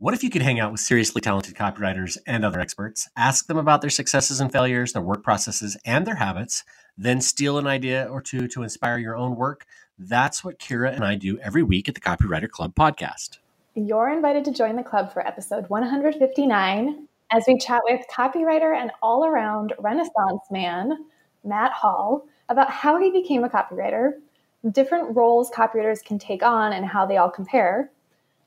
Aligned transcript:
What 0.00 0.14
if 0.14 0.24
you 0.24 0.30
could 0.30 0.40
hang 0.40 0.58
out 0.58 0.72
with 0.72 0.80
seriously 0.80 1.20
talented 1.20 1.54
copywriters 1.56 2.16
and 2.26 2.42
other 2.42 2.58
experts, 2.58 3.06
ask 3.18 3.46
them 3.48 3.58
about 3.58 3.82
their 3.82 3.90
successes 3.90 4.40
and 4.40 4.50
failures, 4.50 4.94
their 4.94 5.02
work 5.02 5.22
processes, 5.22 5.76
and 5.84 6.06
their 6.06 6.14
habits, 6.14 6.64
then 6.96 7.20
steal 7.20 7.58
an 7.58 7.66
idea 7.66 8.08
or 8.10 8.22
two 8.22 8.48
to 8.48 8.62
inspire 8.62 8.96
your 8.96 9.14
own 9.14 9.36
work? 9.36 9.66
That's 9.98 10.42
what 10.42 10.58
Kira 10.58 10.94
and 10.94 11.04
I 11.04 11.16
do 11.16 11.38
every 11.40 11.62
week 11.62 11.86
at 11.86 11.94
the 11.94 12.00
Copywriter 12.00 12.48
Club 12.48 12.74
podcast. 12.74 13.40
You're 13.74 14.08
invited 14.08 14.46
to 14.46 14.52
join 14.52 14.76
the 14.76 14.82
club 14.82 15.12
for 15.12 15.20
episode 15.26 15.68
159 15.68 17.06
as 17.30 17.44
we 17.46 17.58
chat 17.58 17.82
with 17.84 18.00
copywriter 18.10 18.74
and 18.74 18.92
all 19.02 19.26
around 19.26 19.74
Renaissance 19.78 20.40
man, 20.50 21.04
Matt 21.44 21.72
Hall, 21.72 22.24
about 22.48 22.70
how 22.70 22.98
he 22.98 23.10
became 23.10 23.44
a 23.44 23.50
copywriter, 23.50 24.12
different 24.70 25.14
roles 25.14 25.50
copywriters 25.50 26.02
can 26.02 26.18
take 26.18 26.42
on 26.42 26.72
and 26.72 26.86
how 26.86 27.04
they 27.04 27.18
all 27.18 27.30
compare 27.30 27.90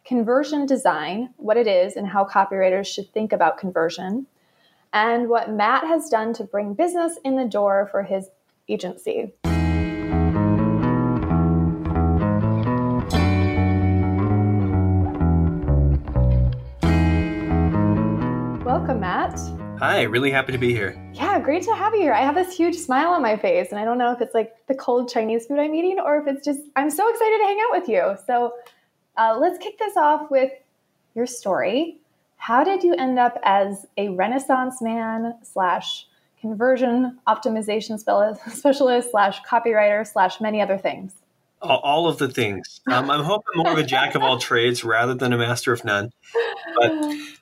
conversion 0.05 0.65
design, 0.65 1.29
what 1.37 1.55
it 1.55 1.65
is 1.65 1.95
and 1.95 2.05
how 2.05 2.25
copywriters 2.25 2.87
should 2.87 3.11
think 3.13 3.31
about 3.31 3.57
conversion, 3.57 4.27
and 4.91 5.29
what 5.29 5.49
Matt 5.49 5.85
has 5.85 6.09
done 6.09 6.33
to 6.33 6.43
bring 6.43 6.73
business 6.73 7.17
in 7.23 7.37
the 7.37 7.45
door 7.45 7.87
for 7.89 8.03
his 8.03 8.27
agency. 8.67 9.33
Welcome, 18.65 18.99
Matt. 18.99 19.39
Hi, 19.79 20.01
really 20.03 20.31
happy 20.31 20.51
to 20.51 20.57
be 20.57 20.73
here. 20.73 21.01
Yeah, 21.13 21.39
great 21.39 21.63
to 21.63 21.73
have 21.73 21.93
you 21.93 22.01
here. 22.01 22.13
I 22.13 22.21
have 22.21 22.35
this 22.35 22.55
huge 22.55 22.75
smile 22.75 23.09
on 23.09 23.21
my 23.21 23.37
face, 23.37 23.69
and 23.71 23.79
I 23.79 23.85
don't 23.85 23.97
know 23.97 24.11
if 24.11 24.19
it's 24.19 24.33
like 24.33 24.53
the 24.67 24.75
cold 24.75 25.09
Chinese 25.09 25.45
food 25.45 25.59
I'm 25.59 25.73
eating 25.73 25.99
or 25.99 26.17
if 26.17 26.27
it's 26.27 26.43
just 26.43 26.59
I'm 26.75 26.89
so 26.89 27.09
excited 27.09 27.37
to 27.37 27.43
hang 27.45 27.57
out 27.59 27.79
with 27.79 27.87
you. 27.87 28.17
So, 28.27 28.53
uh, 29.17 29.37
let's 29.39 29.57
kick 29.57 29.77
this 29.77 29.97
off 29.97 30.29
with 30.31 30.51
your 31.15 31.25
story. 31.25 31.99
How 32.37 32.63
did 32.63 32.83
you 32.83 32.93
end 32.95 33.19
up 33.19 33.39
as 33.43 33.85
a 33.97 34.09
Renaissance 34.09 34.81
man 34.81 35.35
slash 35.43 36.07
conversion 36.41 37.19
optimization 37.27 37.97
specialist 38.53 39.11
slash 39.11 39.41
copywriter 39.43 40.05
slash 40.05 40.41
many 40.41 40.61
other 40.61 40.77
things? 40.77 41.13
All 41.61 42.09
of 42.09 42.17
the 42.17 42.27
things. 42.27 42.81
Um, 42.91 43.09
I'm 43.09 43.23
hoping 43.23 43.53
more 43.55 43.71
of 43.71 43.77
a 43.77 43.83
jack 43.83 44.15
of 44.15 44.21
all 44.21 44.37
trades 44.37 44.83
rather 44.83 45.13
than 45.13 45.31
a 45.31 45.37
master 45.37 45.71
of 45.71 45.85
none. 45.85 46.11
But 46.75 46.91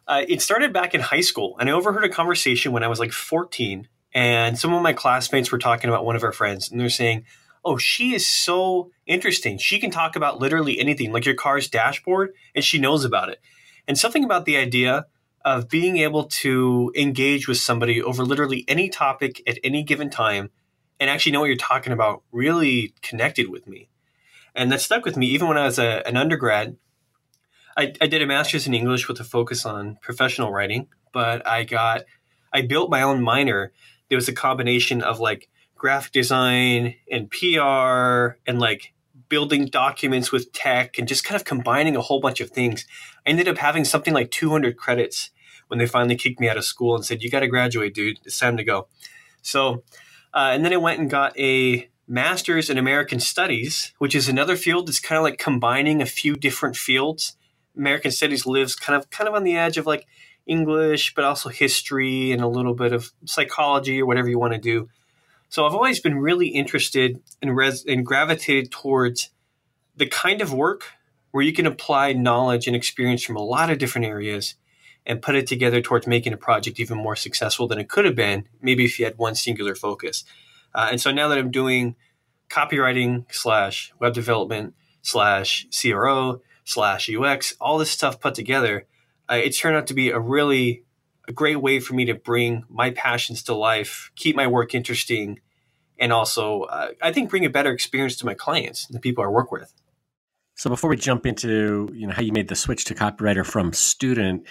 uh, 0.08 0.26
it 0.28 0.44
started 0.44 0.72
back 0.72 0.94
in 0.94 1.02
high 1.02 1.22
school, 1.22 1.56
and 1.60 1.68
I 1.68 1.74
overheard 1.74 2.04
a 2.04 2.10
conversation 2.10 2.72
when 2.72 2.84
I 2.84 2.88
was 2.88 3.00
like 3.00 3.12
14, 3.12 3.88
and 4.14 4.60
some 4.60 4.76
of 4.76 4.84
my 4.84 4.94
classmates 4.94 5.52
were 5.52 5.58
talking 5.58 5.90
about 5.90 6.06
one 6.06 6.16
of 6.16 6.24
our 6.24 6.32
friends, 6.32 6.70
and 6.70 6.80
they're 6.80 6.90
saying, 6.90 7.26
oh, 7.64 7.78
she 7.78 8.14
is 8.14 8.26
so 8.26 8.92
interesting. 9.06 9.58
She 9.58 9.80
can 9.80 9.92
talk 9.92 10.16
about 10.16 10.40
literally 10.40 10.80
anything, 10.80 11.12
like 11.12 11.26
your 11.26 11.36
car's 11.36 11.68
dashboard, 11.68 12.34
and 12.56 12.64
she 12.64 12.80
knows 12.80 13.06
about 13.06 13.30
it. 13.30 13.40
And 13.88 13.98
something 13.98 14.24
about 14.24 14.46
the 14.46 14.58
idea 14.58 15.06
of 15.44 15.70
being 15.70 15.98
able 15.98 16.26
to 16.26 16.92
engage 16.96 17.48
with 17.48 17.58
somebody 17.58 18.02
over 18.02 18.24
literally 18.24 18.64
any 18.68 18.90
topic 18.90 19.42
at 19.48 19.58
any 19.64 19.84
given 19.84 20.10
time 20.10 20.50
and 21.00 21.10
actually 21.10 21.32
know 21.32 21.40
what 21.40 21.48
you're 21.48 21.56
talking 21.56 21.94
about 21.94 22.22
really 22.32 22.94
connected 23.02 23.50
with 23.50 23.68
me. 23.68 23.90
And 24.54 24.72
that 24.72 24.82
stuck 24.82 25.04
with 25.04 25.18
me 25.18 25.28
even 25.28 25.48
when 25.48 25.58
I 25.58 25.66
was 25.66 25.80
a, 25.80 26.08
an 26.08 26.18
undergrad. 26.18 26.78
I, 27.76 27.94
I 28.02 28.08
did 28.08 28.22
a 28.22 28.28
master's 28.28 28.68
in 28.68 28.74
English 28.74 29.08
with 29.08 29.20
a 29.20 29.24
focus 29.24 29.66
on 29.66 29.98
professional 30.02 30.52
writing, 30.52 30.88
but 31.12 31.48
I 31.48 31.64
got, 31.64 32.04
I 32.54 32.62
built 32.62 32.92
my 32.92 33.02
own 33.02 33.24
minor. 33.24 33.72
There 34.10 34.18
was 34.18 34.28
a 34.28 34.34
combination 34.34 35.02
of 35.02 35.20
like 35.20 35.50
graphic 35.82 36.12
design 36.12 36.94
and 37.10 37.32
PR 37.32 38.38
and 38.46 38.60
like 38.60 38.94
building 39.30 39.66
documents 39.66 40.32
with 40.32 40.54
tech 40.54 41.00
and 41.00 41.08
just 41.08 41.24
kind 41.24 41.36
of 41.36 41.44
combining 41.44 41.96
a 41.96 42.02
whole 42.02 42.20
bunch 42.20 42.40
of 42.40 42.52
things. 42.52 42.86
I 43.26 43.32
ended 43.32 43.48
up 43.48 43.58
having 43.58 43.84
something 43.84 44.14
like 44.14 44.30
200 44.30 44.78
credits 44.78 45.32
when 45.70 45.80
they 45.80 45.88
finally 45.88 46.16
kicked 46.16 46.40
me 46.40 46.48
out 46.48 46.58
of 46.58 46.66
school 46.66 46.94
and 46.94 47.04
said, 47.04 47.24
You 47.24 47.32
got 47.32 47.40
to 47.40 47.48
graduate, 47.48 47.96
dude. 47.96 48.20
It's 48.24 48.38
time 48.38 48.58
to 48.58 48.64
go. 48.64 48.90
So, 49.42 49.84
uh, 50.36 50.52
and 50.54 50.64
then 50.64 50.72
I 50.72 50.78
went 50.78 51.00
and 51.00 51.10
got 51.10 51.36
a 51.40 51.90
master's 52.08 52.70
in 52.70 52.78
American 52.78 53.20
Studies, 53.20 53.92
which 53.98 54.14
is 54.14 54.30
another 54.30 54.56
field 54.56 54.88
that's 54.88 55.00
kind 55.00 55.18
of 55.18 55.24
like 55.24 55.40
combining 55.40 56.00
a 56.00 56.06
few 56.06 56.36
different 56.36 56.76
fields. 56.76 57.36
American 57.76 58.12
Studies 58.12 58.46
lives 58.46 58.76
kind 58.76 59.02
of 59.02 59.10
kind 59.10 59.28
of 59.28 59.34
on 59.34 59.44
the 59.44 59.58
edge 59.58 59.78
of 59.78 59.88
like 59.88 60.06
English, 60.46 61.16
but 61.16 61.26
also 61.26 61.50
history 61.50 62.32
and 62.32 62.44
a 62.44 62.48
little 62.48 62.76
bit 62.76 62.94
of 62.94 63.12
psychology 63.26 64.00
or 64.00 64.06
whatever 64.06 64.30
you 64.30 64.38
want 64.38 64.54
to 64.54 64.60
do. 64.60 64.88
So 65.52 65.66
I've 65.66 65.76
always 65.76 66.00
been 66.00 66.18
really 66.18 66.48
interested 66.48 67.22
and, 67.42 67.54
res- 67.54 67.86
and 67.86 68.06
gravitated 68.06 68.72
towards 68.72 69.32
the 69.98 70.06
kind 70.06 70.40
of 70.40 70.54
work 70.54 70.86
where 71.32 71.44
you 71.44 71.52
can 71.52 71.66
apply 71.66 72.14
knowledge 72.14 72.68
and 72.68 72.76
experience 72.76 73.22
from 73.22 73.36
a 73.36 73.44
lot 73.44 73.70
of 73.70 73.78
different 73.78 74.08
areas 74.08 74.56
and 75.06 75.22
put 75.22 75.36
it 75.36 75.48
together 75.48 75.82
towards 75.82 76.08
making 76.08 76.32
a 76.32 76.38
project 76.38 76.80
even 76.80 76.98
more 76.98 77.18
successful 77.18 77.68
than 77.68 77.80
it 77.80 77.90
could 77.90 78.06
have 78.06 78.16
been, 78.16 78.48
maybe 78.62 78.86
if 78.86 78.98
you 78.98 79.04
had 79.04 79.18
one 79.18 79.36
singular 79.36 79.76
focus. 79.76 80.24
Uh, 80.74 80.88
and 80.90 81.02
so 81.02 81.12
now 81.12 81.28
that 81.28 81.38
I'm 81.38 81.52
doing 81.52 81.98
copywriting 82.50 83.26
slash 83.30 83.92
web 84.00 84.14
development 84.14 84.74
slash 85.02 85.68
CRO 85.78 86.42
slash 86.64 87.10
UX, 87.14 87.56
all 87.60 87.78
this 87.78 87.92
stuff 87.92 88.22
put 88.22 88.36
together, 88.36 88.88
uh, 89.30 89.36
it 89.36 89.50
turned 89.50 89.76
out 89.76 89.88
to 89.88 89.94
be 89.94 90.12
a 90.12 90.20
really 90.20 90.86
a 91.32 91.34
great 91.34 91.62
way 91.62 91.80
for 91.80 91.94
me 91.94 92.06
to 92.06 92.14
bring 92.14 92.64
my 92.70 92.92
passions 92.92 93.42
to 93.44 93.54
life, 93.56 94.12
keep 94.16 94.36
my 94.36 94.48
work 94.48 94.76
interesting, 94.76 95.40
and 95.98 96.12
also, 96.12 96.64
uh, 96.64 96.90
I 97.02 97.12
think, 97.14 97.30
bring 97.30 97.46
a 97.46 97.50
better 97.50 97.72
experience 97.72 98.18
to 98.18 98.26
my 98.26 98.34
clients, 98.34 98.88
the 98.88 99.00
people 99.00 99.24
I 99.24 99.28
work 99.28 99.52
with. 99.52 99.74
So, 100.56 100.70
before 100.70 100.90
we 100.90 100.98
jump 100.98 101.26
into 101.26 101.90
you 101.94 102.08
know 102.08 102.14
how 102.14 102.22
you 102.22 102.34
made 102.34 102.50
the 102.50 102.56
switch 102.56 102.86
to 102.86 102.96
copywriter 102.96 103.46
from 103.46 103.72
student, 103.72 104.46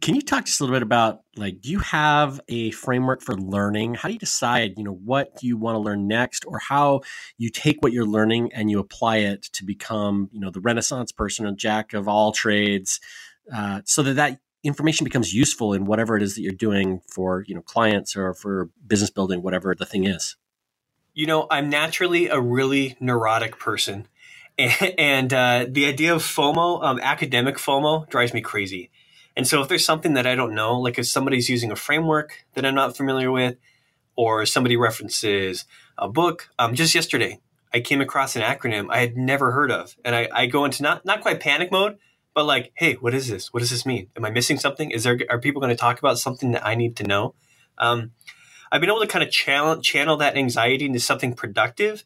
can 0.00 0.14
you 0.14 0.22
talk 0.22 0.44
just 0.44 0.60
a 0.60 0.64
little 0.64 0.74
bit 0.74 0.82
about 0.82 1.20
like 1.36 1.60
do 1.60 1.70
you 1.70 1.78
have 1.78 2.40
a 2.48 2.70
framework 2.72 3.22
for 3.22 3.36
learning? 3.36 3.94
How 3.94 4.08
do 4.08 4.14
you 4.14 4.18
decide 4.18 4.74
you 4.76 4.84
know 4.84 4.98
what 5.04 5.36
do 5.36 5.46
you 5.46 5.56
want 5.56 5.76
to 5.76 5.78
learn 5.78 6.08
next, 6.08 6.44
or 6.46 6.58
how 6.58 7.02
you 7.36 7.50
take 7.50 7.82
what 7.82 7.92
you're 7.92 8.06
learning 8.06 8.52
and 8.52 8.70
you 8.70 8.80
apply 8.80 9.18
it 9.18 9.42
to 9.52 9.64
become 9.64 10.28
you 10.32 10.40
know 10.40 10.50
the 10.50 10.60
Renaissance 10.60 11.12
person, 11.12 11.46
a 11.46 11.54
jack 11.54 11.94
of 11.94 12.08
all 12.08 12.32
trades, 12.32 12.98
uh, 13.54 13.82
so 13.84 14.02
that 14.02 14.14
that 14.14 14.40
information 14.64 15.04
becomes 15.04 15.32
useful 15.32 15.72
in 15.72 15.84
whatever 15.84 16.16
it 16.16 16.22
is 16.22 16.34
that 16.34 16.42
you're 16.42 16.52
doing 16.52 17.00
for 17.08 17.44
you 17.46 17.54
know 17.54 17.62
clients 17.62 18.16
or 18.16 18.34
for 18.34 18.70
business 18.86 19.10
building 19.10 19.42
whatever 19.42 19.74
the 19.74 19.86
thing 19.86 20.04
is. 20.04 20.36
You 21.14 21.26
know 21.26 21.46
i'm 21.50 21.68
naturally 21.68 22.28
a 22.28 22.40
really 22.40 22.96
neurotic 23.00 23.58
person 23.58 24.08
and, 24.56 24.94
and 24.98 25.32
uh, 25.32 25.66
the 25.68 25.86
idea 25.86 26.14
of 26.14 26.22
fomo 26.22 26.82
um, 26.82 27.00
academic 27.00 27.56
fomo 27.56 28.08
drives 28.08 28.34
me 28.34 28.40
crazy. 28.40 28.90
And 29.36 29.46
so 29.46 29.62
if 29.62 29.68
there's 29.68 29.84
something 29.84 30.14
that 30.14 30.26
i 30.26 30.34
don't 30.34 30.54
know 30.54 30.78
like 30.80 30.98
if 30.98 31.06
somebody's 31.06 31.48
using 31.48 31.70
a 31.70 31.76
framework 31.76 32.44
that 32.54 32.66
i'm 32.66 32.74
not 32.74 32.96
familiar 32.96 33.30
with 33.30 33.56
or 34.16 34.44
somebody 34.44 34.76
references 34.76 35.64
a 35.96 36.08
book 36.08 36.48
um, 36.58 36.74
just 36.74 36.92
yesterday 36.92 37.40
i 37.72 37.78
came 37.78 38.00
across 38.00 38.34
an 38.34 38.42
acronym 38.42 38.88
i 38.90 38.98
had 38.98 39.16
never 39.16 39.52
heard 39.52 39.70
of 39.70 39.96
and 40.04 40.16
I, 40.16 40.28
I 40.32 40.46
go 40.46 40.64
into 40.64 40.82
not, 40.82 41.04
not 41.04 41.20
quite 41.20 41.38
panic 41.38 41.70
mode 41.70 41.98
but 42.38 42.44
like, 42.44 42.70
hey, 42.74 42.94
what 42.94 43.14
is 43.14 43.26
this? 43.26 43.52
What 43.52 43.58
does 43.58 43.70
this 43.70 43.84
mean? 43.84 44.10
Am 44.16 44.24
I 44.24 44.30
missing 44.30 44.60
something? 44.60 44.92
Is 44.92 45.02
there 45.02 45.18
are 45.28 45.40
people 45.40 45.60
going 45.60 45.74
to 45.74 45.76
talk 45.76 45.98
about 45.98 46.20
something 46.20 46.52
that 46.52 46.64
I 46.64 46.76
need 46.76 46.94
to 46.98 47.02
know? 47.02 47.34
Um, 47.78 48.12
I've 48.70 48.80
been 48.80 48.90
able 48.90 49.00
to 49.00 49.08
kind 49.08 49.24
of 49.24 49.32
channel 49.32 49.80
channel 49.80 50.16
that 50.18 50.36
anxiety 50.36 50.84
into 50.84 51.00
something 51.00 51.34
productive 51.34 52.04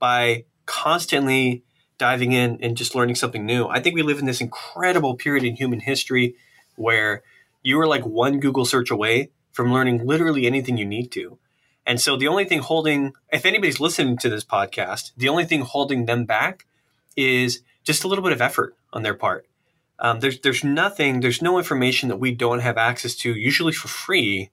by 0.00 0.46
constantly 0.66 1.62
diving 1.98 2.32
in 2.32 2.58
and 2.60 2.76
just 2.76 2.96
learning 2.96 3.14
something 3.14 3.46
new. 3.46 3.68
I 3.68 3.78
think 3.78 3.94
we 3.94 4.02
live 4.02 4.18
in 4.18 4.26
this 4.26 4.40
incredible 4.40 5.14
period 5.14 5.44
in 5.44 5.54
human 5.54 5.78
history 5.78 6.34
where 6.74 7.22
you 7.62 7.78
are 7.78 7.86
like 7.86 8.04
one 8.04 8.40
Google 8.40 8.64
search 8.64 8.90
away 8.90 9.30
from 9.52 9.72
learning 9.72 10.04
literally 10.04 10.48
anything 10.48 10.78
you 10.78 10.84
need 10.84 11.12
to. 11.12 11.38
And 11.86 12.00
so 12.00 12.16
the 12.16 12.26
only 12.26 12.44
thing 12.44 12.58
holding, 12.58 13.12
if 13.32 13.46
anybody's 13.46 13.78
listening 13.78 14.18
to 14.18 14.28
this 14.28 14.44
podcast, 14.44 15.12
the 15.16 15.28
only 15.28 15.44
thing 15.44 15.60
holding 15.60 16.06
them 16.06 16.24
back 16.24 16.66
is 17.16 17.62
just 17.84 18.02
a 18.02 18.08
little 18.08 18.24
bit 18.24 18.32
of 18.32 18.40
effort 18.40 18.74
on 18.92 19.04
their 19.04 19.14
part. 19.14 19.46
Um, 20.00 20.20
there's 20.20 20.40
there's 20.40 20.64
nothing, 20.64 21.20
there's 21.20 21.42
no 21.42 21.58
information 21.58 22.08
that 22.08 22.16
we 22.16 22.34
don't 22.34 22.60
have 22.60 22.78
access 22.78 23.14
to, 23.16 23.34
usually 23.34 23.72
for 23.72 23.88
free, 23.88 24.50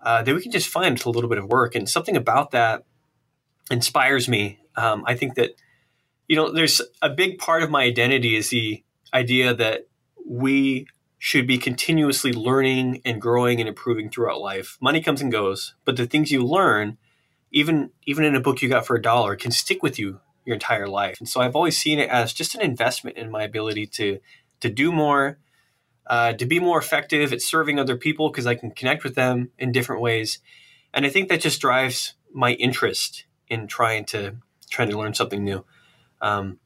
uh, 0.00 0.22
that 0.22 0.34
we 0.34 0.42
can 0.42 0.52
just 0.52 0.68
find 0.68 1.02
a 1.04 1.10
little 1.10 1.30
bit 1.30 1.38
of 1.38 1.46
work. 1.46 1.74
And 1.74 1.88
something 1.88 2.16
about 2.16 2.50
that 2.50 2.84
inspires 3.70 4.28
me. 4.28 4.60
Um, 4.76 5.02
I 5.06 5.14
think 5.14 5.34
that 5.36 5.52
you 6.28 6.36
know, 6.36 6.50
there's 6.50 6.82
a 7.02 7.08
big 7.08 7.38
part 7.38 7.62
of 7.62 7.70
my 7.70 7.84
identity 7.84 8.36
is 8.36 8.50
the 8.50 8.82
idea 9.14 9.54
that 9.54 9.86
we 10.26 10.86
should 11.18 11.46
be 11.46 11.58
continuously 11.58 12.32
learning 12.32 13.00
and 13.04 13.22
growing 13.22 13.60
and 13.60 13.68
improving 13.68 14.10
throughout 14.10 14.40
life. 14.40 14.76
Money 14.80 15.00
comes 15.00 15.20
and 15.20 15.32
goes, 15.32 15.74
but 15.84 15.96
the 15.96 16.06
things 16.06 16.30
you 16.30 16.44
learn, 16.44 16.98
even 17.52 17.90
even 18.04 18.24
in 18.24 18.34
a 18.34 18.40
book 18.40 18.60
you 18.60 18.68
got 18.68 18.86
for 18.86 18.96
a 18.96 19.02
dollar, 19.02 19.36
can 19.36 19.50
stick 19.50 19.82
with 19.82 19.98
you 19.98 20.20
your 20.44 20.54
entire 20.54 20.88
life. 20.88 21.16
And 21.18 21.28
so 21.28 21.40
I've 21.40 21.56
always 21.56 21.78
seen 21.78 21.98
it 21.98 22.08
as 22.10 22.32
just 22.32 22.54
an 22.54 22.60
investment 22.60 23.16
in 23.16 23.30
my 23.30 23.42
ability 23.42 23.86
to 23.86 24.20
to 24.60 24.68
do 24.68 24.92
more, 24.92 25.38
uh, 26.06 26.32
to 26.34 26.46
be 26.46 26.58
more 26.60 26.78
effective 26.78 27.32
at 27.32 27.42
serving 27.42 27.78
other 27.78 27.96
people 27.96 28.30
because 28.30 28.46
I 28.46 28.54
can 28.54 28.70
connect 28.70 29.04
with 29.04 29.14
them 29.14 29.50
in 29.58 29.72
different 29.72 30.02
ways. 30.02 30.38
And 30.94 31.04
I 31.04 31.08
think 31.08 31.28
that 31.28 31.40
just 31.40 31.60
drives 31.60 32.14
my 32.32 32.52
interest 32.52 33.26
in 33.48 33.66
trying 33.66 34.04
to 34.06 34.36
trying 34.70 34.90
to 34.90 34.98
learn 34.98 35.14
something 35.14 35.44
new. 35.44 35.64
Um, 36.20 36.58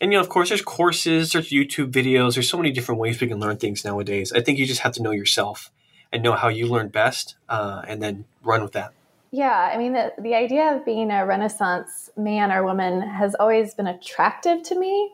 and 0.00 0.12
you 0.12 0.18
know, 0.18 0.22
of 0.22 0.28
course, 0.28 0.50
there's 0.50 0.62
courses, 0.62 1.32
there's 1.32 1.50
YouTube 1.50 1.90
videos, 1.90 2.34
there's 2.34 2.48
so 2.48 2.56
many 2.56 2.70
different 2.70 3.00
ways 3.00 3.20
we 3.20 3.26
can 3.26 3.40
learn 3.40 3.56
things 3.56 3.84
nowadays. 3.84 4.32
I 4.32 4.40
think 4.40 4.58
you 4.58 4.66
just 4.66 4.80
have 4.82 4.92
to 4.92 5.02
know 5.02 5.10
yourself 5.10 5.70
and 6.12 6.22
know 6.22 6.32
how 6.32 6.48
you 6.48 6.66
learn 6.66 6.88
best, 6.88 7.36
uh, 7.48 7.82
and 7.86 8.02
then 8.02 8.24
run 8.42 8.62
with 8.62 8.72
that. 8.72 8.92
Yeah, 9.30 9.70
I 9.72 9.76
mean, 9.76 9.92
the, 9.92 10.12
the 10.18 10.34
idea 10.34 10.74
of 10.74 10.86
being 10.86 11.10
a 11.10 11.26
Renaissance 11.26 12.10
man 12.16 12.50
or 12.50 12.64
woman 12.64 13.02
has 13.02 13.34
always 13.34 13.74
been 13.74 13.86
attractive 13.86 14.62
to 14.64 14.78
me. 14.78 15.10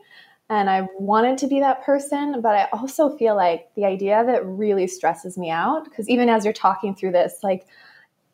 And 0.49 0.69
I 0.69 0.87
wanted 0.99 1.39
to 1.39 1.47
be 1.47 1.59
that 1.59 1.83
person, 1.83 2.41
but 2.41 2.55
I 2.55 2.67
also 2.71 3.17
feel 3.17 3.35
like 3.35 3.73
the 3.75 3.85
idea 3.85 4.21
of 4.21 4.29
it 4.29 4.43
really 4.45 4.87
stresses 4.87 5.37
me 5.37 5.49
out. 5.49 5.85
Because 5.85 6.07
even 6.07 6.29
as 6.29 6.43
you're 6.43 6.53
talking 6.53 6.93
through 6.93 7.13
this, 7.13 7.39
like, 7.41 7.65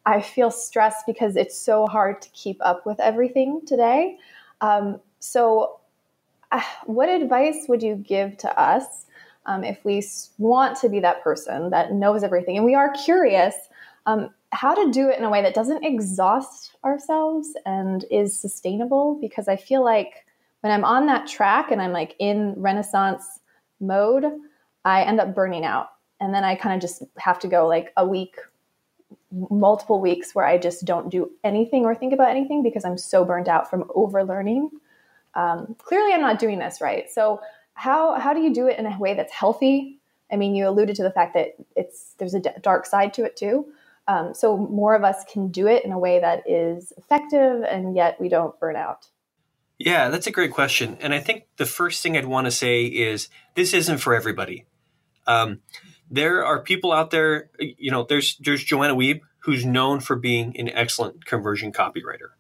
I 0.06 0.22
feel 0.22 0.52
stressed 0.52 1.06
because 1.06 1.36
it's 1.36 1.58
so 1.58 1.88
hard 1.88 2.22
to 2.22 2.30
keep 2.32 2.58
up 2.62 2.86
with 2.86 3.00
everything 3.00 3.62
today. 3.66 4.18
Um, 4.60 5.00
so, 5.20 5.80
uh, 6.52 6.62
what 6.86 7.08
advice 7.08 7.66
would 7.70 7.82
you 7.82 7.96
give 7.96 8.36
to 8.38 8.60
us 8.60 9.06
um, 9.46 9.64
if 9.64 9.84
we 9.86 10.04
want 10.38 10.78
to 10.80 10.90
be 10.90 11.00
that 11.00 11.24
person 11.24 11.70
that 11.70 11.94
knows 11.94 12.24
everything 12.24 12.58
and 12.58 12.66
we 12.66 12.76
are 12.76 12.92
curious? 12.92 13.56
Um, 14.06 14.32
how 14.52 14.74
to 14.74 14.92
do 14.92 15.08
it 15.08 15.18
in 15.18 15.24
a 15.24 15.30
way 15.30 15.42
that 15.42 15.54
doesn't 15.54 15.86
exhaust 15.86 16.76
ourselves 16.84 17.54
and 17.66 18.04
is 18.12 18.38
sustainable? 18.38 19.18
Because 19.22 19.48
I 19.48 19.56
feel 19.56 19.84
like 19.84 20.26
when 20.62 20.72
I'm 20.72 20.86
on 20.86 21.08
that 21.08 21.28
track 21.28 21.72
and 21.72 21.82
I'm 21.82 21.92
like 21.92 22.16
in 22.20 22.54
Renaissance 22.58 23.40
mode, 23.80 24.26
I 24.86 25.04
end 25.04 25.20
up 25.20 25.36
burning 25.36 25.66
out. 25.66 25.90
And 26.20 26.34
then 26.34 26.44
I 26.44 26.56
kind 26.56 26.76
of 26.76 26.82
just 26.82 27.04
have 27.18 27.40
to 27.40 27.48
go 27.48 27.68
like 27.68 27.92
a 27.98 28.08
week, 28.08 28.36
multiple 29.32 30.00
weeks 30.00 30.36
where 30.36 30.46
I 30.46 30.58
just 30.58 30.86
don't 30.86 31.10
do 31.10 31.32
anything 31.44 31.84
or 31.84 31.96
think 31.96 32.14
about 32.14 32.30
anything 32.30 32.62
because 32.62 32.86
I'm 32.86 32.98
so 32.98 33.26
burnt 33.26 33.48
out 33.48 33.70
from 33.70 33.86
overlearning. 33.96 34.70
Um, 35.34 35.76
clearly, 35.80 36.14
I'm 36.14 36.22
not 36.22 36.40
doing 36.40 36.60
this 36.60 36.80
right. 36.80 37.10
So, 37.10 37.42
how 37.74 38.20
how 38.20 38.34
do 38.34 38.42
you 38.42 38.54
do 38.54 38.68
it 38.68 38.78
in 38.78 38.86
a 38.86 39.00
way 39.00 39.16
that's 39.16 39.34
healthy? 39.34 40.00
I 40.32 40.36
mean, 40.36 40.54
you 40.54 40.68
alluded 40.68 40.96
to 40.98 41.04
the 41.04 41.12
fact 41.12 41.34
that 41.34 41.56
it's 41.76 42.14
there's 42.18 42.34
a 42.34 42.40
d- 42.40 42.50
dark 42.62 42.86
side 42.86 43.14
to 43.16 43.24
it 43.24 43.36
too. 43.36 43.66
Um, 44.08 44.34
so 44.34 44.58
more 44.58 44.96
of 44.96 45.04
us 45.04 45.24
can 45.32 45.50
do 45.50 45.68
it 45.68 45.86
in 45.86 45.92
a 45.92 46.00
way 46.00 46.20
that 46.20 46.44
is 46.50 46.92
effective 46.98 47.64
and 47.64 47.96
yet 47.96 48.20
we 48.20 48.30
don't 48.30 48.60
burn 48.60 48.76
out. 48.76 49.08
Yeah, 49.86 50.10
that's 50.10 50.28
a 50.28 50.32
great 50.32 50.52
question. 50.52 50.98
And 51.02 51.12
I 51.12 51.20
think 51.20 51.46
the 51.58 51.66
first 51.66 52.04
thing 52.04 52.16
I'd 52.16 52.26
want 52.26 52.46
to 52.46 52.52
say 52.52 52.86
is 52.86 53.30
this 53.56 53.74
isn't 53.74 53.98
for 53.98 54.14
everybody. 54.14 54.66
Um, 55.26 55.62
there 56.10 56.46
are 56.46 56.62
people 56.62 56.92
out 56.92 57.10
there, 57.10 57.50
you 57.60 57.90
know, 57.90 58.04
there's 58.04 58.38
there's 58.38 58.64
Joanna 58.64 58.96
Wiebe, 58.96 59.22
who's 59.40 59.66
known 59.66 60.00
for 60.00 60.16
being 60.16 60.56
an 60.60 60.70
excellent 60.70 61.26
conversion 61.26 61.72
copywriter. 61.72 62.32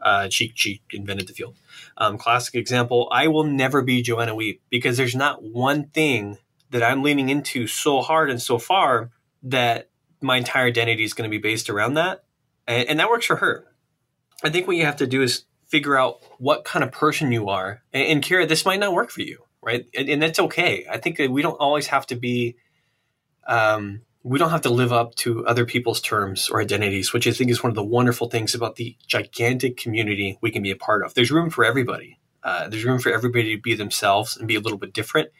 Uh, 0.00 0.28
she 0.30 0.52
she 0.56 0.82
invented 0.90 1.28
the 1.28 1.32
field. 1.32 1.54
Um, 1.96 2.18
classic 2.18 2.56
example. 2.56 3.08
I 3.12 3.28
will 3.28 3.44
never 3.44 3.82
be 3.82 4.02
Joanna 4.02 4.34
Wiebe 4.34 4.58
because 4.68 4.96
there's 4.96 5.14
not 5.14 5.44
one 5.44 5.88
thing 5.90 6.38
that 6.70 6.82
I'm 6.82 7.04
leaning 7.04 7.28
into 7.28 7.68
so 7.68 8.00
hard 8.00 8.30
and 8.30 8.42
so 8.42 8.58
far 8.58 9.10
that 9.44 9.90
my 10.20 10.38
entire 10.38 10.66
identity 10.66 11.04
is 11.04 11.14
going 11.14 11.30
to 11.30 11.36
be 11.36 11.40
based 11.40 11.70
around 11.70 11.94
that, 11.94 12.24
and, 12.66 12.88
and 12.88 12.98
that 12.98 13.10
works 13.10 13.26
for 13.26 13.36
her. 13.36 13.66
I 14.42 14.50
think 14.50 14.66
what 14.66 14.76
you 14.76 14.86
have 14.86 14.96
to 14.96 15.06
do 15.06 15.22
is 15.22 15.44
figure 15.70 15.96
out 15.96 16.20
what 16.38 16.64
kind 16.64 16.84
of 16.84 16.92
person 16.92 17.32
you 17.32 17.48
are. 17.48 17.82
And, 17.92 18.06
and 18.06 18.22
Kira, 18.22 18.46
this 18.46 18.66
might 18.66 18.80
not 18.80 18.92
work 18.92 19.10
for 19.10 19.22
you, 19.22 19.44
right? 19.62 19.86
And, 19.96 20.08
and, 20.08 20.22
that's 20.22 20.38
okay. 20.38 20.84
I 20.90 20.98
think 20.98 21.16
that 21.18 21.30
we 21.30 21.42
don't 21.42 21.54
always 21.54 21.86
have 21.86 22.06
to 22.08 22.16
be, 22.16 22.56
um, 23.46 24.02
we 24.22 24.38
don't 24.38 24.50
have 24.50 24.62
to 24.62 24.70
live 24.70 24.92
up 24.92 25.14
to 25.16 25.46
other 25.46 25.64
people's 25.64 26.00
terms 26.00 26.50
or 26.50 26.60
identities, 26.60 27.12
which 27.12 27.26
I 27.26 27.30
think 27.30 27.50
is 27.50 27.62
one 27.62 27.70
of 27.70 27.76
the 27.76 27.84
wonderful 27.84 28.28
things 28.28 28.54
about 28.54 28.76
the 28.76 28.96
gigantic 29.06 29.76
community 29.76 30.38
we 30.42 30.50
can 30.50 30.62
be 30.62 30.70
a 30.70 30.76
part 30.76 31.04
of. 31.04 31.14
There's 31.14 31.30
room 31.30 31.50
for 31.50 31.64
everybody. 31.64 32.18
Uh, 32.42 32.68
there's 32.68 32.84
room 32.84 32.98
for 32.98 33.12
everybody 33.12 33.54
to 33.54 33.62
be 33.62 33.74
themselves 33.74 34.36
and 34.36 34.48
be 34.48 34.56
a 34.56 34.60
little 34.60 34.78
bit 34.78 34.92
different. 34.92 35.30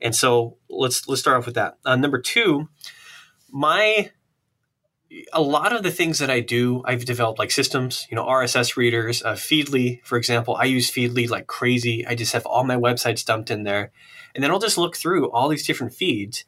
And 0.00 0.14
so 0.14 0.58
let's 0.68 1.08
let's 1.08 1.20
start 1.20 1.38
off 1.38 1.46
with 1.46 1.54
that. 1.54 1.78
Uh, 1.84 1.96
number 1.96 2.20
two, 2.20 2.68
my 3.50 4.10
a 5.32 5.40
lot 5.40 5.74
of 5.74 5.82
the 5.82 5.90
things 5.90 6.18
that 6.18 6.30
I 6.30 6.40
do, 6.40 6.82
I've 6.84 7.04
developed 7.04 7.38
like 7.38 7.50
systems, 7.50 8.06
you 8.10 8.16
know, 8.16 8.24
RSS 8.24 8.76
readers, 8.76 9.22
uh, 9.22 9.32
Feedly, 9.32 10.00
for 10.04 10.18
example. 10.18 10.56
I 10.56 10.64
use 10.64 10.90
Feedly 10.90 11.28
like 11.28 11.46
crazy. 11.46 12.06
I 12.06 12.14
just 12.14 12.32
have 12.32 12.46
all 12.46 12.64
my 12.64 12.76
websites 12.76 13.24
dumped 13.24 13.50
in 13.50 13.62
there, 13.62 13.92
and 14.34 14.42
then 14.42 14.50
I'll 14.50 14.58
just 14.58 14.78
look 14.78 14.96
through 14.96 15.30
all 15.30 15.48
these 15.48 15.66
different 15.66 15.94
feeds. 15.94 16.44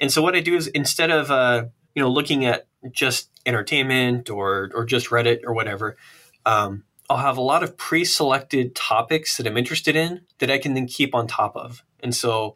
And 0.00 0.12
so 0.12 0.22
what 0.22 0.36
I 0.36 0.40
do 0.40 0.54
is 0.54 0.68
instead 0.68 1.10
of 1.10 1.30
uh, 1.30 1.66
you 1.94 2.02
know 2.02 2.10
looking 2.10 2.44
at 2.44 2.66
just 2.92 3.30
entertainment 3.44 4.30
or 4.30 4.70
or 4.74 4.84
just 4.84 5.08
Reddit 5.10 5.40
or 5.44 5.52
whatever, 5.52 5.96
um, 6.44 6.84
I'll 7.10 7.18
have 7.18 7.36
a 7.36 7.42
lot 7.42 7.62
of 7.62 7.76
pre-selected 7.76 8.74
topics 8.74 9.36
that 9.36 9.46
I'm 9.46 9.56
interested 9.56 9.96
in 9.96 10.22
that 10.38 10.50
I 10.50 10.58
can 10.58 10.74
then 10.74 10.86
keep 10.86 11.14
on 11.14 11.26
top 11.26 11.56
of. 11.56 11.82
And 12.00 12.14
so 12.14 12.54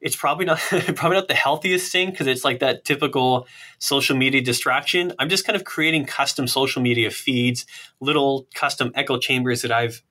it's 0.00 0.16
probably 0.16 0.44
not 0.44 0.58
probably 0.94 1.16
not 1.16 1.28
the 1.28 1.34
healthiest 1.34 1.90
thing 1.90 2.10
because 2.10 2.26
it's 2.26 2.44
like 2.44 2.60
that 2.60 2.84
typical 2.84 3.46
social 3.78 4.16
media 4.16 4.40
distraction. 4.40 5.12
I'm 5.18 5.28
just 5.28 5.44
kind 5.46 5.56
of 5.56 5.64
creating 5.64 6.06
custom 6.06 6.46
social 6.46 6.82
media 6.82 7.10
feeds, 7.10 7.66
little 8.00 8.46
custom 8.54 8.92
echo 8.94 9.18
chambers 9.18 9.62
that 9.62 9.72
I've 9.72 10.02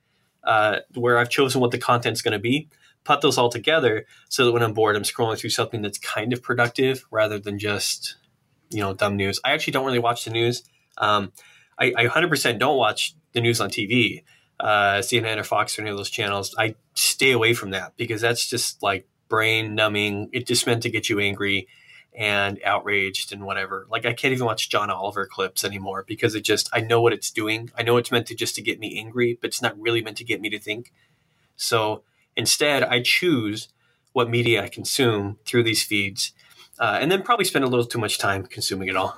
uh, 0.44 0.80
where 0.94 1.18
I've 1.18 1.30
chosen 1.30 1.60
what 1.60 1.70
the 1.70 1.78
content's 1.78 2.22
going 2.22 2.32
to 2.32 2.38
be. 2.38 2.68
Put 3.04 3.20
those 3.22 3.38
all 3.38 3.48
together 3.48 4.06
so 4.28 4.44
that 4.44 4.52
when 4.52 4.62
I'm 4.62 4.74
bored, 4.74 4.96
I'm 4.96 5.02
scrolling 5.02 5.38
through 5.38 5.50
something 5.50 5.80
that's 5.82 5.98
kind 5.98 6.32
of 6.32 6.42
productive 6.42 7.06
rather 7.10 7.38
than 7.38 7.58
just 7.58 8.16
you 8.70 8.80
know 8.80 8.94
dumb 8.94 9.16
news. 9.16 9.40
I 9.44 9.52
actually 9.52 9.72
don't 9.72 9.86
really 9.86 9.98
watch 9.98 10.24
the 10.24 10.30
news. 10.30 10.62
Um, 10.98 11.32
I, 11.78 11.92
I 11.96 12.06
100% 12.06 12.58
don't 12.58 12.76
watch 12.76 13.14
the 13.32 13.40
news 13.40 13.60
on 13.60 13.70
TV, 13.70 14.24
uh, 14.58 14.98
CNN 14.98 15.36
or 15.36 15.44
Fox 15.44 15.78
or 15.78 15.82
any 15.82 15.90
of 15.90 15.96
those 15.96 16.10
channels. 16.10 16.54
I 16.58 16.74
stay 16.94 17.30
away 17.30 17.54
from 17.54 17.70
that 17.70 17.96
because 17.96 18.20
that's 18.20 18.46
just 18.48 18.82
like 18.82 19.06
brain 19.28 19.74
numbing. 19.74 20.30
It 20.32 20.46
just 20.46 20.66
meant 20.66 20.82
to 20.82 20.90
get 20.90 21.08
you 21.08 21.20
angry 21.20 21.68
and 22.16 22.58
outraged 22.64 23.32
and 23.32 23.44
whatever. 23.44 23.86
Like 23.90 24.04
I 24.04 24.12
can't 24.12 24.32
even 24.32 24.46
watch 24.46 24.70
John 24.70 24.90
Oliver 24.90 25.26
clips 25.26 25.64
anymore 25.64 26.04
because 26.06 26.34
it 26.34 26.42
just 26.42 26.68
I 26.72 26.80
know 26.80 27.00
what 27.00 27.12
it's 27.12 27.30
doing. 27.30 27.70
I 27.76 27.82
know 27.82 27.96
it's 27.96 28.10
meant 28.10 28.26
to 28.26 28.34
just 28.34 28.56
to 28.56 28.62
get 28.62 28.80
me 28.80 28.98
angry, 28.98 29.38
but 29.40 29.48
it's 29.48 29.62
not 29.62 29.78
really 29.78 30.02
meant 30.02 30.16
to 30.18 30.24
get 30.24 30.40
me 30.40 30.50
to 30.50 30.58
think. 30.58 30.92
So 31.56 32.02
instead, 32.36 32.82
I 32.82 33.02
choose 33.02 33.68
what 34.12 34.28
media 34.28 34.64
I 34.64 34.68
consume 34.68 35.38
through 35.44 35.62
these 35.62 35.84
feeds, 35.84 36.32
uh, 36.80 36.98
and 37.00 37.10
then 37.12 37.22
probably 37.22 37.44
spend 37.44 37.64
a 37.64 37.68
little 37.68 37.86
too 37.86 37.98
much 37.98 38.18
time 38.18 38.46
consuming 38.46 38.88
it 38.88 38.96
all. 38.96 39.16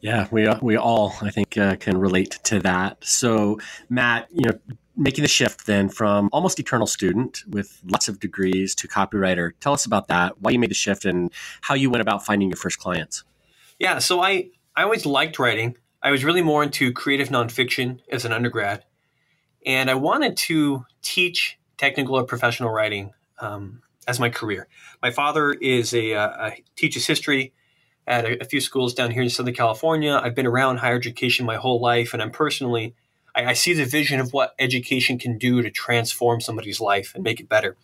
Yeah, 0.00 0.28
we 0.30 0.48
we 0.62 0.76
all 0.76 1.14
I 1.22 1.30
think 1.30 1.58
uh, 1.58 1.74
can 1.76 1.98
relate 1.98 2.38
to 2.44 2.60
that. 2.60 3.04
So 3.04 3.58
Matt, 3.88 4.28
you 4.32 4.50
know, 4.50 4.58
making 4.96 5.22
the 5.22 5.28
shift 5.28 5.66
then 5.66 5.88
from 5.88 6.28
almost 6.32 6.58
eternal 6.58 6.86
student 6.86 7.44
with 7.48 7.82
lots 7.86 8.08
of 8.08 8.18
degrees 8.18 8.74
to 8.74 8.88
copywriter. 8.88 9.52
Tell 9.60 9.72
us 9.72 9.84
about 9.84 10.08
that, 10.08 10.40
why 10.40 10.50
you 10.50 10.58
made 10.58 10.70
the 10.70 10.74
shift, 10.74 11.04
and 11.04 11.30
how 11.60 11.74
you 11.74 11.90
went 11.90 12.00
about 12.00 12.24
finding 12.24 12.48
your 12.48 12.56
first 12.56 12.78
clients. 12.78 13.24
Yeah, 13.78 13.98
so 13.98 14.22
I, 14.22 14.50
I 14.74 14.84
always 14.84 15.04
liked 15.04 15.38
writing. 15.38 15.76
I 16.02 16.10
was 16.10 16.24
really 16.24 16.42
more 16.42 16.62
into 16.62 16.92
creative 16.92 17.28
nonfiction 17.28 18.00
as 18.10 18.24
an 18.24 18.32
undergrad. 18.32 18.84
And 19.66 19.90
I 19.90 19.94
wanted 19.94 20.36
to 20.38 20.86
teach 21.02 21.58
technical 21.76 22.14
or 22.14 22.24
professional 22.24 22.70
writing 22.70 23.12
um, 23.38 23.82
as 24.08 24.18
my 24.18 24.30
career. 24.30 24.68
My 25.02 25.10
father 25.10 25.52
is 25.52 25.92
a, 25.92 26.14
uh, 26.14 26.50
teaches 26.76 27.06
history 27.06 27.52
at 28.06 28.24
a, 28.24 28.40
a 28.40 28.44
few 28.44 28.60
schools 28.60 28.94
down 28.94 29.10
here 29.10 29.22
in 29.22 29.28
Southern 29.28 29.54
California. 29.54 30.18
I've 30.22 30.34
been 30.34 30.46
around 30.46 30.78
higher 30.78 30.96
education 30.96 31.44
my 31.44 31.56
whole 31.56 31.80
life, 31.80 32.14
and 32.14 32.22
I'm 32.22 32.30
personally– 32.30 32.94
I, 33.36 33.46
I 33.46 33.52
see 33.52 33.74
the 33.74 33.84
vision 33.84 34.18
of 34.18 34.32
what 34.32 34.54
education 34.58 35.18
can 35.18 35.38
do 35.38 35.62
to 35.62 35.70
transform 35.70 36.40
somebody's 36.40 36.80
life 36.80 37.12
and 37.14 37.22
make 37.22 37.38
it 37.38 37.48
better. 37.48 37.76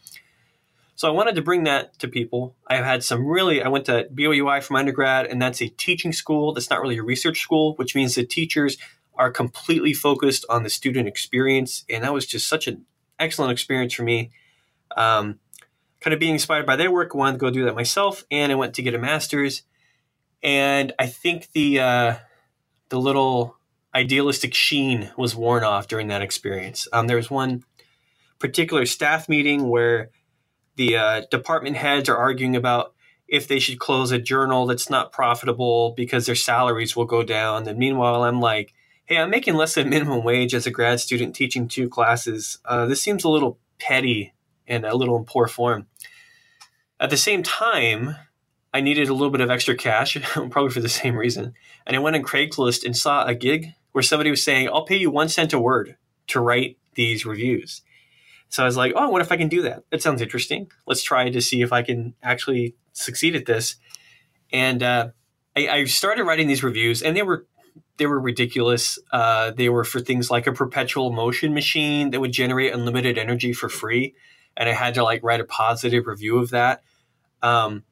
So 0.95 1.09
I 1.09 1.11
wanted 1.11 1.35
to 1.37 1.43
bring 1.43 1.65
that 1.65 1.99
to 2.01 2.09
people. 2.09 2.55
I've 2.67 2.85
had 2.85 3.03
some 3.03 3.27
really, 3.27 3.63
I 3.63 3.69
went 3.69 3.87
to 3.87 4.09
BYU-I 4.15 4.61
from 4.61 4.77
undergrad, 4.77 5.27
and 5.27 5.41
that's 5.41 5.61
a 5.61 5.69
teaching 5.69 6.13
school. 6.13 6.53
That's 6.53 6.71
not 6.71 6.81
really 6.81 6.99
a 6.99 7.03
research 7.03 7.41
school, 7.41 7.75
which 7.77 7.95
means 7.95 8.15
the 8.15 8.25
teachers 8.25 8.79
are 9.17 9.31
completely 9.31 9.95
focused 9.95 10.45
on 10.49 10.63
the 10.63 10.71
student 10.71 11.09
experience. 11.09 11.85
And 11.89 12.05
that 12.05 12.13
was 12.13 12.27
just 12.27 12.49
such 12.49 12.67
an 12.67 12.85
excellent 13.19 13.53
experience 13.53 13.95
for 13.95 14.05
me. 14.05 14.31
Um, 14.97 15.39
kind 16.01 16.15
of 16.15 16.21
being 16.21 16.35
inspired 16.35 16.67
by 16.67 16.77
their 16.77 16.91
work, 16.91 17.13
I 17.15 17.19
wanted 17.19 17.33
to 17.33 17.39
go 17.39 17.51
do 17.51 17.65
that 17.65 17.75
myself. 17.75 18.25
And 18.31 18.53
I 18.53 18.55
went 18.55 18.75
to 18.75 18.83
get 18.83 18.95
a 18.95 18.99
master's. 18.99 19.63
And 20.43 20.93
I 20.99 21.07
think 21.07 21.49
the, 21.53 21.81
uh, 21.81 22.15
the 22.91 23.01
little 23.01 23.57
idealistic 23.95 24.55
sheen 24.55 25.11
was 25.17 25.37
worn 25.37 25.65
off 25.65 25.89
during 25.89 26.09
that 26.09 26.23
experience. 26.23 26.89
Um, 26.93 27.07
there 27.07 27.17
was 27.17 27.31
one 27.31 27.65
particular 28.39 28.87
staff 28.87 29.29
meeting 29.29 29.69
where 29.69 30.11
the 30.77 30.97
uh, 30.97 31.23
department 31.31 31.77
heads 31.77 32.09
are 32.09 32.17
arguing 32.17 32.57
about 32.57 32.95
if 33.29 33.49
they 33.49 33.59
should 33.59 33.79
close 33.79 34.11
a 34.11 34.19
journal 34.19 34.67
that's 34.67 34.91
not 34.91 35.13
profitable 35.13 35.93
because 35.97 36.27
their 36.27 36.35
salaries 36.35 36.97
will 36.97 37.05
go 37.05 37.23
down. 37.23 37.67
And 37.67 37.79
meanwhile, 37.79 38.25
I'm 38.25 38.41
like, 38.41 38.75
hey, 39.07 39.19
I'm 39.19 39.31
making 39.31 39.55
less 39.55 39.75
than 39.75 39.91
minimum 39.91 40.23
wage 40.25 40.55
as 40.55 40.67
a 40.67 40.71
grad 40.71 41.01
student 41.01 41.35
teaching 41.35 41.69
two 41.69 41.89
classes. 41.89 42.59
Uh, 42.65 42.87
this 42.87 43.03
seems 43.03 43.25
a 43.25 43.29
little 43.29 43.59
petty 43.79 44.33
and 44.67 44.85
a 44.85 44.97
little 44.97 45.17
in 45.17 45.25
poor 45.25 45.47
form. 45.47 45.87
At 47.01 47.11
the 47.11 47.17
same 47.17 47.43
time, 47.43 48.17
I 48.75 48.81
needed 48.81 49.09
a 49.09 49.13
little 49.13 49.31
bit 49.31 49.41
of 49.41 49.51
extra 49.51 49.77
cash, 49.77 50.17
probably 50.33 50.71
for 50.71 50.81
the 50.81 50.89
same 50.89 51.17
reason. 51.17 51.55
And 51.87 51.97
I 51.97 52.01
went 52.01 52.17
on 52.17 52.23
Craigslist 52.23 52.85
and 52.85 52.97
saw 52.97 53.25
a 53.25 53.35
gig 53.35 53.75
where 53.93 54.03
somebody 54.03 54.31
was 54.31 54.43
saying, 54.43 54.69
I'll 54.69 54.85
pay 54.85 54.97
you 54.97 55.11
one 55.11 55.29
cent 55.29 55.53
a 55.53 55.59
word 55.59 55.97
to 56.29 56.41
write 56.41 56.79
these 56.95 57.25
reviews. 57.25 57.83
So 58.49 58.63
I 58.63 58.67
was 58.67 58.77
like, 58.77 58.93
oh, 58.97 59.09
what 59.09 59.23
if 59.23 59.33
I 59.33 59.37
can 59.37 59.49
do 59.49 59.63
that? 59.63 59.85
That 59.91 60.03
sounds 60.03 60.21
interesting. 60.21 60.71
Let's 60.87 61.03
try 61.03 61.31
to 61.31 61.41
see 61.41 61.63
if 61.63 61.73
I 61.73 61.83
can 61.83 62.15
actually 62.23 62.75
succeed 62.93 63.35
at 63.35 63.47
this. 63.47 63.77
And 64.53 64.83
uh, 64.83 65.09
I, 65.57 65.69
I, 65.69 65.85
started 65.85 66.25
writing 66.25 66.49
these 66.49 66.63
reviews, 66.63 67.03
and 67.03 67.17
they 67.17 67.23
were 67.23 67.47
they 67.97 68.07
were 68.07 68.21
ridiculous. 68.21 68.99
Uh, 69.11 69.53
they 69.53 69.71
were 69.71 69.85
for 69.85 70.01
things 70.01 70.31
like 70.31 70.47
a 70.47 70.53
perpetual 70.53 71.11
motion 71.11 71.55
machine 71.55 72.11
that 72.11 72.21
would 72.21 72.33
generate 72.33 72.75
unlimited 72.75 73.17
energy 73.17 73.55
for 73.55 73.71
free, 73.71 74.15
and 74.55 74.69
I 74.69 74.73
had 74.73 74.95
to 74.95 75.05
like 75.05 75.23
write 75.23 75.41
a 75.41 75.45
positive 75.45 76.07
review 76.07 76.39
of 76.39 76.51
that. 76.51 76.83
Um, 77.43 77.85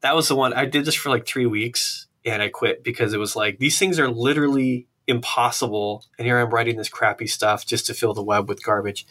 that 0.00 0.14
was 0.14 0.28
the 0.28 0.36
one 0.36 0.52
I 0.52 0.66
did 0.66 0.84
this 0.84 0.94
for 0.94 1.08
like 1.08 1.26
three 1.26 1.46
weeks, 1.46 2.06
and 2.24 2.40
I 2.40 2.48
quit 2.48 2.84
because 2.84 3.14
it 3.14 3.18
was 3.18 3.34
like 3.34 3.58
these 3.58 3.78
things 3.78 3.98
are 3.98 4.08
literally 4.08 4.86
impossible, 5.06 6.04
and 6.18 6.26
here 6.26 6.38
I'm 6.38 6.50
writing 6.50 6.76
this 6.76 6.88
crappy 6.88 7.26
stuff 7.26 7.66
just 7.66 7.86
to 7.86 7.94
fill 7.94 8.14
the 8.14 8.22
web 8.22 8.48
with 8.48 8.64
garbage. 8.64 9.06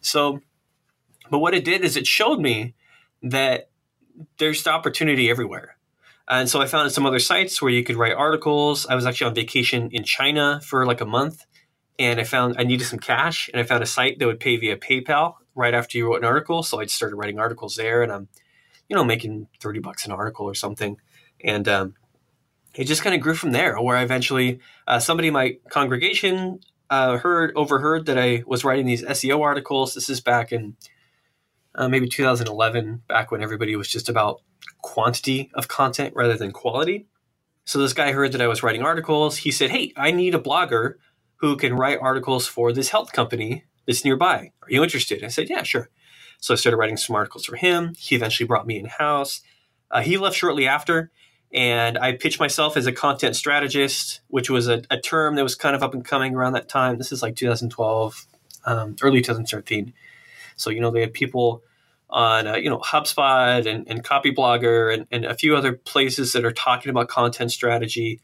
So, 0.00 0.40
but 1.30 1.38
what 1.38 1.54
it 1.54 1.64
did 1.64 1.82
is 1.82 1.96
it 1.96 2.06
showed 2.06 2.40
me 2.40 2.74
that 3.22 3.70
there's 4.38 4.62
the 4.62 4.70
opportunity 4.70 5.30
everywhere. 5.30 5.76
And 6.28 6.48
so 6.48 6.60
I 6.60 6.66
found 6.66 6.92
some 6.92 7.06
other 7.06 7.18
sites 7.18 7.60
where 7.60 7.72
you 7.72 7.82
could 7.82 7.96
write 7.96 8.12
articles. 8.12 8.86
I 8.86 8.94
was 8.94 9.04
actually 9.04 9.28
on 9.28 9.34
vacation 9.34 9.90
in 9.90 10.04
China 10.04 10.60
for 10.62 10.86
like 10.86 11.00
a 11.00 11.06
month 11.06 11.44
and 11.98 12.18
I 12.20 12.24
found 12.24 12.54
I 12.58 12.62
needed 12.62 12.86
some 12.86 12.98
cash 12.98 13.50
and 13.52 13.60
I 13.60 13.64
found 13.64 13.82
a 13.82 13.86
site 13.86 14.18
that 14.18 14.26
would 14.26 14.40
pay 14.40 14.56
via 14.56 14.76
PayPal 14.76 15.34
right 15.54 15.74
after 15.74 15.98
you 15.98 16.06
wrote 16.06 16.18
an 16.18 16.24
article. 16.24 16.62
So 16.62 16.80
I 16.80 16.84
just 16.84 16.96
started 16.96 17.16
writing 17.16 17.38
articles 17.38 17.76
there 17.76 18.02
and 18.02 18.12
I'm, 18.12 18.28
you 18.88 18.96
know, 18.96 19.04
making 19.04 19.48
30 19.60 19.80
bucks 19.80 20.06
an 20.06 20.12
article 20.12 20.46
or 20.46 20.54
something. 20.54 20.96
And 21.42 21.68
um, 21.68 21.94
it 22.74 22.84
just 22.84 23.02
kind 23.02 23.14
of 23.14 23.20
grew 23.20 23.34
from 23.34 23.52
there 23.52 23.80
where 23.80 23.96
I 23.96 24.02
eventually, 24.02 24.60
uh, 24.86 24.98
somebody 24.98 25.28
in 25.28 25.34
my 25.34 25.58
congregation 25.70 26.60
uh, 26.88 27.18
heard 27.18 27.52
overheard 27.56 28.06
that 28.06 28.18
I 28.18 28.42
was 28.46 28.64
writing 28.64 28.86
these 28.86 29.02
SEO 29.04 29.40
articles. 29.40 29.94
This 29.94 30.08
is 30.08 30.20
back 30.20 30.52
in 30.52 30.76
uh, 31.74 31.88
maybe 31.88 32.08
2011, 32.08 33.02
back 33.08 33.30
when 33.30 33.42
everybody 33.42 33.76
was 33.76 33.88
just 33.88 34.08
about 34.08 34.42
quantity 34.82 35.50
of 35.54 35.68
content 35.68 36.14
rather 36.16 36.36
than 36.36 36.52
quality. 36.52 37.06
So 37.64 37.78
this 37.78 37.92
guy 37.92 38.12
heard 38.12 38.32
that 38.32 38.40
I 38.40 38.48
was 38.48 38.62
writing 38.62 38.82
articles. 38.82 39.38
He 39.38 39.52
said, 39.52 39.70
"Hey, 39.70 39.92
I 39.96 40.10
need 40.10 40.34
a 40.34 40.40
blogger 40.40 40.94
who 41.36 41.56
can 41.56 41.74
write 41.74 41.98
articles 42.00 42.46
for 42.46 42.72
this 42.72 42.88
health 42.88 43.12
company 43.12 43.64
that's 43.86 44.04
nearby. 44.04 44.52
Are 44.62 44.70
you 44.70 44.82
interested?" 44.82 45.22
I 45.22 45.28
said, 45.28 45.48
"Yeah, 45.48 45.62
sure." 45.62 45.90
So 46.40 46.54
I 46.54 46.56
started 46.56 46.78
writing 46.78 46.96
some 46.96 47.14
articles 47.14 47.44
for 47.44 47.56
him. 47.56 47.94
He 47.96 48.16
eventually 48.16 48.46
brought 48.46 48.66
me 48.66 48.78
in 48.78 48.86
house. 48.86 49.42
Uh, 49.90 50.00
he 50.00 50.16
left 50.16 50.36
shortly 50.36 50.66
after, 50.66 51.10
and 51.52 51.98
I 51.98 52.12
pitched 52.12 52.38
myself 52.38 52.76
as 52.76 52.86
a 52.86 52.92
content 52.92 53.34
strategist, 53.34 54.20
which 54.28 54.48
was 54.48 54.68
a, 54.68 54.82
a, 54.90 55.00
term 55.00 55.34
that 55.34 55.42
was 55.42 55.56
kind 55.56 55.74
of 55.74 55.82
up 55.82 55.94
and 55.94 56.04
coming 56.04 56.34
around 56.34 56.52
that 56.52 56.68
time. 56.68 56.96
This 56.96 57.10
is 57.10 57.22
like 57.22 57.34
2012, 57.34 58.26
um, 58.66 58.96
early 59.02 59.20
2013. 59.20 59.92
So, 60.56 60.70
you 60.70 60.80
know, 60.80 60.90
they 60.90 61.00
had 61.00 61.12
people 61.12 61.62
on, 62.08 62.46
uh, 62.46 62.56
you 62.56 62.70
know, 62.70 62.78
HubSpot 62.78 63.66
and, 63.66 63.88
and 63.88 64.04
Copyblogger 64.04 64.94
and, 64.94 65.06
and 65.10 65.24
a 65.24 65.34
few 65.34 65.56
other 65.56 65.72
places 65.72 66.32
that 66.34 66.44
are 66.44 66.52
talking 66.52 66.90
about 66.90 67.08
content 67.08 67.50
strategy 67.50 68.20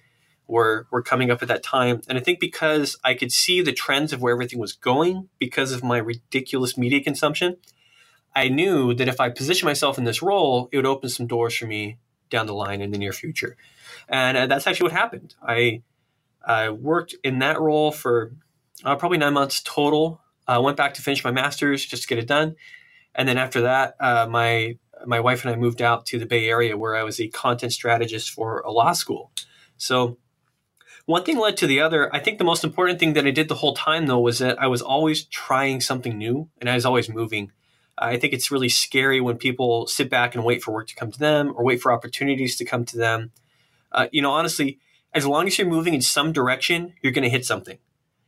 were, 0.46 0.86
were 0.92 1.02
coming 1.02 1.30
up 1.30 1.42
at 1.42 1.48
that 1.48 1.64
time. 1.64 2.02
And 2.08 2.16
I 2.16 2.20
think 2.20 2.38
because 2.38 2.96
I 3.02 3.14
could 3.14 3.32
see 3.32 3.60
the 3.60 3.72
trends 3.72 4.12
of 4.12 4.22
where 4.22 4.34
everything 4.34 4.60
was 4.60 4.72
going 4.72 5.28
because 5.40 5.72
of 5.72 5.82
my 5.82 5.98
ridiculous 5.98 6.78
media 6.78 7.02
consumption, 7.02 7.56
I 8.36 8.48
knew 8.48 8.94
that 8.94 9.08
if 9.08 9.18
I 9.20 9.30
positioned 9.30 9.66
myself 9.66 9.98
in 9.98 10.04
this 10.04 10.22
role, 10.22 10.68
it 10.70 10.76
would 10.76 10.86
open 10.86 11.08
some 11.08 11.26
doors 11.26 11.56
for 11.56 11.66
me 11.66 11.98
down 12.30 12.46
the 12.46 12.54
line 12.54 12.80
in 12.80 12.90
the 12.90 12.98
near 12.98 13.12
future. 13.12 13.56
And 14.08 14.36
uh, 14.36 14.46
that's 14.46 14.66
actually 14.66 14.84
what 14.84 14.92
happened. 14.92 15.34
I, 15.42 15.82
I 16.44 16.70
worked 16.70 17.14
in 17.24 17.38
that 17.40 17.60
role 17.60 17.92
for 17.92 18.32
uh, 18.84 18.96
probably 18.96 19.18
nine 19.18 19.32
months 19.32 19.62
total. 19.64 20.20
I 20.46 20.58
went 20.58 20.76
back 20.76 20.94
to 20.94 21.02
finish 21.02 21.24
my 21.24 21.32
master's 21.32 21.84
just 21.84 22.02
to 22.02 22.08
get 22.08 22.18
it 22.18 22.28
done. 22.28 22.56
And 23.14 23.28
then 23.28 23.38
after 23.38 23.62
that, 23.62 23.96
uh, 23.98 24.26
my 24.28 24.78
my 25.04 25.20
wife 25.20 25.44
and 25.44 25.54
I 25.54 25.58
moved 25.58 25.82
out 25.82 26.06
to 26.06 26.18
the 26.18 26.26
Bay 26.26 26.48
Area 26.48 26.76
where 26.76 26.96
I 26.96 27.02
was 27.02 27.20
a 27.20 27.28
content 27.28 27.72
strategist 27.72 28.30
for 28.30 28.60
a 28.60 28.70
law 28.70 28.92
school. 28.92 29.30
So 29.76 30.16
one 31.04 31.22
thing 31.22 31.38
led 31.38 31.56
to 31.58 31.66
the 31.66 31.80
other. 31.80 32.14
I 32.14 32.18
think 32.18 32.38
the 32.38 32.44
most 32.44 32.64
important 32.64 32.98
thing 32.98 33.12
that 33.12 33.26
I 33.26 33.30
did 33.30 33.48
the 33.48 33.56
whole 33.56 33.74
time 33.74 34.06
though 34.06 34.20
was 34.20 34.38
that 34.38 34.60
I 34.60 34.66
was 34.66 34.82
always 34.82 35.24
trying 35.24 35.80
something 35.80 36.16
new 36.16 36.48
and 36.60 36.68
I 36.70 36.74
was 36.74 36.86
always 36.86 37.08
moving. 37.08 37.52
I 37.98 38.16
think 38.18 38.32
it's 38.32 38.50
really 38.50 38.68
scary 38.68 39.20
when 39.20 39.38
people 39.38 39.86
sit 39.86 40.10
back 40.10 40.34
and 40.34 40.44
wait 40.44 40.62
for 40.62 40.72
work 40.72 40.88
to 40.88 40.94
come 40.94 41.10
to 41.10 41.18
them 41.18 41.52
or 41.56 41.64
wait 41.64 41.80
for 41.80 41.92
opportunities 41.92 42.56
to 42.56 42.64
come 42.64 42.84
to 42.86 42.96
them. 42.96 43.32
Uh, 43.92 44.08
you 44.12 44.20
know, 44.20 44.32
honestly, 44.32 44.78
as 45.14 45.26
long 45.26 45.46
as 45.46 45.58
you're 45.58 45.66
moving 45.66 45.94
in 45.94 46.02
some 46.02 46.32
direction, 46.32 46.92
you're 47.02 47.12
going 47.12 47.24
to 47.24 47.30
hit 47.30 47.46
something. 47.46 47.78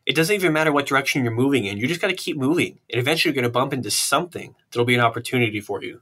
It 0.06 0.16
doesn't 0.16 0.34
even 0.34 0.54
matter 0.54 0.72
what 0.72 0.86
direction 0.86 1.22
you're 1.22 1.34
moving 1.34 1.66
in. 1.66 1.76
You 1.76 1.86
just 1.86 2.00
got 2.00 2.08
to 2.08 2.16
keep 2.16 2.38
moving. 2.38 2.78
And 2.90 2.98
eventually 2.98 3.30
you're 3.30 3.42
going 3.42 3.50
to 3.50 3.52
bump 3.52 3.74
into 3.74 3.90
something 3.90 4.54
that'll 4.70 4.86
be 4.86 4.94
an 4.94 5.02
opportunity 5.02 5.60
for 5.60 5.82
you. 5.82 6.00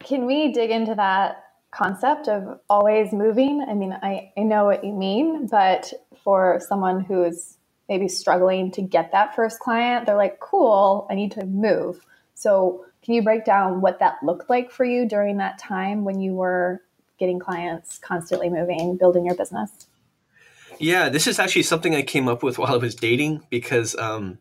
Can 0.00 0.26
we 0.26 0.52
dig 0.52 0.70
into 0.70 0.94
that 0.94 1.42
concept 1.70 2.28
of 2.28 2.60
always 2.68 3.12
moving? 3.12 3.64
I 3.66 3.72
mean, 3.72 3.92
I, 3.92 4.32
I 4.36 4.42
know 4.42 4.66
what 4.66 4.84
you 4.84 4.92
mean, 4.92 5.46
but 5.46 5.90
for 6.22 6.60
someone 6.68 7.00
who's 7.00 7.56
maybe 7.88 8.08
struggling 8.08 8.70
to 8.72 8.82
get 8.82 9.12
that 9.12 9.34
first 9.34 9.58
client, 9.58 10.04
they're 10.04 10.16
like, 10.16 10.38
cool, 10.40 11.06
I 11.08 11.14
need 11.14 11.32
to 11.32 11.46
move. 11.46 12.04
So, 12.36 12.84
can 13.02 13.14
you 13.14 13.22
break 13.22 13.44
down 13.44 13.80
what 13.80 13.98
that 14.00 14.16
looked 14.22 14.50
like 14.50 14.70
for 14.70 14.84
you 14.84 15.08
during 15.08 15.38
that 15.38 15.58
time 15.58 16.04
when 16.04 16.20
you 16.20 16.34
were 16.34 16.82
getting 17.18 17.38
clients, 17.38 17.98
constantly 17.98 18.50
moving, 18.50 18.96
building 18.96 19.24
your 19.24 19.34
business? 19.34 19.86
Yeah, 20.78 21.08
this 21.08 21.26
is 21.26 21.38
actually 21.38 21.62
something 21.62 21.94
I 21.94 22.02
came 22.02 22.28
up 22.28 22.42
with 22.42 22.58
while 22.58 22.74
I 22.74 22.76
was 22.76 22.94
dating 22.94 23.46
because 23.48 23.96
um, 23.96 24.38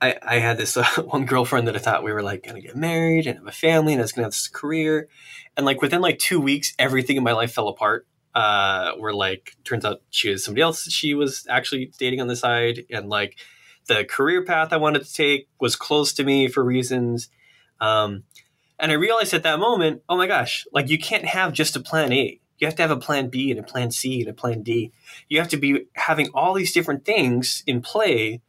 I, 0.00 0.16
I, 0.22 0.38
had 0.38 0.56
this 0.56 0.76
uh, 0.76 0.84
one 1.04 1.26
girlfriend 1.26 1.66
that 1.66 1.74
I 1.74 1.80
thought 1.80 2.04
we 2.04 2.12
were 2.12 2.22
like 2.22 2.44
going 2.44 2.54
to 2.54 2.62
get 2.62 2.76
married 2.76 3.26
and 3.26 3.38
have 3.38 3.46
a 3.48 3.52
family 3.52 3.92
and 3.92 4.00
I 4.00 4.04
was 4.04 4.12
going 4.12 4.22
to 4.22 4.26
have 4.26 4.32
this 4.32 4.46
career. 4.46 5.08
And 5.56 5.66
like 5.66 5.82
within 5.82 6.00
like 6.00 6.20
two 6.20 6.40
weeks, 6.40 6.74
everything 6.78 7.16
in 7.16 7.24
my 7.24 7.32
life 7.32 7.52
fell 7.52 7.68
apart. 7.68 8.06
Uh, 8.32 8.92
where 8.92 9.12
like 9.12 9.56
turns 9.64 9.84
out 9.84 10.02
she 10.10 10.30
was 10.30 10.44
somebody 10.44 10.62
else 10.62 10.88
she 10.88 11.14
was 11.14 11.44
actually 11.50 11.90
dating 11.98 12.20
on 12.20 12.28
the 12.28 12.36
side, 12.36 12.84
and 12.88 13.08
like 13.08 13.36
the 13.90 14.04
career 14.04 14.44
path 14.44 14.72
I 14.72 14.76
wanted 14.76 15.04
to 15.04 15.12
take 15.12 15.48
was 15.60 15.74
close 15.74 16.12
to 16.12 16.22
me 16.22 16.46
for 16.46 16.62
reasons. 16.62 17.28
Um, 17.80 18.22
and 18.78 18.92
I 18.92 18.94
realized 18.94 19.34
at 19.34 19.42
that 19.42 19.58
moment, 19.58 20.02
oh 20.08 20.16
my 20.16 20.28
gosh, 20.28 20.64
like 20.72 20.88
you 20.88 20.96
can't 20.96 21.24
have 21.24 21.52
just 21.52 21.74
a 21.74 21.80
plan 21.80 22.12
A. 22.12 22.40
You 22.58 22.66
have 22.68 22.76
to 22.76 22.82
have 22.82 22.92
a 22.92 22.96
plan 22.96 23.30
B 23.30 23.50
and 23.50 23.58
a 23.58 23.64
plan 23.64 23.90
C 23.90 24.20
and 24.20 24.30
a 24.30 24.32
plan 24.32 24.62
D. 24.62 24.92
You 25.28 25.40
have 25.40 25.48
to 25.48 25.56
be 25.56 25.86
having 25.94 26.28
all 26.32 26.54
these 26.54 26.72
different 26.72 27.04
things 27.04 27.64
in 27.66 27.82
play 27.82 28.42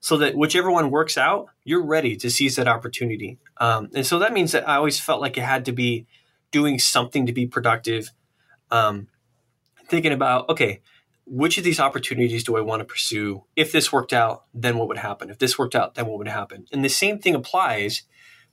so 0.00 0.16
that 0.16 0.34
whichever 0.34 0.70
one 0.70 0.90
works 0.90 1.18
out, 1.18 1.48
you're 1.62 1.84
ready 1.84 2.16
to 2.16 2.30
seize 2.30 2.56
that 2.56 2.68
opportunity. 2.68 3.38
Um, 3.58 3.90
and 3.94 4.06
so 4.06 4.18
that 4.20 4.32
means 4.32 4.52
that 4.52 4.66
I 4.66 4.76
always 4.76 4.98
felt 4.98 5.20
like 5.20 5.36
it 5.36 5.42
had 5.42 5.66
to 5.66 5.72
be 5.72 6.06
doing 6.52 6.78
something 6.78 7.26
to 7.26 7.32
be 7.32 7.46
productive. 7.46 8.12
Um, 8.70 9.08
thinking 9.88 10.12
about, 10.12 10.48
okay, 10.48 10.80
which 11.26 11.58
of 11.58 11.64
these 11.64 11.80
opportunities 11.80 12.44
do 12.44 12.56
I 12.56 12.60
want 12.60 12.80
to 12.80 12.84
pursue? 12.84 13.44
If 13.56 13.72
this 13.72 13.92
worked 13.92 14.12
out, 14.12 14.44
then 14.54 14.78
what 14.78 14.88
would 14.88 14.98
happen? 14.98 15.28
If 15.28 15.38
this 15.38 15.58
worked 15.58 15.74
out, 15.74 15.94
then 15.94 16.06
what 16.06 16.18
would 16.18 16.28
happen? 16.28 16.66
And 16.72 16.84
the 16.84 16.88
same 16.88 17.18
thing 17.18 17.34
applies 17.34 18.02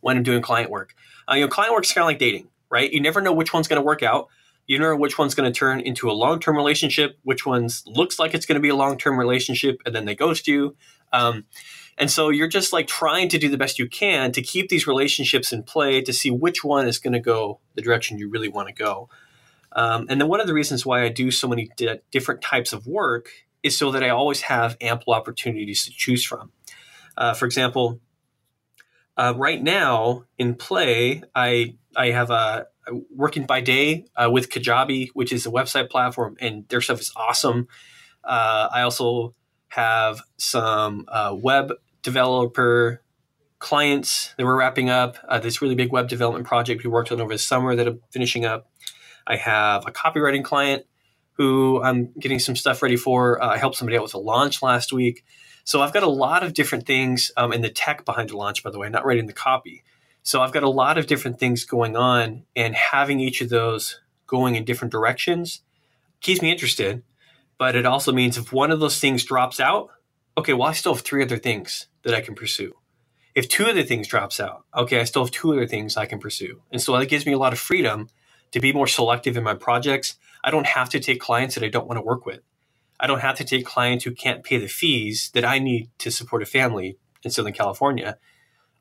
when 0.01 0.17
I'm 0.17 0.23
doing 0.23 0.41
client 0.41 0.71
work. 0.71 0.95
Uh, 1.29 1.35
you 1.35 1.41
know, 1.41 1.47
client 1.47 1.73
work 1.73 1.85
is 1.85 1.91
kind 1.91 2.03
of 2.03 2.07
like 2.07 2.19
dating, 2.19 2.49
right? 2.69 2.91
You 2.91 2.99
never 2.99 3.21
know 3.21 3.31
which 3.31 3.53
one's 3.53 3.67
going 3.67 3.79
to 3.79 3.85
work 3.85 4.01
out. 4.03 4.27
You 4.65 4.79
never 4.79 4.93
know 4.93 4.99
which 4.99 5.17
one's 5.17 5.35
going 5.35 5.51
to 5.51 5.57
turn 5.57 5.81
into 5.81 6.09
a 6.09 6.13
long 6.13 6.39
term 6.39 6.55
relationship, 6.55 7.17
which 7.23 7.45
one's 7.45 7.83
looks 7.85 8.17
like 8.17 8.33
it's 8.33 8.45
going 8.45 8.55
to 8.55 8.61
be 8.61 8.69
a 8.69 8.75
long 8.75 8.97
term 8.97 9.19
relationship, 9.19 9.81
and 9.85 9.95
then 9.95 10.05
they 10.05 10.15
ghost 10.15 10.47
you. 10.47 10.75
Um, 11.11 11.45
and 11.97 12.09
so 12.09 12.29
you're 12.29 12.47
just 12.47 12.73
like 12.73 12.87
trying 12.87 13.29
to 13.29 13.37
do 13.37 13.49
the 13.49 13.57
best 13.57 13.77
you 13.77 13.87
can 13.87 14.31
to 14.31 14.41
keep 14.41 14.69
these 14.69 14.87
relationships 14.87 15.53
in 15.53 15.63
play 15.63 16.01
to 16.01 16.11
see 16.11 16.31
which 16.31 16.63
one 16.63 16.87
is 16.87 16.97
going 16.97 17.13
to 17.13 17.19
go 17.19 17.59
the 17.75 17.81
direction 17.81 18.17
you 18.17 18.29
really 18.29 18.49
want 18.49 18.67
to 18.67 18.73
go. 18.73 19.09
Um, 19.75 20.05
and 20.09 20.21
then 20.21 20.27
one 20.27 20.39
of 20.39 20.47
the 20.47 20.53
reasons 20.53 20.85
why 20.85 21.03
I 21.03 21.09
do 21.09 21.31
so 21.31 21.47
many 21.47 21.69
di- 21.75 21.99
different 22.11 22.41
types 22.41 22.73
of 22.73 22.85
work 22.87 23.29
is 23.63 23.77
so 23.77 23.91
that 23.91 24.03
I 24.03 24.09
always 24.09 24.41
have 24.41 24.77
ample 24.81 25.13
opportunities 25.13 25.85
to 25.85 25.91
choose 25.91 26.23
from. 26.23 26.51
Uh, 27.17 27.33
for 27.33 27.45
example, 27.45 27.99
uh, 29.17 29.33
right 29.35 29.61
now 29.61 30.25
in 30.37 30.55
play, 30.55 31.21
I 31.35 31.75
I 31.95 32.07
have 32.07 32.31
a 32.31 32.67
working 33.15 33.45
by 33.45 33.61
day 33.61 34.05
uh, 34.15 34.29
with 34.29 34.49
Kajabi, 34.49 35.09
which 35.13 35.31
is 35.31 35.45
a 35.45 35.49
website 35.49 35.89
platform, 35.89 36.35
and 36.39 36.67
their 36.69 36.81
stuff 36.81 36.99
is 36.99 37.11
awesome. 37.15 37.67
Uh, 38.23 38.69
I 38.73 38.81
also 38.81 39.35
have 39.69 40.21
some 40.37 41.05
uh, 41.07 41.35
web 41.37 41.73
developer 42.01 43.01
clients 43.59 44.33
that 44.37 44.45
we're 44.45 44.57
wrapping 44.57 44.89
up. 44.89 45.17
Uh, 45.27 45.39
this 45.39 45.61
really 45.61 45.75
big 45.75 45.91
web 45.91 46.09
development 46.09 46.45
project 46.45 46.83
we 46.83 46.89
worked 46.89 47.11
on 47.11 47.21
over 47.21 47.33
the 47.33 47.39
summer 47.39 47.75
that 47.75 47.87
I'm 47.87 48.01
finishing 48.11 48.45
up. 48.45 48.69
I 49.25 49.37
have 49.37 49.85
a 49.87 49.91
copywriting 49.91 50.43
client 50.43 50.85
who 51.33 51.81
I'm 51.81 52.11
getting 52.19 52.39
some 52.39 52.55
stuff 52.55 52.81
ready 52.81 52.95
for. 52.95 53.41
Uh, 53.41 53.47
I 53.47 53.57
helped 53.57 53.77
somebody 53.77 53.97
out 53.97 54.03
with 54.03 54.13
a 54.13 54.19
launch 54.19 54.61
last 54.61 54.93
week. 54.93 55.23
So 55.63 55.81
I've 55.81 55.93
got 55.93 56.03
a 56.03 56.09
lot 56.09 56.43
of 56.43 56.53
different 56.53 56.85
things 56.85 57.31
um, 57.37 57.53
in 57.53 57.61
the 57.61 57.69
tech 57.69 58.05
behind 58.05 58.29
the 58.29 58.37
launch, 58.37 58.63
by 58.63 58.69
the 58.69 58.79
way, 58.79 58.89
not 58.89 59.05
writing 59.05 59.27
the 59.27 59.33
copy. 59.33 59.83
So 60.21 60.41
I've 60.41 60.51
got 60.51 60.63
a 60.63 60.69
lot 60.69 60.97
of 60.97 61.07
different 61.07 61.39
things 61.39 61.65
going 61.65 61.95
on, 61.97 62.43
and 62.55 62.75
having 62.75 63.19
each 63.19 63.41
of 63.41 63.49
those 63.49 63.99
going 64.27 64.55
in 64.55 64.63
different 64.65 64.91
directions 64.91 65.61
keeps 66.21 66.41
me 66.41 66.51
interested. 66.51 67.03
But 67.57 67.75
it 67.75 67.85
also 67.85 68.11
means 68.11 68.37
if 68.37 68.51
one 68.51 68.71
of 68.71 68.79
those 68.79 68.99
things 68.99 69.23
drops 69.23 69.59
out, 69.59 69.89
okay, 70.37 70.53
well, 70.53 70.69
I 70.69 70.73
still 70.73 70.93
have 70.93 71.03
three 71.03 71.23
other 71.23 71.37
things 71.37 71.87
that 72.03 72.13
I 72.13 72.21
can 72.21 72.35
pursue. 72.35 72.73
If 73.35 73.49
two 73.49 73.65
other 73.65 73.83
things 73.83 74.07
drops 74.07 74.39
out, 74.39 74.65
okay, 74.75 74.99
I 74.99 75.05
still 75.05 75.23
have 75.23 75.31
two 75.31 75.53
other 75.53 75.67
things 75.67 75.97
I 75.97 76.05
can 76.05 76.19
pursue. 76.19 76.61
And 76.71 76.81
so 76.81 76.97
that 76.97 77.07
gives 77.07 77.25
me 77.25 77.33
a 77.33 77.37
lot 77.37 77.53
of 77.53 77.59
freedom 77.59 78.09
to 78.53 78.59
be 78.59 78.71
more 78.71 78.87
selective 78.87 79.35
in 79.35 79.43
my 79.43 79.55
projects. 79.55 80.15
I 80.43 80.51
don't 80.51 80.67
have 80.67 80.89
to 80.89 80.99
take 80.99 81.19
clients 81.19 81.55
that 81.55 81.63
I 81.63 81.69
don't 81.69 81.87
want 81.87 81.97
to 81.97 82.05
work 82.05 82.25
with. 82.25 82.39
I 82.99 83.07
don't 83.07 83.19
have 83.19 83.37
to 83.37 83.43
take 83.43 83.65
clients 83.65 84.05
who 84.05 84.11
can't 84.11 84.43
pay 84.43 84.57
the 84.57 84.67
fees 84.67 85.29
that 85.33 85.43
I 85.43 85.59
need 85.59 85.89
to 85.99 86.11
support 86.11 86.41
a 86.41 86.45
family 86.45 86.97
in 87.23 87.31
Southern 87.31 87.53
California. 87.53 88.17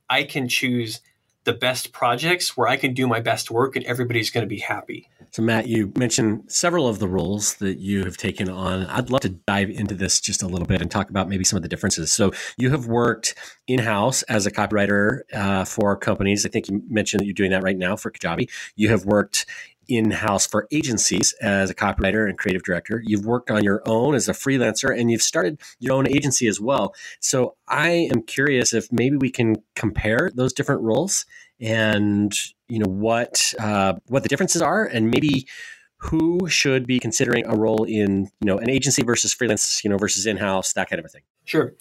I 0.09 0.25
can 0.25 0.49
choose 0.49 1.01
the 1.45 1.53
best 1.53 1.93
projects 1.93 2.57
where 2.57 2.69
I 2.69 2.77
can 2.77 2.95
do 2.95 3.09
my 3.09 3.21
best 3.21 3.51
work 3.51 3.75
and 3.75 3.85
everybody's 3.85 4.31
going 4.31 4.45
to 4.45 4.49
be 4.49 4.61
happy. 4.61 5.09
So, 5.33 5.41
Matt, 5.43 5.67
you 5.67 5.91
mentioned 5.97 6.53
several 6.53 6.87
of 6.87 6.99
the 6.99 7.09
roles 7.09 7.55
that 7.55 7.79
you 7.79 8.05
have 8.05 8.19
taken 8.19 8.51
on. 8.51 8.85
I'd 8.85 9.09
love 9.09 9.23
to 9.23 9.31
dive 9.31 9.71
into 9.71 9.95
this 9.95 10.21
just 10.21 10.43
a 10.43 10.47
little 10.47 10.67
bit 10.67 10.83
and 10.83 10.91
talk 10.91 11.09
about 11.09 11.27
maybe 11.27 11.43
some 11.43 11.57
of 11.57 11.63
the 11.63 11.71
differences. 11.71 12.13
So, 12.13 12.33
you 12.59 12.71
have 12.71 12.87
worked 12.87 13.35
in 13.67 13.79
house 13.79 14.23
as 14.25 14.45
a 14.45 14.51
copywriter 14.51 15.21
uh, 15.33 15.65
for 15.65 15.97
companies. 15.97 16.45
I 16.45 16.51
think 16.51 16.69
you 16.69 16.83
mentioned 16.87 17.21
that 17.21 17.25
you're 17.25 17.33
doing 17.33 17.51
that 17.53 17.63
right 17.63 17.79
now 17.79 17.97
for 17.97 18.11
Kajabi. 18.11 18.51
You 18.77 18.91
have 18.91 19.07
worked 19.07 19.47
in 19.89 20.11
house 20.11 20.47
for 20.47 20.69
agencies 20.71 21.35
as 21.41 21.71
a 21.71 21.75
copywriter 21.75 22.29
and 22.29 22.39
creative 22.39 22.63
director. 22.63 23.03
You've 23.05 23.25
worked 23.25 23.51
on 23.51 23.65
your 23.65 23.83
own 23.87 24.15
as 24.15 24.29
a 24.29 24.33
freelancer 24.33 24.97
and 24.97 25.11
you've 25.11 25.23
started 25.23 25.61
your 25.81 25.95
own 25.95 26.07
agency 26.09 26.47
as 26.47 26.61
well. 26.61 26.95
So 27.21 27.57
I 27.69 28.09
am 28.13 28.23
curious 28.23 28.73
if 28.73 28.93
maybe 28.93 29.17
we 29.17 29.31
can 29.31 29.57
compare 29.75 30.31
those 30.35 30.53
different 30.53 30.83
roles 30.83 31.27
and 31.61 32.33
you 32.73 32.79
know 32.79 32.91
what 32.91 33.55
uh, 33.59 33.95
what 34.07 34.23
the 34.23 34.29
differences 34.29 34.63
are 34.63 34.85
and 34.85 35.11
maybe 35.11 35.47
who 35.97 36.49
should 36.49 36.87
be 36.87 36.99
considering 36.99 37.47
a 37.47 37.55
role 37.55 37.85
in 37.85 38.29
you 38.41 38.47
know 38.47 38.59
an 38.59 38.71
agency 38.71 39.03
versus 39.03 39.33
freelance 39.33 39.85
you 39.85 39.91
know 39.91 39.99
versus 39.99 40.27
in-house 40.27 40.73
that 40.73 40.89
kind 40.89 40.99
of 40.99 41.07
a 41.07 41.09
thing 41.09 41.23
sure 41.45 41.75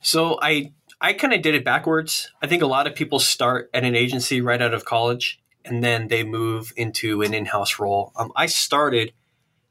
so 0.00 0.38
i 0.42 0.72
i 1.00 1.12
kind 1.12 1.32
of 1.32 1.42
did 1.42 1.54
it 1.54 1.64
backwards 1.64 2.32
i 2.42 2.46
think 2.46 2.62
a 2.62 2.66
lot 2.66 2.86
of 2.86 2.94
people 2.94 3.18
start 3.18 3.70
at 3.74 3.84
an 3.84 3.94
agency 3.94 4.40
right 4.40 4.62
out 4.62 4.74
of 4.74 4.84
college 4.84 5.40
and 5.64 5.84
then 5.84 6.08
they 6.08 6.24
move 6.24 6.72
into 6.76 7.22
an 7.22 7.34
in-house 7.34 7.78
role. 7.78 8.12
Um, 8.16 8.32
I 8.36 8.46
started 8.46 9.12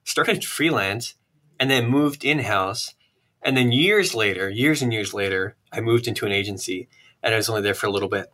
started 0.03 0.43
freelance 0.43 1.15
and 1.59 1.69
then 1.69 1.87
moved 1.87 2.23
in-house, 2.23 2.95
and 3.41 3.55
then 3.55 3.71
years 3.71 4.15
later, 4.15 4.49
years 4.49 4.81
and 4.81 4.93
years 4.93 5.13
later, 5.13 5.55
I 5.71 5.81
moved 5.81 6.07
into 6.07 6.25
an 6.25 6.31
agency, 6.31 6.87
and 7.21 7.33
I 7.33 7.37
was 7.37 7.49
only 7.49 7.61
there 7.61 7.73
for 7.73 7.87
a 7.87 7.91
little 7.91 8.09
bit. 8.09 8.31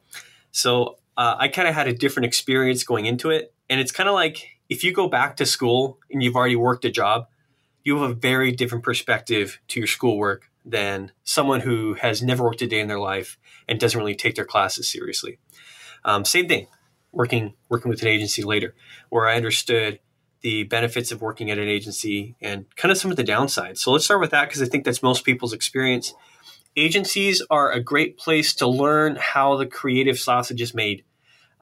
So 0.52 0.98
uh, 1.18 1.36
I 1.38 1.48
kind 1.48 1.68
of 1.68 1.76
had 1.76 1.88
a 1.88 1.94
different 1.94 2.26
experience 2.26 2.84
going 2.84 3.06
into 3.06 3.30
it, 3.30 3.54
and 3.70 3.80
it's 3.80 3.92
kind 3.92 4.10
of 4.10 4.16
like 4.16 4.58
if 4.70 4.84
you 4.84 4.94
go 4.94 5.08
back 5.08 5.36
to 5.38 5.46
school 5.46 6.00
and 6.12 6.22
you've 6.24 6.36
already 6.36 6.56
worked 6.56 6.86
a 6.86 6.92
job, 6.92 7.28
you 7.84 7.98
have 8.00 8.10
a 8.10 8.14
very 8.14 8.52
different 8.52 8.84
perspective 8.84 9.60
to 9.70 9.80
your 9.80 9.88
schoolwork 9.88 10.50
than 10.66 11.12
someone 11.24 11.62
who 11.62 11.94
has 11.94 12.24
never 12.24 12.44
worked 12.44 12.62
a 12.62 12.68
day 12.68 12.80
in 12.80 12.88
their 12.88 13.00
life 13.00 13.38
and 13.68 13.80
doesn't 13.80 14.00
really 14.00 14.16
take 14.16 14.36
their 14.36 14.46
classes 14.46 14.90
seriously. 14.90 15.38
Um, 16.04 16.26
same 16.26 16.48
thing 16.48 16.68
working 17.12 17.54
working 17.70 17.90
with 17.90 18.02
an 18.02 18.08
agency 18.08 18.44
later, 18.44 18.76
where 19.10 19.28
I 19.28 19.36
understood 19.36 20.00
the 20.42 20.64
benefits 20.64 21.12
of 21.12 21.22
working 21.22 21.50
at 21.50 21.58
an 21.58 21.68
agency 21.68 22.36
and 22.42 22.66
kind 22.76 22.92
of 22.92 22.98
some 22.98 23.10
of 23.10 23.18
the 23.18 23.24
downsides. 23.24 23.80
So 23.80 23.92
let's 23.92 24.06
start 24.06 24.20
with 24.20 24.32
that 24.32 24.48
because 24.48 24.62
I 24.62 24.66
think 24.66 24.86
that's 24.86 25.02
most 25.02 25.24
people's 25.26 25.54
experience. 25.54 26.14
Agencies 26.78 27.42
are 27.50 27.72
a 27.72 27.80
great 27.82 28.18
place 28.18 28.54
to 28.56 28.68
learn 28.68 29.16
how 29.16 29.56
the 29.56 29.66
creative 29.66 30.20
sausage 30.20 30.62
is 30.62 30.74
made. 30.74 31.04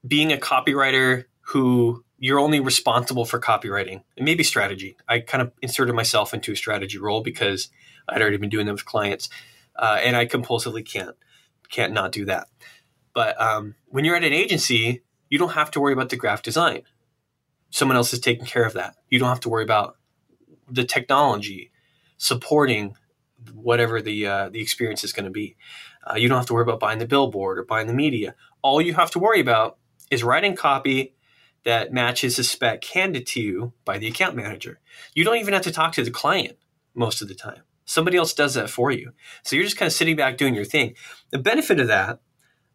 Being 0.06 0.34
a 0.34 0.38
copywriter 0.38 1.26
who 1.48 2.04
you're 2.18 2.40
only 2.40 2.60
responsible 2.60 3.26
for 3.26 3.40
copywriting 3.40 4.02
and 4.16 4.26
maybe 4.26 4.44
strategy. 4.44 4.96
I 5.10 5.20
kind 5.20 5.42
of 5.42 5.52
inserted 5.62 5.94
myself 5.94 6.34
into 6.34 6.54
a 6.54 6.56
strategy 6.56 6.98
role 6.98 7.22
because 7.22 7.70
I'd 8.08 8.22
already 8.22 8.38
been 8.38 8.50
doing 8.50 8.66
them 8.66 8.76
with 8.76 8.86
clients, 8.86 9.30
uh, 9.76 10.00
and 10.02 10.16
I 10.16 10.26
compulsively 10.26 10.86
can't 10.86 11.16
can't 11.70 11.92
not 11.92 12.12
do 12.12 12.26
that. 12.26 12.48
But 13.14 13.40
um, 13.42 13.76
when 13.88 14.06
you're 14.06 14.16
at 14.16 14.24
an 14.24 14.34
agency, 14.34 15.02
you 15.30 15.38
don't 15.38 15.52
have 15.52 15.70
to 15.72 15.82
worry 15.82 15.94
about 15.94 16.10
the 16.10 16.16
graph 16.16 16.42
design. 16.42 16.84
Someone 17.72 17.98
else 17.98 18.14
is 18.14 18.20
taking 18.20 18.46
care 18.46 18.64
of 18.64 18.74
that. 18.74 18.96
You 19.10 19.20
don't 19.20 19.30
have 19.30 19.42
to 19.42 19.50
worry 19.50 19.64
about 19.64 19.98
the 20.70 20.86
technology 20.86 21.72
supporting 22.18 22.96
whatever 23.54 24.02
the 24.02 24.28
uh, 24.28 24.50
the 24.50 24.62
experience 24.62 25.04
is 25.04 25.14
going 25.14 25.26
to 25.26 25.32
be. 25.32 25.56
Uh, 26.06 26.16
you 26.16 26.28
don't 26.28 26.38
have 26.38 26.48
to 26.48 26.54
worry 26.54 26.64
about 26.64 26.80
buying 26.80 27.00
the 27.00 27.08
billboard 27.08 27.58
or 27.58 27.64
buying 27.64 27.88
the 27.88 27.94
media. 27.94 28.36
All 28.62 28.82
you 28.82 28.94
have 28.94 29.12
to 29.12 29.20
worry 29.20 29.40
about 29.40 29.78
is 30.12 30.24
writing 30.24 30.56
copy 30.56 31.16
that 31.64 31.94
matches 31.94 32.36
the 32.36 32.44
spec 32.44 32.84
handed 32.84 33.26
to 33.26 33.42
you 33.42 33.74
by 33.86 33.98
the 33.98 34.08
account 34.08 34.36
manager. 34.36 34.80
You 35.14 35.24
don't 35.24 35.38
even 35.38 35.54
have 35.54 35.64
to 35.64 35.72
talk 35.72 35.94
to 35.94 36.04
the 36.04 36.12
client 36.12 36.58
most 36.94 37.22
of 37.22 37.28
the 37.28 37.36
time. 37.36 37.62
Somebody 37.86 38.18
else 38.18 38.34
does 38.34 38.54
that 38.56 38.70
for 38.70 38.92
you. 38.92 39.12
So 39.44 39.56
you're 39.56 39.66
just 39.66 39.78
kind 39.78 39.88
of 39.88 39.94
sitting 39.94 40.16
back 40.16 40.38
doing 40.38 40.56
your 40.56 40.66
thing. 40.66 40.96
The 41.32 41.40
benefit 41.40 41.80
of 41.80 41.88
that 41.88 42.20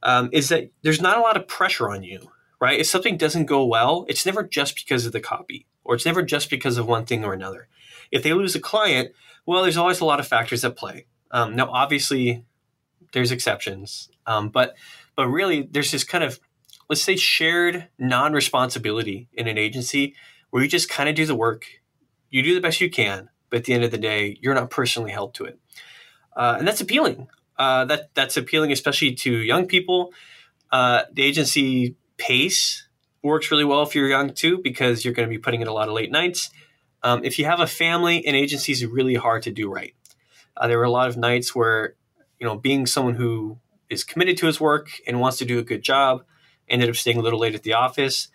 um, 0.03 0.31
is 0.33 0.49
that 0.49 0.71
there's 0.83 1.03
not 1.03 1.19
a 1.19 1.21
lot 1.21 1.37
of 1.37 1.49
pressure 1.49 1.91
on 1.91 2.03
you 2.03 2.31
right? 2.61 2.81
If 2.81 2.87
something 2.87 3.17
doesn't 3.17 3.47
go 3.47 3.65
well, 3.65 4.05
it's 4.09 4.27
never 4.27 4.43
just 4.43 4.75
because 4.75 5.07
of 5.07 5.13
the 5.13 5.21
copy 5.21 5.67
or 5.85 5.95
it's 5.95 6.07
never 6.07 6.23
just 6.23 6.51
because 6.51 6.79
of 6.79 6.87
one 6.87 7.05
thing 7.05 7.25
or 7.25 7.33
another. 7.33 7.69
If 8.11 8.23
they 8.23 8.33
lose 8.33 8.55
a 8.55 8.61
client, 8.61 9.13
well, 9.49 9.63
there's 9.63 9.79
always 9.79 10.01
a 10.01 10.05
lot 10.05 10.21
of 10.21 10.29
factors 10.29 10.63
at 10.63 10.77
play. 10.77 11.07
Um, 11.31 11.57
now, 11.57 11.71
obviously, 11.71 12.45
there's 13.15 13.33
exceptions, 13.33 14.11
um, 14.27 14.51
but 14.51 14.77
but 15.17 15.27
really, 15.27 15.63
there's 15.63 15.91
this 15.91 16.05
kind 16.05 16.23
of 16.23 16.39
let's 16.91 17.03
say 17.03 17.17
shared 17.17 17.89
non-responsibility 17.99 19.31
in 19.33 19.49
an 19.49 19.57
agency 19.57 20.15
where 20.51 20.63
you 20.63 20.69
just 20.69 20.91
kind 20.91 21.09
of 21.09 21.15
do 21.15 21.25
the 21.25 21.35
work, 21.35 21.65
you 22.29 22.43
do 22.43 22.55
the 22.55 22.61
best 22.61 22.83
you 22.83 22.91
can, 22.91 23.31
but 23.49 23.61
at 23.61 23.65
the 23.65 23.73
end 23.73 23.85
of 23.85 23.91
the 23.91 23.97
day, 23.97 24.39
you're 24.43 24.55
not 24.55 24.69
personally 24.69 25.13
held 25.13 25.33
to 25.33 25.47
it, 25.47 25.59
uh, 26.37 26.57
and 26.59 26.69
that's 26.69 26.83
appealing. 26.83 27.29
Uh, 27.59 27.87
that 27.87 28.11
that's 28.13 28.37
appealing, 28.37 28.71
especially 28.71 29.15
to 29.15 29.33
young 29.33 29.67
people. 29.67 30.13
Uh, 30.71 31.05
the 31.11 31.23
agency 31.23 31.97
pace 32.19 32.87
works 33.23 33.51
really 33.51 33.65
well 33.65 33.81
if 33.81 33.95
you're 33.95 34.11
young 34.11 34.35
too, 34.35 34.59
because 34.59 35.07
you're 35.07 35.15
going 35.15 35.27
to 35.27 35.35
be 35.35 35.39
putting 35.39 35.63
in 35.63 35.69
a 35.69 35.73
lot 35.73 35.89
of 35.89 35.95
late 35.95 36.13
nights. 36.13 36.51
Um, 37.03 37.25
if 37.25 37.39
you 37.39 37.45
have 37.45 37.61
a 37.61 37.67
family, 37.67 38.27
an 38.27 38.35
agency 38.35 38.73
is 38.73 38.85
really 38.85 39.15
hard 39.15 39.43
to 39.45 39.51
do 39.51 39.73
right. 39.73 39.95
Uh, 40.57 40.67
there 40.67 40.79
were 40.79 40.85
a 40.85 40.91
lot 40.91 41.09
of 41.09 41.17
nights 41.17 41.55
where, 41.55 41.95
you 42.41 42.47
know, 42.47 42.57
being 42.57 42.87
someone 42.87 43.15
who 43.15 43.59
is 43.89 44.05
committed 44.05 44.37
to 44.39 44.47
his 44.47 44.61
work 44.61 44.91
and 45.07 45.21
wants 45.21 45.39
to 45.39 45.45
do 45.45 45.59
a 45.59 45.63
good 45.63 45.83
job, 45.83 46.25
ended 46.69 46.89
up 46.89 46.97
staying 46.97 47.19
a 47.19 47.23
little 47.23 47.39
late 47.39 47.55
at 47.55 47.63
the 47.63 47.75
office. 47.75 48.29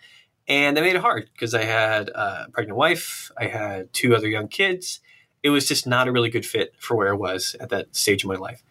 And 0.48 0.76
that 0.76 0.82
made 0.82 0.96
it 0.96 1.00
hard 1.00 1.30
because 1.32 1.54
I 1.54 1.64
had 1.64 2.08
a 2.08 2.48
pregnant 2.52 2.76
wife, 2.76 3.30
I 3.38 3.46
had 3.46 3.92
two 3.92 4.14
other 4.14 4.28
young 4.28 4.48
kids. 4.48 5.00
It 5.42 5.50
was 5.50 5.68
just 5.68 5.86
not 5.86 6.08
a 6.08 6.12
really 6.12 6.30
good 6.30 6.46
fit 6.46 6.74
for 6.78 6.96
where 6.96 7.10
I 7.10 7.16
was 7.16 7.54
at 7.60 7.68
that 7.70 7.94
stage 7.94 8.24
of 8.24 8.28
my 8.28 8.36
life. 8.36 8.62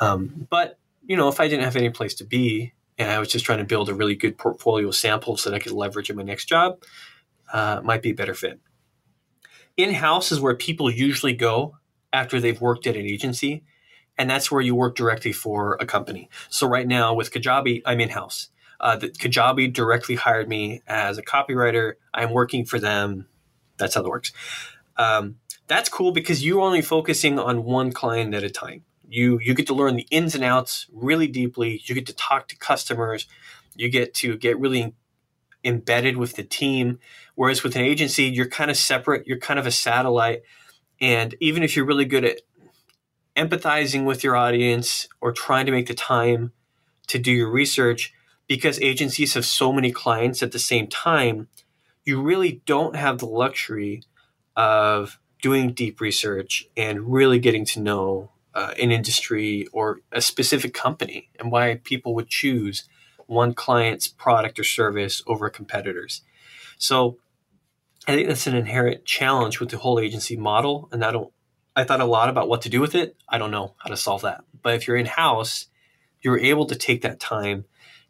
Um, 0.00 0.46
but, 0.50 0.78
you 1.06 1.16
know, 1.16 1.28
if 1.28 1.40
I 1.40 1.48
didn't 1.48 1.64
have 1.64 1.76
any 1.76 1.90
place 1.90 2.14
to 2.14 2.24
be, 2.24 2.72
and 2.98 3.10
I 3.10 3.18
was 3.18 3.28
just 3.28 3.44
trying 3.44 3.58
to 3.58 3.64
build 3.64 3.88
a 3.88 3.94
really 3.94 4.16
good 4.16 4.36
portfolio 4.36 4.88
of 4.88 4.96
samples 4.96 5.44
that 5.44 5.54
I 5.54 5.60
could 5.60 5.72
leverage 5.72 6.10
in 6.10 6.16
my 6.16 6.22
next 6.22 6.46
job, 6.46 6.82
uh, 7.52 7.80
might 7.82 8.02
be 8.02 8.10
a 8.10 8.14
better 8.14 8.34
fit. 8.34 8.60
In 9.78 9.94
house 9.94 10.30
is 10.30 10.40
where 10.40 10.54
people 10.54 10.90
usually 10.90 11.32
go 11.32 11.78
after 12.12 12.38
they've 12.38 12.60
worked 12.60 12.86
at 12.86 12.96
an 12.96 13.06
agency, 13.06 13.64
and 14.18 14.28
that's 14.28 14.50
where 14.50 14.60
you 14.60 14.74
work 14.74 14.94
directly 14.94 15.32
for 15.32 15.78
a 15.80 15.86
company. 15.86 16.28
So 16.50 16.66
right 16.66 16.86
now 16.86 17.14
with 17.14 17.30
Kajabi, 17.30 17.80
I'm 17.86 18.00
in 18.00 18.10
house. 18.10 18.48
Uh, 18.80 18.98
Kajabi 19.00 19.72
directly 19.72 20.16
hired 20.16 20.48
me 20.48 20.82
as 20.86 21.16
a 21.16 21.22
copywriter. 21.22 21.94
I'm 22.12 22.32
working 22.32 22.66
for 22.66 22.78
them. 22.78 23.26
That's 23.78 23.94
how 23.94 24.02
it 24.02 24.08
works. 24.08 24.32
Um, 24.98 25.36
that's 25.66 25.88
cool 25.88 26.12
because 26.12 26.44
you're 26.44 26.60
only 26.60 26.82
focusing 26.82 27.38
on 27.38 27.64
one 27.64 27.92
client 27.92 28.34
at 28.34 28.42
a 28.42 28.50
time 28.50 28.82
you 29.08 29.38
you 29.40 29.54
get 29.54 29.66
to 29.66 29.74
learn 29.74 29.96
the 29.96 30.06
ins 30.10 30.34
and 30.34 30.44
outs 30.44 30.86
really 30.92 31.26
deeply 31.26 31.80
you 31.84 31.94
get 31.94 32.06
to 32.06 32.14
talk 32.14 32.46
to 32.48 32.56
customers 32.56 33.26
you 33.74 33.88
get 33.88 34.14
to 34.14 34.36
get 34.36 34.58
really 34.58 34.94
embedded 35.64 36.16
with 36.16 36.36
the 36.36 36.44
team 36.44 36.98
whereas 37.34 37.62
with 37.62 37.76
an 37.76 37.82
agency 37.82 38.24
you're 38.24 38.48
kind 38.48 38.70
of 38.70 38.76
separate 38.76 39.26
you're 39.26 39.38
kind 39.38 39.58
of 39.58 39.66
a 39.66 39.70
satellite. 39.70 40.42
And 41.00 41.34
even 41.40 41.62
if 41.62 41.76
you're 41.76 41.86
really 41.86 42.04
good 42.04 42.24
at 42.24 42.40
empathizing 43.36 44.04
with 44.04 44.24
your 44.24 44.36
audience 44.36 45.08
or 45.20 45.32
trying 45.32 45.66
to 45.66 45.72
make 45.72 45.86
the 45.86 45.94
time 45.94 46.52
to 47.06 47.18
do 47.18 47.30
your 47.30 47.50
research 47.50 48.12
because 48.48 48.80
agencies 48.80 49.34
have 49.34 49.44
so 49.44 49.72
many 49.72 49.92
clients 49.92 50.42
at 50.42 50.52
the 50.52 50.58
same 50.58 50.86
time 50.86 51.48
you 52.04 52.22
really 52.22 52.62
don't 52.64 52.96
have 52.96 53.18
the 53.18 53.26
luxury 53.26 54.02
of 54.56 55.20
doing 55.42 55.72
deep 55.72 56.00
research 56.00 56.66
and 56.74 57.12
really 57.12 57.38
getting 57.38 57.66
to 57.66 57.80
know 57.80 58.30
uh, 58.54 58.72
an 58.80 58.90
industry 58.90 59.66
or 59.72 60.00
a 60.10 60.20
specific 60.22 60.72
company 60.72 61.28
and 61.38 61.52
why 61.52 61.74
people 61.84 62.14
would 62.14 62.28
choose 62.28 62.88
one 63.28 63.54
client's 63.54 64.08
product 64.08 64.58
or 64.58 64.64
service 64.64 65.22
over 65.26 65.48
competitors. 65.48 66.22
So 66.78 67.18
I 68.06 68.14
think 68.14 68.26
that's 68.26 68.46
an 68.46 68.56
inherent 68.56 69.04
challenge 69.04 69.60
with 69.60 69.68
the 69.68 69.76
whole 69.76 70.00
agency 70.00 70.36
model. 70.36 70.88
And 70.90 71.04
I 71.04 71.12
don't, 71.12 71.30
I 71.76 71.84
thought 71.84 72.00
a 72.00 72.06
lot 72.06 72.30
about 72.30 72.48
what 72.48 72.62
to 72.62 72.70
do 72.70 72.80
with 72.80 72.94
it. 72.94 73.16
I 73.28 73.38
don't 73.38 73.50
know 73.50 73.74
how 73.78 73.90
to 73.90 73.96
solve 73.96 74.22
that. 74.22 74.44
But 74.62 74.74
if 74.74 74.88
you're 74.88 74.96
in 74.96 75.06
house, 75.06 75.66
you're 76.22 76.38
able 76.38 76.66
to 76.66 76.74
take 76.74 77.02
that 77.02 77.20
time 77.20 77.66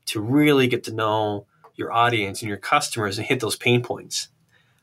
to 0.07 0.21
really 0.21 0.69
get 0.69 0.85
to 0.85 0.95
know 0.95 1.47
your 1.75 1.93
audience 1.93 2.41
and 2.41 2.49
your 2.49 2.59
customers 2.59 3.19
and 3.19 3.27
hit 3.27 3.41
those 3.41 3.57
pain 3.57 3.83
points. 3.83 4.29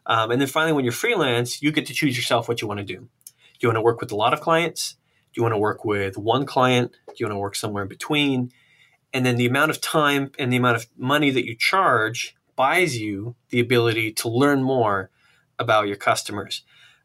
Um, 0.05 0.31
and 0.31 0.39
then 0.39 0.47
finally, 0.49 0.73
when 0.73 0.83
you're 0.83 0.91
freelance, 0.91 1.61
you 1.61 1.71
get 1.71 1.85
to 1.87 1.93
choose 1.93 2.15
yourself 2.15 2.47
what 2.47 2.61
you 2.61 2.67
want 2.67 2.79
to 2.79 2.85
do. 2.85 2.97
Do 2.97 3.59
you 3.61 3.69
want 3.69 3.77
to 3.77 3.81
work 3.81 4.01
with 4.01 4.11
a 4.11 4.15
lot 4.15 4.33
of 4.33 4.41
clients? 4.41 4.97
Do 5.33 5.39
you 5.39 5.43
want 5.43 5.53
to 5.53 5.59
work 5.59 5.85
with 5.85 6.17
one 6.17 6.45
client? 6.45 6.91
Do 7.07 7.13
you 7.17 7.25
want 7.25 7.35
to 7.35 7.39
work 7.39 7.55
somewhere 7.55 7.83
in 7.83 7.89
between? 7.89 8.51
And 9.13 9.25
then 9.25 9.37
the 9.37 9.45
amount 9.45 9.71
of 9.71 9.81
time 9.81 10.31
and 10.37 10.51
the 10.51 10.57
amount 10.57 10.75
of 10.77 10.87
money 10.97 11.31
that 11.31 11.45
you 11.45 11.55
charge 11.55 12.35
buys 12.55 12.97
you 12.97 13.35
the 13.49 13.59
ability 13.59 14.11
to 14.13 14.29
learn 14.29 14.63
more 14.63 15.09
about 15.59 15.87
your 15.87 15.95
customers. 15.95 16.63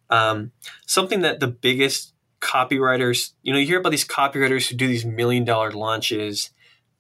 Um, 0.09 0.53
something 0.87 1.21
that 1.21 1.41
the 1.41 1.47
biggest 1.47 2.15
copywriters, 2.41 3.33
you 3.43 3.53
know, 3.53 3.59
you 3.59 3.67
hear 3.67 3.79
about 3.79 3.91
these 3.91 4.07
copywriters 4.07 4.69
who 4.69 4.77
do 4.77 4.89
these 4.89 5.05
million 5.05 5.45
dollar 5.45 5.71
launches. 5.71 6.51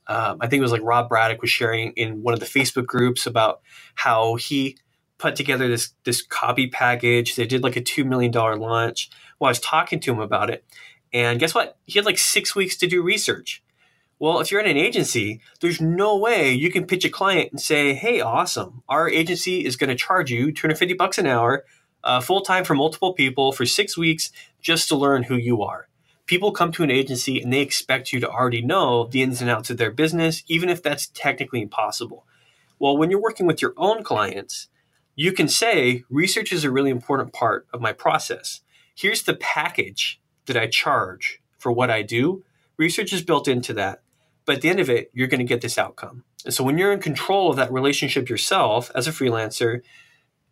Um, 0.06 0.38
I 0.40 0.46
think 0.46 0.60
it 0.60 0.62
was 0.62 0.72
like 0.72 0.82
Rob 0.82 1.08
Braddock 1.08 1.40
was 1.40 1.50
sharing 1.50 1.92
in 1.92 2.22
one 2.22 2.34
of 2.34 2.40
the 2.40 2.46
Facebook 2.46 2.86
groups 2.86 3.26
about 3.26 3.60
how 3.94 4.36
he 4.36 4.76
put 5.18 5.36
together 5.36 5.68
this 5.68 5.92
this 6.04 6.22
copy 6.22 6.68
package. 6.68 7.36
They 7.36 7.46
did 7.46 7.62
like 7.62 7.76
a 7.76 7.80
two 7.80 8.04
million 8.04 8.30
dollar 8.30 8.56
launch. 8.56 9.10
Well, 9.38 9.48
I 9.48 9.50
was 9.50 9.60
talking 9.60 10.00
to 10.00 10.12
him 10.12 10.20
about 10.20 10.50
it, 10.50 10.64
and 11.12 11.38
guess 11.38 11.54
what? 11.54 11.78
He 11.86 11.98
had 11.98 12.06
like 12.06 12.18
six 12.18 12.54
weeks 12.54 12.76
to 12.78 12.86
do 12.86 13.02
research. 13.02 13.62
Well, 14.20 14.40
if 14.40 14.52
you're 14.52 14.60
in 14.60 14.70
an 14.70 14.76
agency, 14.76 15.40
there's 15.60 15.80
no 15.80 16.14
way 16.14 16.52
you 16.52 16.70
can 16.70 16.86
pitch 16.86 17.06
a 17.06 17.08
client 17.08 17.52
and 17.52 17.60
say, 17.60 17.94
"Hey, 17.94 18.20
awesome! 18.20 18.82
Our 18.86 19.08
agency 19.08 19.64
is 19.64 19.76
going 19.76 19.88
to 19.88 19.96
charge 19.96 20.30
you 20.30 20.52
250 20.52 20.92
bucks 20.92 21.16
an 21.16 21.26
hour, 21.26 21.64
uh, 22.04 22.20
full 22.20 22.42
time 22.42 22.64
for 22.64 22.74
multiple 22.74 23.14
people 23.14 23.50
for 23.50 23.64
six 23.64 23.96
weeks, 23.96 24.30
just 24.60 24.88
to 24.88 24.94
learn 24.94 25.22
who 25.22 25.36
you 25.36 25.62
are." 25.62 25.88
People 26.26 26.52
come 26.52 26.70
to 26.72 26.82
an 26.82 26.90
agency 26.90 27.40
and 27.40 27.50
they 27.50 27.62
expect 27.62 28.12
you 28.12 28.20
to 28.20 28.28
already 28.28 28.60
know 28.60 29.06
the 29.06 29.22
ins 29.22 29.40
and 29.40 29.48
outs 29.48 29.70
of 29.70 29.78
their 29.78 29.90
business, 29.90 30.44
even 30.48 30.68
if 30.68 30.82
that's 30.82 31.06
technically 31.06 31.62
impossible. 31.62 32.26
Well, 32.78 32.98
when 32.98 33.10
you're 33.10 33.22
working 33.22 33.46
with 33.46 33.62
your 33.62 33.72
own 33.78 34.04
clients, 34.04 34.68
you 35.16 35.32
can 35.32 35.48
say 35.48 36.04
research 36.10 36.52
is 36.52 36.62
a 36.62 36.70
really 36.70 36.90
important 36.90 37.32
part 37.32 37.66
of 37.72 37.80
my 37.80 37.94
process. 37.94 38.60
Here's 38.94 39.22
the 39.22 39.34
package 39.34 40.20
that 40.44 40.58
I 40.58 40.66
charge 40.66 41.40
for 41.56 41.72
what 41.72 41.90
I 41.90 42.02
do. 42.02 42.44
Research 42.76 43.14
is 43.14 43.22
built 43.22 43.48
into 43.48 43.72
that. 43.72 44.02
But 44.50 44.56
at 44.56 44.62
the 44.62 44.68
end 44.68 44.80
of 44.80 44.90
it, 44.90 45.12
you're 45.14 45.28
going 45.28 45.38
to 45.38 45.44
get 45.44 45.60
this 45.60 45.78
outcome. 45.78 46.24
And 46.44 46.52
so 46.52 46.64
when 46.64 46.76
you're 46.76 46.90
in 46.90 46.98
control 46.98 47.50
of 47.50 47.56
that 47.56 47.72
relationship 47.72 48.28
yourself 48.28 48.90
as 48.96 49.06
a 49.06 49.12
freelancer, 49.12 49.82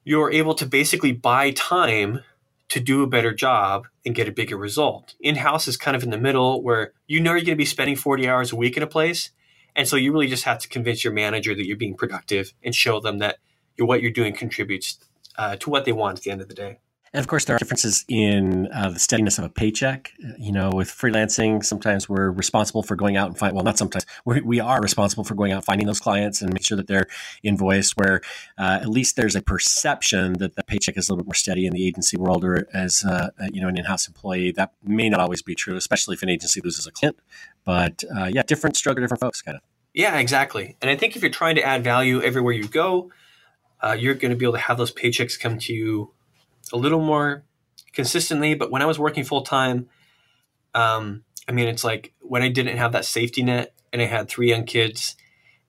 you're 0.04 0.30
able 0.30 0.54
to 0.54 0.66
basically 0.66 1.10
buy 1.10 1.50
time 1.50 2.20
to 2.68 2.78
do 2.78 3.02
a 3.02 3.08
better 3.08 3.34
job 3.34 3.88
and 4.06 4.14
get 4.14 4.28
a 4.28 4.30
bigger 4.30 4.56
result. 4.56 5.16
In 5.18 5.34
house 5.34 5.66
is 5.66 5.76
kind 5.76 5.96
of 5.96 6.04
in 6.04 6.10
the 6.10 6.16
middle 6.16 6.62
where 6.62 6.92
you 7.08 7.18
know 7.18 7.32
you're 7.32 7.40
going 7.40 7.46
to 7.46 7.56
be 7.56 7.64
spending 7.64 7.96
40 7.96 8.28
hours 8.28 8.52
a 8.52 8.56
week 8.56 8.76
in 8.76 8.84
a 8.84 8.86
place. 8.86 9.32
And 9.74 9.88
so 9.88 9.96
you 9.96 10.12
really 10.12 10.28
just 10.28 10.44
have 10.44 10.60
to 10.60 10.68
convince 10.68 11.02
your 11.02 11.12
manager 11.12 11.52
that 11.56 11.66
you're 11.66 11.76
being 11.76 11.96
productive 11.96 12.54
and 12.62 12.72
show 12.76 13.00
them 13.00 13.18
that 13.18 13.38
what 13.80 14.00
you're 14.00 14.12
doing 14.12 14.32
contributes 14.32 15.00
uh, 15.36 15.56
to 15.56 15.70
what 15.70 15.86
they 15.86 15.92
want 15.92 16.18
at 16.18 16.22
the 16.22 16.30
end 16.30 16.40
of 16.40 16.46
the 16.46 16.54
day. 16.54 16.78
And 17.12 17.20
of 17.20 17.26
course, 17.26 17.44
there 17.44 17.56
are 17.56 17.58
differences 17.58 18.04
in 18.08 18.68
uh, 18.72 18.90
the 18.90 18.98
steadiness 18.98 19.38
of 19.38 19.44
a 19.44 19.48
paycheck. 19.48 20.12
You 20.38 20.52
know, 20.52 20.70
with 20.70 20.88
freelancing, 20.88 21.64
sometimes 21.64 22.08
we're 22.08 22.30
responsible 22.30 22.82
for 22.82 22.96
going 22.96 23.16
out 23.16 23.28
and 23.28 23.38
find. 23.38 23.54
Well, 23.54 23.64
not 23.64 23.78
sometimes. 23.78 24.06
We're, 24.24 24.42
we 24.42 24.60
are 24.60 24.80
responsible 24.80 25.24
for 25.24 25.34
going 25.34 25.52
out 25.52 25.64
finding 25.64 25.86
those 25.86 26.00
clients 26.00 26.42
and 26.42 26.52
make 26.52 26.64
sure 26.64 26.76
that 26.76 26.86
they're 26.86 27.06
invoiced. 27.42 27.96
Where 27.96 28.20
uh, 28.58 28.78
at 28.82 28.88
least 28.88 29.16
there's 29.16 29.36
a 29.36 29.42
perception 29.42 30.34
that 30.34 30.54
the 30.54 30.62
paycheck 30.62 30.96
is 30.96 31.08
a 31.08 31.12
little 31.12 31.24
bit 31.24 31.28
more 31.28 31.34
steady 31.34 31.66
in 31.66 31.72
the 31.72 31.86
agency 31.86 32.16
world, 32.16 32.44
or 32.44 32.66
as 32.72 33.04
uh, 33.04 33.30
you 33.52 33.60
know, 33.60 33.68
an 33.68 33.76
in-house 33.76 34.06
employee. 34.06 34.52
That 34.52 34.72
may 34.84 35.08
not 35.08 35.20
always 35.20 35.42
be 35.42 35.54
true, 35.54 35.76
especially 35.76 36.14
if 36.14 36.22
an 36.22 36.28
agency 36.28 36.60
loses 36.60 36.86
a 36.86 36.92
client. 36.92 37.18
But 37.64 38.04
uh, 38.14 38.26
yeah, 38.26 38.42
different 38.42 38.76
struggle, 38.76 39.02
different 39.02 39.20
folks, 39.20 39.42
kind 39.42 39.56
of. 39.56 39.62
Yeah, 39.94 40.18
exactly. 40.18 40.76
And 40.80 40.90
I 40.90 40.96
think 40.96 41.16
if 41.16 41.22
you're 41.22 41.30
trying 41.30 41.56
to 41.56 41.62
add 41.62 41.82
value 41.82 42.22
everywhere 42.22 42.52
you 42.52 42.68
go, 42.68 43.10
uh, 43.80 43.96
you're 43.98 44.14
going 44.14 44.30
to 44.30 44.36
be 44.36 44.44
able 44.44 44.54
to 44.54 44.60
have 44.60 44.76
those 44.76 44.92
paychecks 44.92 45.38
come 45.38 45.58
to 45.58 45.72
you 45.72 46.12
a 46.72 46.76
little 46.76 47.00
more 47.00 47.44
consistently. 47.92 48.54
But 48.54 48.70
when 48.70 48.82
I 48.82 48.86
was 48.86 48.98
working 48.98 49.24
full 49.24 49.42
time, 49.42 49.88
um, 50.74 51.24
I 51.48 51.52
mean, 51.52 51.68
it's 51.68 51.84
like 51.84 52.12
when 52.20 52.42
I 52.42 52.48
didn't 52.48 52.76
have 52.76 52.92
that 52.92 53.04
safety 53.04 53.42
net 53.42 53.74
and 53.92 54.02
I 54.02 54.06
had 54.06 54.28
three 54.28 54.50
young 54.50 54.64
kids 54.64 55.16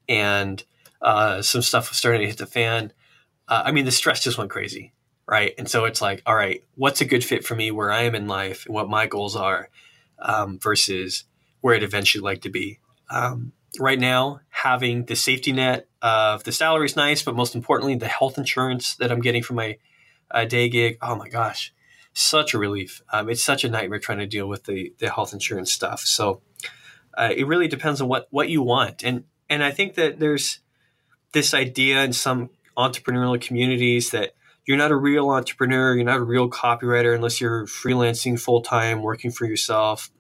and 0.08 0.64
uh, 1.02 1.42
some 1.42 1.62
stuff 1.62 1.90
was 1.90 1.98
starting 1.98 2.22
to 2.22 2.28
hit 2.28 2.38
the 2.38 2.46
fan. 2.46 2.92
Uh, 3.48 3.64
I 3.66 3.72
mean, 3.72 3.86
the 3.86 3.92
stress 3.92 4.24
just 4.24 4.38
went 4.38 4.50
crazy, 4.50 4.94
right? 5.28 5.54
And 5.58 5.70
so 5.70 5.86
it's 5.86 6.02
like, 6.02 6.22
all 6.26 6.36
right, 6.36 6.64
what's 6.76 7.02
a 7.02 7.06
good 7.06 7.24
fit 7.24 7.46
for 7.46 7.56
me 7.56 7.72
where 7.72 7.92
I 7.92 8.04
am 8.04 8.16
in 8.16 8.28
life 8.28 8.66
and 8.66 8.76
what 8.76 8.90
my 8.90 9.08
goals 9.08 9.36
are 9.36 9.70
um, 10.20 10.60
versus 10.60 11.24
where 11.62 11.76
I'd 11.76 11.84
eventually 11.84 12.22
like 12.22 12.42
to 12.42 12.50
be. 12.50 12.80
Um, 13.10 13.54
right 13.80 14.00
now, 14.00 14.42
having 14.50 15.06
the 15.06 15.16
safety 15.16 15.52
net 15.52 15.88
of 16.02 16.44
the 16.44 16.52
salary 16.52 16.86
is 16.86 16.96
nice, 16.96 17.24
but 17.24 17.36
most 17.36 17.56
importantly, 17.56 17.96
the 17.96 18.08
health 18.08 18.38
insurance 18.38 18.96
that 18.96 19.12
I'm 19.12 19.22
getting 19.22 19.44
from 19.44 19.58
my 19.58 19.78
uh, 20.32 20.46
day 20.46 20.70
gig. 20.70 20.98
Oh 21.02 21.16
my 21.16 21.30
gosh, 21.30 21.74
such 22.14 22.54
a 22.54 22.60
relief. 22.60 23.02
Um, 23.12 23.30
it's 23.30 23.44
such 23.44 23.64
a 23.64 23.70
nightmare 23.70 24.00
trying 24.00 24.20
to 24.20 24.28
deal 24.28 24.48
with 24.48 24.66
the 24.66 24.94
the 25.00 25.10
health 25.10 25.34
insurance 25.34 25.74
stuff. 25.74 26.02
So 26.02 26.42
uh, 27.18 27.30
it 27.36 27.48
really 27.48 27.68
depends 27.68 28.02
on 28.02 28.08
what 28.08 28.28
what 28.30 28.50
you 28.50 28.62
want, 28.62 29.04
and 29.04 29.24
and 29.50 29.64
I 29.64 29.72
think 29.72 29.96
that 29.96 30.20
there's 30.20 30.60
this 31.34 31.54
idea 31.54 32.04
in 32.04 32.14
some 32.14 32.50
entrepreneurial 32.78 33.40
communities 33.40 34.12
that 34.12 34.34
you're 34.66 34.78
not 34.78 34.92
a 34.92 34.96
real 34.96 35.30
entrepreneur, 35.30 35.96
you're 35.96 36.06
not 36.06 36.18
a 36.18 36.24
real 36.24 36.50
copywriter 36.50 37.16
unless 37.16 37.42
you're 37.42 37.66
freelancing 37.66 38.40
full 38.40 38.62
time, 38.62 39.02
working 39.02 39.32
for 39.32 39.46
yourself. 39.46 40.12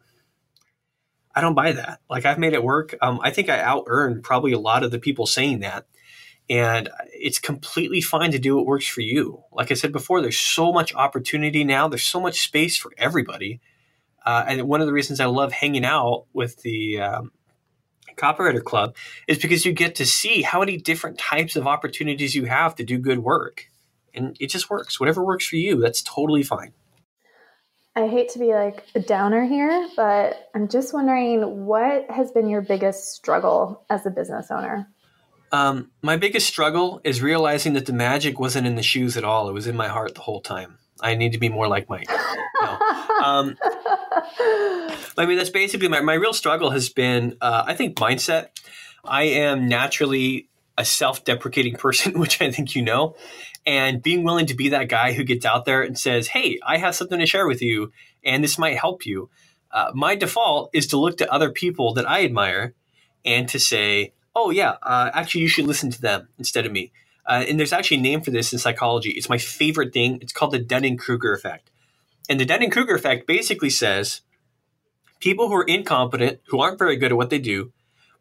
I 1.35 1.41
don't 1.41 1.53
buy 1.53 1.71
that. 1.73 2.01
Like 2.09 2.25
I've 2.25 2.39
made 2.39 2.53
it 2.53 2.63
work. 2.63 2.95
Um, 3.01 3.19
I 3.23 3.31
think 3.31 3.49
I 3.49 3.59
out 3.59 3.83
earned 3.87 4.23
probably 4.23 4.51
a 4.51 4.59
lot 4.59 4.83
of 4.83 4.91
the 4.91 4.99
people 4.99 5.25
saying 5.25 5.59
that. 5.59 5.85
And 6.49 6.89
it's 7.13 7.37
completely 7.37 8.01
fine 8.01 8.31
to 8.31 8.39
do 8.39 8.55
what 8.55 8.65
works 8.65 8.87
for 8.87 9.01
you. 9.01 9.43
Like 9.51 9.69
I 9.71 9.75
said 9.75 9.91
before, 9.91 10.21
there's 10.21 10.39
so 10.39 10.71
much 10.71 10.95
opportunity 10.95 11.63
now. 11.63 11.87
There's 11.87 12.03
so 12.03 12.19
much 12.19 12.41
space 12.41 12.75
for 12.75 12.91
everybody. 12.97 13.61
Uh, 14.25 14.45
and 14.47 14.67
one 14.67 14.81
of 14.81 14.87
the 14.87 14.93
reasons 14.93 15.19
I 15.19 15.25
love 15.25 15.51
hanging 15.51 15.85
out 15.85 16.25
with 16.33 16.61
the 16.61 17.01
um, 17.01 17.31
Copywriter 18.15 18.63
Club 18.63 18.95
is 19.27 19.37
because 19.37 19.65
you 19.65 19.73
get 19.73 19.95
to 19.95 20.05
see 20.05 20.41
how 20.41 20.59
many 20.59 20.77
different 20.77 21.17
types 21.17 21.55
of 21.55 21.67
opportunities 21.67 22.35
you 22.35 22.45
have 22.45 22.75
to 22.75 22.83
do 22.83 22.97
good 22.97 23.19
work. 23.19 23.67
And 24.13 24.35
it 24.39 24.47
just 24.47 24.69
works. 24.69 24.99
Whatever 24.99 25.23
works 25.23 25.47
for 25.47 25.55
you, 25.55 25.79
that's 25.79 26.01
totally 26.01 26.43
fine. 26.43 26.73
I 27.95 28.07
hate 28.07 28.29
to 28.29 28.39
be 28.39 28.53
like 28.53 28.85
a 28.95 28.99
downer 28.99 29.45
here, 29.45 29.87
but 29.95 30.49
I'm 30.55 30.67
just 30.67 30.93
wondering 30.93 31.65
what 31.65 32.09
has 32.09 32.31
been 32.31 32.47
your 32.47 32.61
biggest 32.61 33.13
struggle 33.13 33.83
as 33.89 34.05
a 34.05 34.09
business 34.09 34.51
owner? 34.51 34.87
Um, 35.51 35.91
my 36.01 36.17
biggest 36.17 36.47
struggle 36.47 37.01
is 37.03 37.21
realizing 37.21 37.73
that 37.73 37.85
the 37.85 37.93
magic 37.93 38.39
wasn't 38.39 38.67
in 38.67 38.75
the 38.75 38.83
shoes 38.83 39.17
at 39.17 39.23
all. 39.23 39.49
It 39.49 39.53
was 39.53 39.67
in 39.67 39.75
my 39.75 39.87
heart 39.87 40.15
the 40.15 40.21
whole 40.21 40.41
time. 40.41 40.77
I 41.01 41.15
need 41.15 41.31
to 41.31 41.39
be 41.39 41.49
more 41.49 41.67
like 41.67 41.89
Mike. 41.89 42.09
No. 42.61 42.79
Um, 43.19 43.57
I 45.17 45.25
mean, 45.25 45.37
that's 45.37 45.49
basically 45.49 45.87
my, 45.87 46.01
my 46.01 46.13
real 46.13 46.33
struggle 46.33 46.71
has 46.71 46.89
been, 46.89 47.37
uh, 47.41 47.63
I 47.65 47.73
think, 47.73 47.95
mindset. 47.95 48.47
I 49.03 49.23
am 49.23 49.67
naturally 49.67 50.49
a 50.77 50.85
self 50.85 51.23
deprecating 51.23 51.75
person, 51.77 52.19
which 52.19 52.41
I 52.41 52.51
think 52.51 52.75
you 52.75 52.81
know 52.81 53.15
and 53.65 54.01
being 54.01 54.23
willing 54.23 54.47
to 54.47 54.55
be 54.55 54.69
that 54.69 54.89
guy 54.89 55.13
who 55.13 55.23
gets 55.23 55.45
out 55.45 55.65
there 55.65 55.81
and 55.81 55.97
says, 55.97 56.27
Hey, 56.27 56.59
I 56.65 56.77
have 56.77 56.95
something 56.95 57.19
to 57.19 57.25
share 57.25 57.47
with 57.47 57.61
you, 57.61 57.91
and 58.23 58.43
this 58.43 58.57
might 58.57 58.77
help 58.77 59.05
you. 59.05 59.29
Uh, 59.71 59.91
my 59.93 60.15
default 60.15 60.71
is 60.73 60.87
to 60.87 60.97
look 60.97 61.17
to 61.17 61.31
other 61.31 61.51
people 61.51 61.93
that 61.93 62.09
I 62.09 62.25
admire 62.25 62.73
and 63.23 63.47
to 63.49 63.59
say, 63.59 64.13
Oh, 64.35 64.51
yeah, 64.51 64.75
uh, 64.83 65.09
actually, 65.13 65.41
you 65.41 65.47
should 65.47 65.67
listen 65.67 65.89
to 65.91 66.01
them 66.01 66.29
instead 66.37 66.65
of 66.65 66.71
me. 66.71 66.91
Uh, 67.25 67.45
and 67.47 67.59
there's 67.59 67.73
actually 67.73 67.97
a 67.97 68.01
name 68.01 68.21
for 68.21 68.31
this 68.31 68.51
in 68.51 68.59
psychology. 68.59 69.11
It's 69.11 69.29
my 69.29 69.37
favorite 69.37 69.93
thing. 69.93 70.19
It's 70.21 70.33
called 70.33 70.51
the 70.51 70.59
Dunning 70.59 70.97
Kruger 70.97 71.33
effect. 71.33 71.69
And 72.27 72.39
the 72.39 72.45
Dunning 72.45 72.69
Kruger 72.69 72.95
effect 72.95 73.27
basically 73.27 73.69
says 73.69 74.21
people 75.19 75.47
who 75.47 75.55
are 75.55 75.63
incompetent, 75.63 76.39
who 76.47 76.59
aren't 76.59 76.79
very 76.79 76.95
good 76.95 77.11
at 77.11 77.17
what 77.17 77.29
they 77.29 77.39
do, 77.39 77.71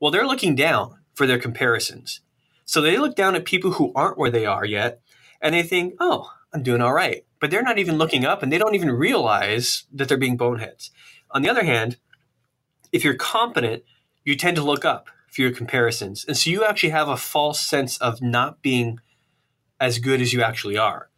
well, 0.00 0.10
they're 0.10 0.26
looking 0.26 0.54
down 0.54 0.98
for 1.14 1.26
their 1.26 1.38
comparisons. 1.38 2.20
So 2.64 2.80
they 2.80 2.96
look 2.98 3.16
down 3.16 3.34
at 3.34 3.44
people 3.44 3.72
who 3.72 3.92
aren't 3.94 4.18
where 4.18 4.30
they 4.30 4.46
are 4.46 4.64
yet 4.64 5.00
and 5.40 5.54
they 5.54 5.62
think, 5.62 5.94
oh, 6.00 6.30
I'm 6.52 6.62
doing 6.62 6.82
all 6.82 6.92
right. 6.92 7.24
But 7.40 7.50
they're 7.50 7.62
not 7.62 7.78
even 7.78 7.98
looking 7.98 8.24
up 8.24 8.42
and 8.42 8.52
they 8.52 8.58
don't 8.58 8.74
even 8.74 8.90
realize 8.90 9.84
that 9.92 10.08
they're 10.08 10.16
being 10.16 10.36
boneheads. 10.36 10.90
On 11.30 11.42
the 11.42 11.48
other 11.48 11.64
hand, 11.64 11.96
if 12.92 13.04
you're 13.04 13.14
competent, 13.14 13.84
you 14.24 14.36
tend 14.36 14.56
to 14.56 14.62
look 14.62 14.84
up 14.84 15.08
for 15.30 15.42
your 15.42 15.52
comparisons. 15.52 16.24
And 16.26 16.36
so 16.36 16.50
you 16.50 16.64
actually 16.64 16.90
have 16.90 17.08
a 17.08 17.16
false 17.16 17.60
sense 17.60 17.98
of 17.98 18.20
not 18.22 18.62
being 18.62 19.00
as 19.80 19.98
good 19.98 20.20
as 20.20 20.32
you 20.32 20.42
actually 20.42 20.76
are. 20.76 21.10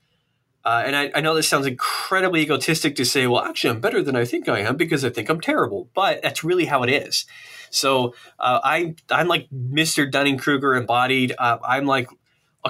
Uh, 0.63 0.83
and 0.85 0.95
I, 0.95 1.11
I, 1.15 1.21
know 1.23 1.35
this 1.35 1.49
sounds 1.49 1.67
incredibly 1.67 2.43
egotistic 2.43 2.95
to 2.97 3.05
say, 3.07 3.27
well, 3.27 3.43
actually, 3.43 3.71
I'm 3.71 3.81
better 3.81 4.03
than 4.03 4.15
I 4.15 4.27
think 4.27 4.47
I 4.47 4.61
am 4.61 4.77
because 4.77 5.07
I 5.07 5.09
think 5.09 5.31
I'm 5.31 5.41
terrible. 5.41 5.89
But 5.95 6.21
that's 6.21 6.45
really 6.45 6.67
how 6.67 6.83
it 6.83 6.91
is. 6.91 7.25
So 7.71 8.15
uh, 8.39 8.61
I, 8.63 8.95
I'm 9.11 9.27
like 9.27 9.49
Mr. 9.51 10.11
Dunning 10.11 10.37
Kruger 10.37 10.75
embodied. 10.75 11.35
Uh, 11.39 11.57
I'm 11.65 11.87
like 11.87 12.11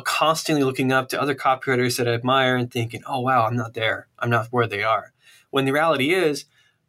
constantly 0.05 0.63
looking 0.63 0.93
up 0.93 1.09
to 1.09 1.21
other 1.21 1.35
copywriters 1.35 1.97
that 1.99 2.07
I 2.07 2.13
admire 2.13 2.55
and 2.55 2.71
thinking, 2.71 3.03
oh, 3.07 3.21
wow, 3.21 3.45
I'm 3.45 3.57
not 3.57 3.75
there. 3.75 4.07
I'm 4.21 4.31
not 4.31 4.47
where 4.53 4.69
they 4.69 4.85
are. 4.85 5.13
When 5.51 5.65
the 5.65 5.73
reality 5.73 6.13
is, 6.13 6.45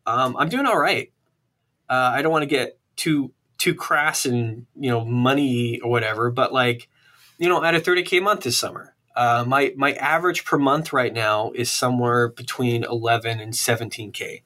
um, 0.06 0.38
I'm 0.38 0.50
doing 0.50 0.68
all 0.68 0.78
right. 0.78 1.12
Uh, 1.90 2.12
I 2.14 2.22
don't 2.22 2.32
want 2.32 2.44
to 2.44 2.48
get 2.48 2.78
too 2.96 3.34
too 3.62 3.76
crass 3.76 4.26
and 4.26 4.66
you 4.76 4.90
know 4.90 5.06
money 5.06 5.80
or 5.82 5.92
whatever, 5.92 6.32
but 6.32 6.52
like 6.52 6.90
you 7.38 7.48
know, 7.48 7.64
at 7.64 7.76
a 7.76 7.80
30k 7.80 8.22
month 8.22 8.42
this 8.42 8.58
summer, 8.58 8.96
uh, 9.16 9.44
my 9.48 9.74
my 9.78 9.94
average 9.94 10.46
per 10.46 10.58
month 10.58 10.92
right 10.92 11.14
now 11.14 11.52
is 11.54 11.70
somewhere 11.70 12.30
between 12.30 12.84
11 12.84 13.40
and 13.40 13.54
17k. 13.54 14.42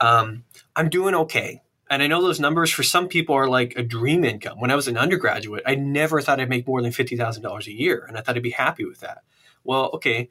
Um, 0.00 0.44
I'm 0.76 0.90
doing 0.90 1.14
okay. 1.14 1.62
And 1.88 2.02
I 2.02 2.06
know 2.06 2.22
those 2.22 2.40
numbers 2.40 2.70
for 2.70 2.82
some 2.82 3.08
people 3.08 3.34
are 3.34 3.48
like 3.48 3.74
a 3.76 3.82
dream 3.82 4.24
income. 4.24 4.58
When 4.60 4.70
I 4.70 4.74
was 4.74 4.88
an 4.88 4.96
undergraduate, 4.96 5.62
I 5.66 5.74
never 5.74 6.22
thought 6.22 6.40
I'd 6.40 6.48
make 6.48 6.66
more 6.66 6.80
than 6.80 6.90
$50,000 6.90 7.66
a 7.66 7.72
year. 7.72 8.06
And 8.08 8.16
I 8.16 8.22
thought 8.22 8.34
I'd 8.34 8.42
be 8.42 8.50
happy 8.50 8.86
with 8.86 9.00
that. 9.00 9.22
Well, 9.62 9.90
okay. 9.94 10.30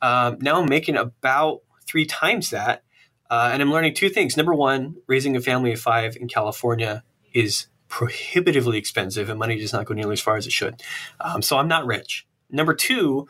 Um, 0.00 0.38
now 0.40 0.62
I'm 0.62 0.68
making 0.68 0.96
about 0.96 1.62
three 1.84 2.06
times 2.06 2.50
that. 2.50 2.84
Uh, 3.28 3.50
and 3.52 3.60
I'm 3.60 3.72
learning 3.72 3.94
two 3.94 4.08
things. 4.08 4.36
Number 4.36 4.54
one, 4.54 4.96
raising 5.08 5.36
a 5.36 5.40
family 5.40 5.72
of 5.72 5.80
five 5.80 6.16
in 6.16 6.28
California 6.28 7.02
is 7.32 7.66
prohibitively 7.88 8.78
expensive 8.78 9.28
and 9.28 9.38
money 9.38 9.58
does 9.58 9.72
not 9.72 9.84
go 9.84 9.94
nearly 9.94 10.12
as 10.12 10.20
far 10.20 10.36
as 10.36 10.46
it 10.46 10.52
should. 10.52 10.82
Um, 11.20 11.42
so 11.42 11.58
I'm 11.58 11.68
not 11.68 11.86
rich. 11.86 12.26
Number 12.48 12.74
two 12.74 13.28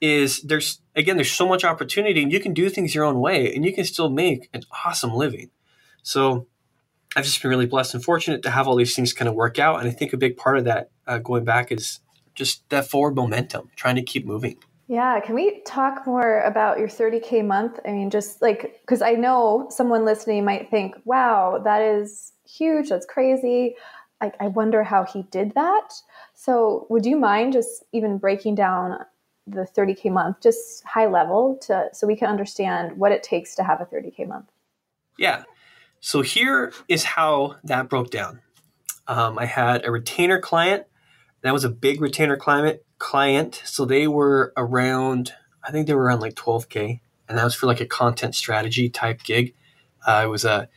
is 0.00 0.42
there's, 0.42 0.80
again, 0.96 1.16
there's 1.16 1.30
so 1.30 1.46
much 1.46 1.64
opportunity 1.64 2.22
and 2.22 2.32
you 2.32 2.40
can 2.40 2.52
do 2.52 2.68
things 2.68 2.94
your 2.94 3.04
own 3.04 3.20
way 3.20 3.54
and 3.54 3.64
you 3.64 3.72
can 3.72 3.84
still 3.84 4.10
make 4.10 4.50
an 4.52 4.62
awesome 4.84 5.14
living. 5.14 5.50
So 6.02 6.48
I've 7.14 7.24
just 7.24 7.40
been 7.40 7.50
really 7.50 7.66
blessed 7.66 7.94
and 7.94 8.02
fortunate 8.02 8.42
to 8.42 8.50
have 8.50 8.66
all 8.66 8.74
these 8.74 8.96
things 8.96 9.12
kind 9.12 9.28
of 9.28 9.34
work 9.34 9.58
out. 9.58 9.78
And 9.78 9.88
I 9.88 9.92
think 9.92 10.12
a 10.12 10.16
big 10.16 10.36
part 10.36 10.58
of 10.58 10.64
that 10.64 10.90
uh, 11.06 11.18
going 11.18 11.44
back 11.44 11.70
is 11.70 12.00
just 12.34 12.68
that 12.70 12.86
forward 12.86 13.14
momentum, 13.14 13.70
trying 13.76 13.96
to 13.96 14.02
keep 14.02 14.26
moving. 14.26 14.56
Yeah, 14.88 15.20
can 15.20 15.34
we 15.34 15.62
talk 15.64 16.06
more 16.06 16.40
about 16.40 16.78
your 16.78 16.88
30K 16.88 17.46
month? 17.46 17.78
I 17.86 17.92
mean, 17.92 18.10
just 18.10 18.42
like, 18.42 18.80
because 18.80 19.00
I 19.00 19.12
know 19.12 19.68
someone 19.70 20.04
listening 20.04 20.44
might 20.44 20.70
think, 20.70 20.96
wow, 21.04 21.60
that 21.64 21.82
is 21.82 22.31
huge, 22.58 22.88
that's 22.88 23.06
crazy. 23.06 23.76
I, 24.20 24.32
I 24.40 24.48
wonder 24.48 24.84
how 24.84 25.04
he 25.04 25.22
did 25.24 25.54
that. 25.54 25.92
So, 26.34 26.86
would 26.88 27.04
you 27.04 27.16
mind 27.16 27.52
just 27.52 27.84
even 27.92 28.18
breaking 28.18 28.54
down 28.54 28.98
the 29.46 29.66
30K 29.76 30.12
month, 30.12 30.40
just 30.42 30.84
high 30.84 31.06
level, 31.06 31.58
to 31.62 31.88
so 31.92 32.06
we 32.06 32.16
can 32.16 32.28
understand 32.28 32.96
what 32.96 33.12
it 33.12 33.22
takes 33.22 33.54
to 33.56 33.64
have 33.64 33.80
a 33.80 33.84
30K 33.84 34.28
month? 34.28 34.46
Yeah. 35.18 35.44
So, 36.00 36.22
here 36.22 36.72
is 36.88 37.04
how 37.04 37.56
that 37.64 37.88
broke 37.88 38.10
down. 38.10 38.40
Um, 39.08 39.38
I 39.38 39.46
had 39.46 39.84
a 39.84 39.90
retainer 39.90 40.40
client. 40.40 40.86
That 41.42 41.52
was 41.52 41.64
a 41.64 41.68
big 41.68 42.00
retainer 42.00 42.36
client 42.36 42.80
client. 42.98 43.60
So 43.64 43.84
they 43.84 44.06
were 44.06 44.52
around, 44.56 45.32
I 45.66 45.72
think 45.72 45.86
they 45.86 45.94
were 45.94 46.04
around 46.04 46.20
like 46.20 46.34
12K. 46.34 47.00
And 47.28 47.36
that 47.36 47.44
was 47.44 47.54
for 47.54 47.66
like 47.66 47.80
a 47.80 47.86
content 47.86 48.36
strategy 48.36 48.88
type 48.88 49.24
gig. 49.24 49.54
Uh, 50.06 50.22
it 50.24 50.28
was 50.28 50.44
a 50.44 50.68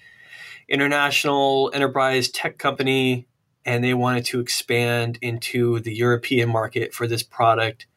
international 0.68 1.72
enterprise 1.74 2.30
tech 2.30 2.58
company 2.58 3.28
and 3.66 3.84
they 3.84 3.94
wanted 3.94 4.26
to 4.26 4.40
expand 4.40 5.18
into 5.22 5.80
the 5.80 5.94
European 5.94 6.50
market 6.50 6.94
for 6.94 7.08
this 7.08 7.24
product. 7.24 7.88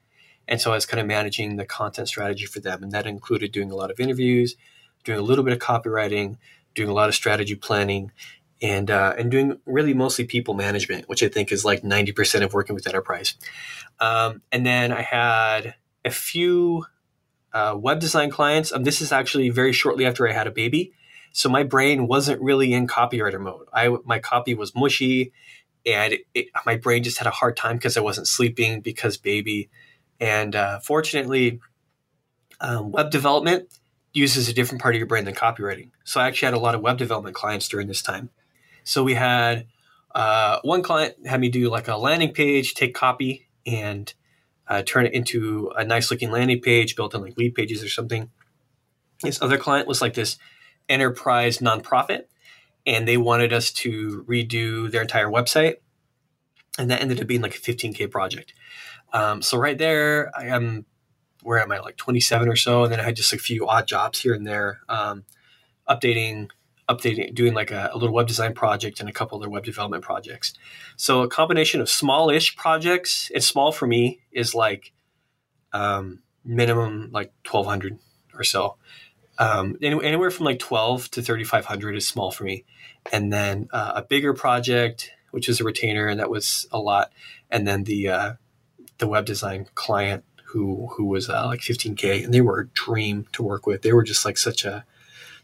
And 0.46 0.60
so 0.60 0.72
I 0.72 0.74
was 0.74 0.86
kind 0.86 1.00
of 1.00 1.06
managing 1.06 1.56
the 1.56 1.66
content 1.66 2.08
strategy 2.08 2.46
for 2.46 2.60
them. 2.60 2.82
And 2.82 2.92
that 2.92 3.06
included 3.06 3.52
doing 3.52 3.70
a 3.70 3.76
lot 3.76 3.90
of 3.90 4.00
interviews, 4.00 4.56
doing 5.04 5.18
a 5.18 5.22
little 5.22 5.44
bit 5.44 5.52
of 5.52 5.58
copywriting, 5.58 6.38
doing 6.74 6.88
a 6.88 6.94
lot 6.94 7.08
of 7.08 7.14
strategy 7.14 7.54
planning, 7.54 8.12
and 8.60 8.90
uh, 8.90 9.14
and 9.16 9.30
doing 9.30 9.60
really 9.66 9.94
mostly 9.94 10.24
people 10.24 10.54
management, 10.54 11.08
which 11.08 11.22
I 11.22 11.28
think 11.28 11.52
is 11.52 11.64
like 11.64 11.84
ninety 11.84 12.12
percent 12.12 12.44
of 12.44 12.54
working 12.54 12.74
with 12.74 12.86
enterprise. 12.86 13.34
Um, 14.00 14.42
and 14.50 14.66
then 14.66 14.90
I 14.90 15.02
had 15.02 15.74
a 16.04 16.10
few 16.10 16.86
uh, 17.52 17.76
web 17.78 18.00
design 18.00 18.30
clients. 18.30 18.72
Um, 18.72 18.84
this 18.84 19.00
is 19.00 19.12
actually 19.12 19.50
very 19.50 19.72
shortly 19.72 20.06
after 20.06 20.28
I 20.28 20.32
had 20.32 20.46
a 20.46 20.50
baby, 20.50 20.92
so 21.32 21.48
my 21.48 21.62
brain 21.62 22.06
wasn't 22.06 22.40
really 22.42 22.72
in 22.72 22.86
copywriter 22.86 23.40
mode. 23.40 23.66
I 23.72 23.96
my 24.04 24.18
copy 24.18 24.54
was 24.54 24.74
mushy, 24.74 25.32
and 25.86 26.14
it, 26.14 26.20
it, 26.34 26.46
my 26.66 26.76
brain 26.76 27.02
just 27.02 27.18
had 27.18 27.26
a 27.26 27.32
hard 27.32 27.56
time 27.56 27.76
because 27.76 27.96
I 27.96 28.00
wasn't 28.00 28.28
sleeping 28.28 28.80
because 28.80 29.16
baby. 29.16 29.70
And 30.20 30.56
uh, 30.56 30.80
fortunately, 30.80 31.60
um, 32.60 32.90
web 32.90 33.10
development 33.10 33.68
uses 34.12 34.48
a 34.48 34.52
different 34.52 34.82
part 34.82 34.94
of 34.94 34.98
your 34.98 35.06
brain 35.06 35.24
than 35.24 35.34
copywriting. 35.34 35.90
So 36.04 36.20
I 36.20 36.26
actually 36.26 36.46
had 36.46 36.54
a 36.54 36.58
lot 36.58 36.74
of 36.74 36.80
web 36.80 36.98
development 36.98 37.36
clients 37.36 37.68
during 37.68 37.86
this 37.86 38.02
time. 38.02 38.30
So 38.84 39.04
we 39.04 39.14
had 39.14 39.66
uh, 40.14 40.58
one 40.62 40.82
client 40.82 41.26
had 41.26 41.40
me 41.40 41.48
do 41.48 41.68
like 41.70 41.88
a 41.88 41.96
landing 41.96 42.32
page, 42.32 42.74
take 42.74 42.94
copy 42.94 43.48
and 43.66 44.12
uh, 44.66 44.82
turn 44.82 45.06
it 45.06 45.12
into 45.12 45.70
a 45.76 45.84
nice 45.84 46.10
looking 46.10 46.30
landing 46.30 46.60
page 46.60 46.96
built 46.96 47.14
on 47.14 47.22
like 47.22 47.36
Leadpages 47.36 47.84
or 47.84 47.88
something. 47.88 48.30
This 49.22 49.40
other 49.42 49.58
client 49.58 49.86
was 49.86 50.00
like 50.00 50.14
this 50.14 50.36
enterprise 50.88 51.58
nonprofit, 51.58 52.24
and 52.86 53.06
they 53.06 53.16
wanted 53.16 53.52
us 53.52 53.70
to 53.72 54.24
redo 54.28 54.90
their 54.90 55.02
entire 55.02 55.28
website, 55.28 55.76
and 56.78 56.90
that 56.90 57.00
ended 57.00 57.20
up 57.20 57.26
being 57.26 57.42
like 57.42 57.56
a 57.56 57.60
15k 57.60 58.10
project. 58.10 58.54
Um, 59.12 59.42
so 59.42 59.58
right 59.58 59.78
there, 59.78 60.30
I 60.36 60.46
am 60.46 60.86
where 61.42 61.60
am 61.60 61.70
I 61.72 61.78
like 61.78 61.96
27 61.96 62.48
or 62.48 62.56
so, 62.56 62.84
and 62.84 62.92
then 62.92 63.00
I 63.00 63.04
had 63.04 63.16
just 63.16 63.32
a 63.32 63.38
few 63.38 63.66
odd 63.68 63.86
jobs 63.86 64.20
here 64.20 64.34
and 64.34 64.46
there, 64.46 64.80
um, 64.88 65.24
updating 65.88 66.50
updating, 66.88 67.34
doing 67.34 67.54
like 67.54 67.70
a, 67.70 67.90
a, 67.92 67.98
little 67.98 68.14
web 68.14 68.26
design 68.26 68.54
project 68.54 68.98
and 69.00 69.08
a 69.08 69.12
couple 69.12 69.38
other 69.38 69.50
web 69.50 69.64
development 69.64 70.02
projects. 70.02 70.54
So 70.96 71.20
a 71.20 71.28
combination 71.28 71.80
of 71.80 71.90
smallish 71.90 72.56
projects, 72.56 73.30
and 73.34 73.44
small 73.44 73.72
for 73.72 73.86
me 73.86 74.20
is 74.32 74.54
like 74.54 74.92
um, 75.72 76.20
minimum 76.44 77.10
like 77.12 77.32
1200 77.48 77.98
or 78.34 78.42
so. 78.42 78.76
Um, 79.38 79.76
anywhere 79.80 80.30
from 80.30 80.46
like 80.46 80.58
12 80.58 81.10
to 81.12 81.22
3500 81.22 81.96
is 81.96 82.08
small 82.08 82.30
for 82.30 82.44
me. 82.44 82.64
And 83.12 83.32
then 83.32 83.68
uh, 83.72 83.92
a 83.96 84.02
bigger 84.02 84.34
project, 84.34 85.12
which 85.30 85.48
is 85.48 85.60
a 85.60 85.64
retainer, 85.64 86.08
and 86.08 86.18
that 86.18 86.30
was 86.30 86.66
a 86.72 86.78
lot. 86.78 87.12
And 87.50 87.66
then 87.66 87.84
the, 87.84 88.08
uh, 88.08 88.32
the 88.98 89.06
web 89.06 89.24
design 89.24 89.68
client 89.74 90.24
who, 90.46 90.88
who 90.96 91.04
was 91.04 91.28
uh, 91.28 91.46
like 91.46 91.60
15K 91.60 92.24
and 92.24 92.34
they 92.34 92.40
were 92.40 92.60
a 92.60 92.66
dream 92.68 93.26
to 93.32 93.42
work 93.42 93.66
with. 93.66 93.82
They 93.82 93.92
were 93.92 94.02
just 94.02 94.24
like 94.24 94.38
such 94.38 94.64
a, 94.64 94.84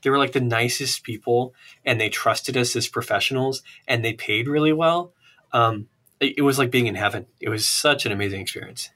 they 0.03 0.11
were 0.11 0.19
like 0.19 0.33
the 0.33 0.41
nicest 0.41 1.05
people 1.05 1.55
and 1.85 2.01
they 2.01 2.09
trusted 2.09 2.57
us 2.57 2.75
as 2.75 2.89
professionals 2.89 3.63
and 3.87 4.05
they 4.05 4.13
paid 4.13 4.49
really 4.49 4.73
well. 4.73 5.13
Um, 5.53 5.89
it, 6.21 6.39
it 6.39 6.43
was 6.43 6.59
like 6.59 6.71
being 6.71 6.87
in 6.87 6.95
heaven. 6.95 7.27
It 7.41 7.49
was 7.49 7.67
such 7.67 8.07
an 8.07 8.13
amazing 8.13 8.41
experience. 8.41 8.91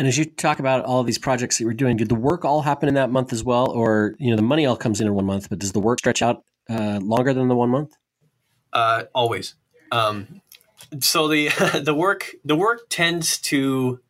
And 0.00 0.08
as 0.08 0.16
you 0.16 0.24
talk 0.24 0.60
about 0.60 0.86
all 0.86 1.00
of 1.00 1.06
these 1.06 1.18
projects 1.18 1.58
that 1.58 1.64
you 1.64 1.66
were 1.66 1.74
doing, 1.74 1.98
did 1.98 2.08
the 2.08 2.14
work 2.14 2.42
all 2.42 2.62
happen 2.62 2.88
in 2.88 2.94
that 2.94 3.10
month 3.10 3.34
as 3.34 3.44
well, 3.44 3.70
or 3.70 4.14
you 4.18 4.30
know 4.30 4.36
the 4.36 4.40
money 4.40 4.64
all 4.64 4.74
comes 4.74 4.98
in 4.98 5.06
in 5.06 5.12
one 5.12 5.26
month, 5.26 5.50
but 5.50 5.58
does 5.58 5.72
the 5.72 5.78
work 5.78 5.98
stretch 5.98 6.22
out 6.22 6.42
uh, 6.70 6.98
longer 7.02 7.34
than 7.34 7.48
the 7.48 7.54
one 7.54 7.68
month? 7.68 7.92
Uh, 8.72 9.02
always. 9.14 9.56
Um, 9.92 10.40
so 11.00 11.28
the 11.28 11.50
the 11.84 11.92
work 11.92 12.30
the 12.46 12.56
work 12.56 12.86
tends 12.88 13.36
to 13.40 14.00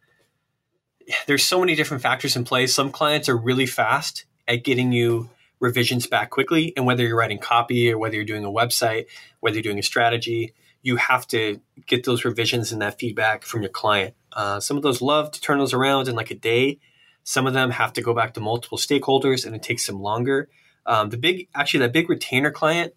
there's 1.27 1.43
so 1.43 1.59
many 1.59 1.75
different 1.75 2.05
factors 2.05 2.37
in 2.37 2.45
play. 2.45 2.69
Some 2.69 2.93
clients 2.93 3.29
are 3.29 3.37
really 3.37 3.67
fast 3.67 4.27
at 4.47 4.63
getting 4.63 4.93
you 4.93 5.29
revisions 5.59 6.07
back 6.07 6.31
quickly. 6.31 6.73
And 6.77 6.87
whether 6.87 7.05
you're 7.05 7.19
writing 7.19 7.41
copy 7.41 7.91
or 7.91 7.99
whether 7.99 8.15
you're 8.15 8.25
doing 8.25 8.45
a 8.45 8.49
website, 8.49 9.07
whether 9.41 9.57
you're 9.57 9.65
doing 9.65 9.81
a 9.81 9.83
strategy, 9.83 10.55
you 10.83 10.99
have 10.99 11.27
to 11.27 11.61
get 11.89 12.05
those 12.05 12.25
revisions 12.25 12.71
and 12.71 12.81
that 12.81 13.01
feedback 13.01 13.43
from 13.43 13.63
your 13.63 13.73
client. 13.73 14.15
Uh, 14.33 14.61
some 14.61 14.77
of 14.77 14.83
those 14.83 15.03
love 15.03 15.31
to 15.33 15.41
turn 15.41 15.59
those 15.59 15.73
around 15.73 16.09
in 16.09 16.15
like 16.15 16.31
a 16.31 16.35
day. 16.35 16.79
Some 17.25 17.47
of 17.47 17.55
them 17.55 17.71
have 17.71 17.93
to 17.95 18.03
go 18.03 18.15
back 18.15 18.35
to 18.35 18.41
multiple 18.41 18.79
stakeholders 18.79 19.45
and 19.45 19.55
it 19.55 19.63
takes 19.63 19.87
them 19.87 20.01
longer. 20.01 20.49
Um, 20.87 21.11
the 21.11 21.19
big, 21.19 21.49
actually, 21.55 21.81
that 21.81 21.93
big 21.93 22.09
retainer 22.09 22.51
client, 22.51 22.95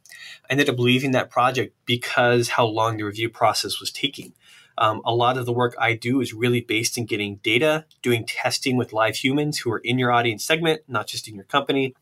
ended 0.50 0.70
up 0.70 0.80
leaving 0.80 1.12
that 1.12 1.30
project 1.30 1.76
because 1.86 2.50
how 2.50 2.66
long 2.66 2.98
the 2.98 3.04
review 3.04 3.30
process 3.30 3.80
was 3.80 3.92
taking. 3.92 4.34
Um, 4.78 5.02
a 5.06 5.14
lot 5.14 5.38
of 5.38 5.46
the 5.46 5.54
work 5.54 5.76
I 5.80 5.94
do 5.94 6.22
is 6.22 6.34
really 6.34 6.62
based 6.62 6.98
in 6.98 7.06
getting 7.06 7.36
data, 7.38 7.86
doing 8.02 8.26
testing 8.26 8.78
with 8.78 8.94
live 8.94 9.18
humans 9.18 9.60
who 9.60 9.72
are 9.72 9.80
in 9.80 10.00
your 10.00 10.12
audience 10.12 10.44
segment, 10.44 10.82
not 10.88 11.08
just 11.08 11.28
in 11.28 11.36
your 11.36 11.44
company, 11.44 11.94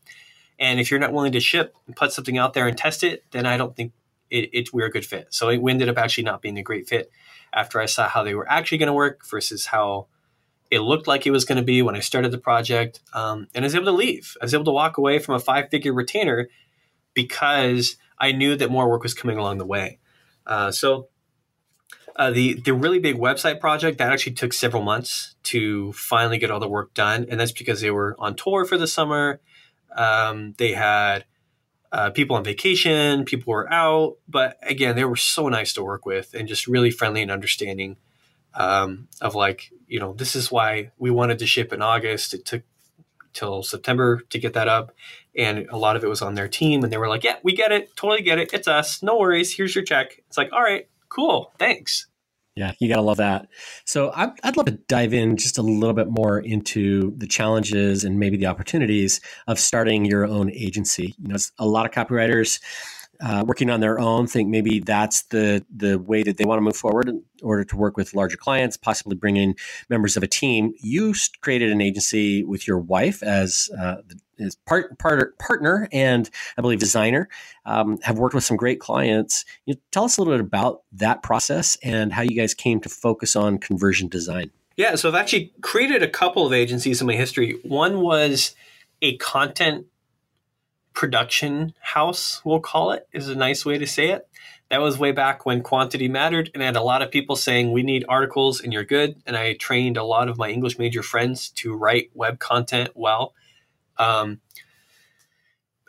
and 0.62 0.80
if 0.80 0.92
you're 0.92 1.00
not 1.00 1.12
willing 1.12 1.32
to 1.32 1.40
ship 1.40 1.76
and 1.88 1.96
put 1.96 2.14
something 2.14 2.38
out 2.38 2.54
there 2.54 2.68
and 2.68 2.78
test 2.78 3.04
it, 3.04 3.26
then 3.32 3.48
I 3.48 3.58
don't 3.58 3.76
think 3.76 3.94
it, 4.32 4.50
it, 4.54 4.74
we're 4.74 4.88
a 4.88 4.92
good 4.92 5.06
fit. 5.06 5.28
So 5.30 5.50
it 5.50 5.62
ended 5.68 5.90
up 5.90 5.98
actually 5.98 6.24
not 6.24 6.42
being 6.42 6.58
a 6.58 6.64
great 6.64 6.88
fit 6.88 7.12
after 7.54 7.80
I 7.80 7.86
saw 7.86 8.08
how 8.08 8.24
they 8.24 8.34
were 8.34 8.50
actually 8.50 8.80
going 8.80 8.88
to 8.88 8.94
work 8.94 9.28
versus 9.30 9.68
how 9.68 10.08
it 10.72 10.80
looked 10.80 11.06
like 11.06 11.28
it 11.28 11.32
was 11.32 11.46
going 11.46 11.58
to 11.58 11.64
be 11.64 11.82
when 11.82 11.96
I 11.96 12.00
started 12.00 12.32
the 12.32 12.38
project. 12.38 13.02
Um, 13.14 13.48
and 13.54 13.64
I 13.64 13.68
was 13.68 13.76
able 13.76 13.86
to 13.86 13.92
leave. 13.92 14.38
I 14.42 14.46
was 14.46 14.54
able 14.54 14.64
to 14.66 14.72
walk 14.72 14.98
away 14.98 15.20
from 15.20 15.36
a 15.36 15.40
five 15.40 15.70
figure 15.70 15.94
retainer 15.94 16.48
because 17.14 17.98
I 18.18 18.32
knew 18.32 18.56
that 18.56 18.72
more 18.72 18.90
work 18.90 19.04
was 19.04 19.14
coming 19.14 19.38
along 19.38 19.58
the 19.58 19.66
way. 19.66 20.00
Uh, 20.48 20.72
so 20.72 21.10
uh, 22.16 22.32
the 22.32 22.54
the 22.62 22.74
really 22.74 23.00
big 23.00 23.18
website 23.18 23.60
project 23.60 23.98
that 23.98 24.12
actually 24.12 24.34
took 24.34 24.54
several 24.54 24.84
months 24.84 25.36
to 25.44 25.92
finally 25.94 26.38
get 26.38 26.52
all 26.52 26.60
the 26.60 26.68
work 26.68 26.94
done, 26.94 27.26
and 27.30 27.40
that's 27.40 27.52
because 27.52 27.82
they 27.82 27.92
were 27.92 28.16
on 28.20 28.36
tour 28.36 28.66
for 28.66 28.78
the 28.78 28.88
summer. 28.88 29.42
Um, 29.96 30.54
they 30.58 30.74
had 30.74 31.26
uh, 31.92 32.10
people 32.10 32.36
on 32.36 32.44
vacation, 32.44 33.26
people 33.26 33.52
were 33.52 33.72
out, 33.72 34.18
but 34.28 34.58
again, 34.64 34.96
they 34.96 35.04
were 35.04 35.16
so 35.16 35.50
nice 35.50 35.74
to 35.74 35.84
work 35.84 36.06
with 36.06 36.34
and 36.34 36.48
just 36.48 36.68
really 36.68 36.92
friendly 36.92 37.22
and 37.22 37.32
understanding. 37.32 37.98
Um, 38.54 39.08
of 39.22 39.34
like, 39.34 39.72
you 39.88 40.00
know, 40.00 40.12
this 40.12 40.36
is 40.36 40.52
why 40.52 40.92
we 40.98 41.10
wanted 41.10 41.40
to 41.40 41.48
ship 41.48 41.72
in 41.72 41.82
August. 41.82 42.34
It 42.34 42.46
took 42.46 42.64
till 43.34 43.64
September 43.64 44.22
to 44.30 44.40
get 44.40 44.54
that 44.54 44.68
up, 44.68 44.92
and 45.36 45.68
a 45.70 45.78
lot 45.78 45.96
of 45.96 46.04
it 46.04 46.10
was 46.10 46.22
on 46.22 46.36
their 46.36 46.50
team, 46.50 46.84
and 46.84 46.92
they 46.92 46.98
were 46.98 47.08
like, 47.08 47.24
"Yeah, 47.24 47.38
we 47.44 47.56
get 47.56 47.72
it, 47.72 47.96
totally 47.96 48.22
get 48.22 48.40
it. 48.40 48.54
It's 48.54 48.68
us. 48.68 49.02
No 49.02 49.18
worries. 49.18 49.56
Here's 49.56 49.74
your 49.74 49.86
check." 49.86 50.22
It's 50.28 50.38
like, 50.38 50.52
"All 50.52 50.62
right, 50.62 50.88
cool, 51.10 51.54
thanks." 51.58 52.08
Yeah, 52.62 52.74
you 52.78 52.88
gotta 52.88 53.02
love 53.02 53.18
that. 53.18 53.48
So 53.86 54.12
I'd, 54.14 54.30
I'd 54.44 54.56
love 54.56 54.68
to 54.68 54.78
dive 54.88 55.16
in 55.16 55.36
just 55.36 55.58
a 55.58 55.64
little 55.64 55.96
bit 55.96 56.12
more 56.12 56.38
into 56.38 57.12
the 57.18 57.26
challenges 57.26 58.04
and 58.04 58.20
maybe 58.20 58.38
the 58.38 58.46
opportunities 58.46 59.20
of 59.48 59.58
starting 59.58 60.06
your 60.06 60.28
own 60.28 60.52
agency. 60.52 61.16
You 61.18 61.30
know, 61.30 61.38
a 61.58 61.66
lot 61.66 61.88
of 61.88 61.92
copywriters 61.92 62.60
uh, 63.20 63.44
working 63.48 63.72
on 63.72 63.80
their 63.80 64.00
own 64.00 64.28
think 64.28 64.48
maybe 64.48 64.80
that's 64.80 65.24
the 65.24 65.66
the 65.76 65.98
way 65.98 66.22
that 66.22 66.38
they 66.38 66.46
want 66.46 66.60
to 66.60 66.62
move 66.62 66.76
forward 66.76 67.10
in 67.10 67.24
order 67.42 67.64
to 67.64 67.76
work 67.76 67.98
with 67.98 68.14
larger 68.14 68.38
clients, 68.38 68.78
possibly 68.78 69.16
bring 69.16 69.38
in 69.38 69.56
members 69.90 70.16
of 70.16 70.22
a 70.22 70.28
team. 70.28 70.72
You 70.80 71.16
created 71.42 71.72
an 71.72 71.82
agency 71.82 72.44
with 72.44 72.68
your 72.68 72.78
wife 72.78 73.24
as 73.24 73.72
uh, 73.80 73.96
as 74.42 74.56
part, 74.68 74.98
part, 75.00 75.38
partner 75.40 75.88
and 75.92 76.30
I 76.58 76.62
believe 76.62 76.80
designer. 76.80 77.30
Um, 77.66 78.00
have 78.02 78.18
worked 78.18 78.34
with 78.34 78.44
some 78.44 78.58
great 78.58 78.80
clients. 78.80 79.46
You 79.66 79.76
know, 79.76 79.80
tell 79.92 80.04
us 80.04 80.18
a 80.18 80.22
little 80.22 80.34
bit 80.34 80.42
about 80.42 80.82
that 80.94 81.22
process 81.22 81.78
and 81.84 82.12
how 82.12 82.24
you 82.24 82.36
guys 82.36 82.54
came 82.54 82.80
to 82.82 82.90
focus 82.90 83.36
on 83.36 83.60
conversion 83.60 84.08
design. 84.08 84.52
Yeah, 84.78 84.96
so 84.96 85.10
I've 85.10 85.16
actually 85.16 85.54
created 85.62 86.02
a 86.02 86.08
couple 86.08 86.46
of 86.48 86.54
agencies 86.54 87.02
in 87.02 87.08
my 87.08 87.14
history. 87.14 87.60
One 87.64 88.00
was 88.00 88.56
a 89.02 89.18
content 89.18 89.86
production 90.94 91.74
house, 91.80 92.42
we'll 92.44 92.60
call 92.60 92.92
it, 92.92 93.08
is 93.14 93.30
a 93.30 93.36
nice 93.36 93.66
way 93.66 93.78
to 93.78 93.88
say 93.88 94.10
it. 94.10 94.28
That 94.70 94.82
was 94.82 94.98
way 94.98 95.12
back 95.12 95.46
when 95.46 95.64
quantity 95.64 96.08
mattered, 96.08 96.50
and 96.54 96.64
I 96.64 96.66
had 96.66 96.78
a 96.78 96.82
lot 96.82 97.02
of 97.02 97.12
people 97.12 97.36
saying, 97.36 97.74
We 97.74 97.84
need 97.84 98.06
articles 98.08 98.62
and 98.62 98.72
you're 98.72 98.86
good. 98.86 99.22
And 99.26 99.36
I 99.36 99.54
trained 99.54 99.98
a 99.98 100.04
lot 100.04 100.30
of 100.30 100.38
my 100.38 100.50
English 100.50 100.80
major 100.80 101.04
friends 101.04 101.50
to 101.56 101.76
write 101.76 102.10
web 102.14 102.40
content 102.40 102.92
well. 102.96 103.34
Um, 103.98 104.42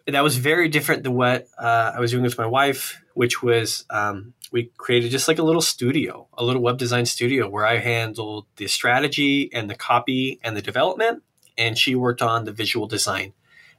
that 0.07 0.23
was 0.23 0.37
very 0.37 0.69
different 0.69 1.05
than 1.05 1.15
what 1.15 1.47
uh, 1.59 1.93
I 1.95 2.01
was 2.01 2.11
doing 2.11 2.25
with 2.25 2.39
my 2.39 2.47
wife, 2.47 3.03
which 3.15 3.43
was 3.43 3.85
um, 3.91 4.35
we 4.51 4.71
created 4.77 5.11
just 5.11 5.29
like 5.29 5.39
a 5.39 5.43
little 5.43 5.63
studio, 5.63 6.29
a 6.35 6.45
little 6.45 6.63
web 6.63 6.79
design 6.79 7.07
studio 7.07 7.49
where 7.49 7.65
I 7.65 7.79
handled 7.79 8.47
the 8.57 8.67
strategy 8.67 9.51
and 9.53 9.71
the 9.71 9.75
copy 9.75 10.41
and 10.43 10.57
the 10.57 10.63
development, 10.63 11.23
and 11.57 11.79
she 11.79 11.95
worked 11.95 12.23
on 12.23 12.45
the 12.45 12.53
visual 12.53 12.87
design 12.87 13.33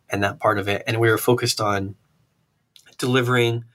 and 0.10 0.24
that 0.24 0.40
part 0.40 0.58
of 0.58 0.68
it. 0.68 0.84
And 0.88 1.00
we 1.00 1.10
were 1.10 1.18
focused 1.18 1.60
on 1.60 1.96
delivering. 2.98 3.66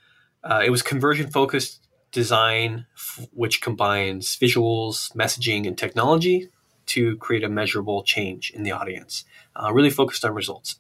Uh, 0.43 0.63
it 0.65 0.71
was 0.71 0.83
conversion 0.83 1.31
focused 1.31 1.87
design, 2.13 2.87
f- 2.95 3.27
which 3.33 3.61
combines 3.61 4.37
visuals, 4.37 5.15
messaging, 5.15 5.67
and 5.67 5.77
technology 5.77 6.49
to 6.87 7.17
create 7.19 7.45
a 7.45 7.49
measurable 7.49 8.03
change 8.03 8.51
in 8.51 8.63
the 8.63 8.73
audience. 8.73 9.25
Uh, 9.59 9.73
really 9.73 9.91
focused 9.91 10.25
on 10.25 10.35
results. 10.35 10.79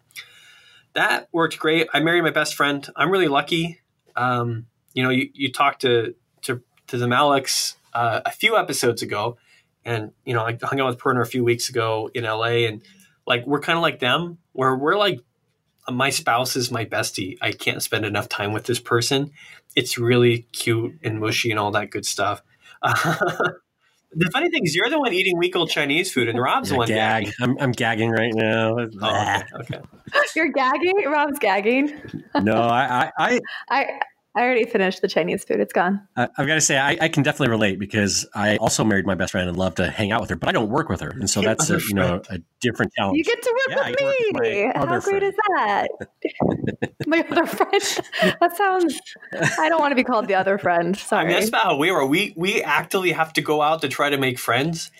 That 0.94 1.28
worked 1.32 1.58
great. 1.58 1.88
I 1.92 2.00
married 2.00 2.22
my 2.22 2.30
best 2.30 2.54
friend. 2.54 2.88
I'm 2.96 3.10
really 3.10 3.28
lucky. 3.28 3.80
Um, 4.16 4.66
you 4.94 5.02
know, 5.02 5.10
you, 5.10 5.30
you 5.34 5.52
talked 5.52 5.82
to 5.82 6.14
to 6.42 6.62
to 6.88 6.96
the 6.96 7.06
Maliks 7.06 7.74
uh, 7.92 8.20
a 8.24 8.30
few 8.30 8.56
episodes 8.56 9.02
ago, 9.02 9.36
and 9.84 10.12
you 10.24 10.34
know, 10.34 10.44
I 10.44 10.58
hung 10.62 10.80
out 10.80 10.86
with 10.88 10.98
Prerna 10.98 11.22
a 11.22 11.26
few 11.26 11.44
weeks 11.44 11.68
ago 11.68 12.10
in 12.14 12.24
LA, 12.24 12.66
and 12.66 12.82
like 13.26 13.46
we're 13.46 13.60
kind 13.60 13.76
of 13.76 13.82
like 13.82 13.98
them, 13.98 14.38
where 14.52 14.74
we're 14.76 14.96
like 14.96 15.20
my 15.90 16.10
spouse 16.10 16.56
is 16.56 16.70
my 16.70 16.84
bestie. 16.84 17.38
I 17.40 17.52
can't 17.52 17.82
spend 17.82 18.04
enough 18.04 18.28
time 18.28 18.52
with 18.52 18.64
this 18.64 18.80
person. 18.80 19.32
It's 19.74 19.98
really 19.98 20.42
cute 20.52 20.98
and 21.02 21.20
mushy 21.20 21.50
and 21.50 21.58
all 21.58 21.70
that 21.72 21.90
good 21.90 22.04
stuff. 22.04 22.42
The 24.12 24.30
funny 24.32 24.48
thing 24.48 24.64
is, 24.64 24.74
you're 24.74 24.88
the 24.88 24.98
one 24.98 25.12
eating 25.12 25.36
week 25.36 25.54
old 25.54 25.70
Chinese 25.70 26.12
food, 26.12 26.28
and 26.28 26.40
Rob's 26.40 26.70
yeah, 26.70 26.74
the 26.74 26.78
one 26.78 26.88
gag. 26.88 27.24
gagging. 27.24 27.34
I'm, 27.40 27.58
I'm 27.60 27.72
gagging 27.72 28.10
right 28.10 28.32
now. 28.34 28.76
Oh, 28.78 28.80
okay, 28.80 29.42
okay. 29.60 29.80
You're 30.34 30.48
gagging. 30.48 31.04
Rob's 31.06 31.38
gagging. 31.38 32.00
no, 32.42 32.62
I, 32.62 33.10
I, 33.18 33.18
I 33.18 33.40
I 33.70 34.00
already 34.42 34.64
finished 34.64 35.02
the 35.02 35.08
Chinese 35.08 35.44
food. 35.44 35.60
It's 35.60 35.72
gone. 35.72 36.00
Uh, 36.16 36.28
I, 36.36 36.42
have 36.42 36.46
got 36.46 36.54
to 36.54 36.60
say, 36.60 36.78
I, 36.78 36.96
I, 37.00 37.08
can 37.08 37.22
definitely 37.22 37.50
relate 37.50 37.78
because 37.78 38.26
I 38.34 38.56
also 38.56 38.84
married 38.84 39.06
my 39.06 39.14
best 39.14 39.32
friend 39.32 39.48
and 39.48 39.56
love 39.56 39.76
to 39.76 39.90
hang 39.90 40.12
out 40.12 40.20
with 40.20 40.30
her, 40.30 40.36
but 40.36 40.48
I 40.48 40.52
don't 40.52 40.68
work 40.68 40.88
with 40.88 41.00
her, 41.00 41.10
and 41.10 41.28
so 41.28 41.40
that's 41.40 41.70
a, 41.70 41.78
you 41.78 41.94
know 41.94 42.22
a 42.30 42.38
different 42.60 42.92
challenge. 42.94 43.18
You 43.18 43.24
get 43.24 43.42
to 43.42 43.54
work 43.68 43.78
yeah, 43.78 43.88
with 43.90 44.00
me. 44.00 44.64
Work 44.64 44.76
with 44.76 44.76
How 44.76 45.00
great 45.00 45.02
friend. 45.02 45.22
is 45.22 45.34
that? 45.48 45.88
my 47.06 47.24
other 47.30 47.46
friend. 47.46 47.82
That 48.40 48.56
sounds. 48.56 49.00
I 49.58 49.68
don't 49.68 49.80
want 49.80 49.92
to 49.92 49.96
be 49.96 50.04
called 50.04 50.28
the 50.28 50.34
other 50.34 50.58
friend. 50.58 50.96
Sorry. 50.96 51.24
I 51.24 51.26
mean, 51.26 51.34
that's 51.36 51.48
about 51.48 51.64
how 51.64 51.76
we 51.76 51.90
were. 51.90 52.06
We 52.06 52.34
we 52.36 52.62
actively 52.62 53.12
have 53.12 53.32
to 53.34 53.42
go 53.42 53.62
out 53.62 53.82
to 53.82 53.88
try 53.88 54.10
to 54.10 54.18
make 54.18 54.38
friends, 54.38 54.90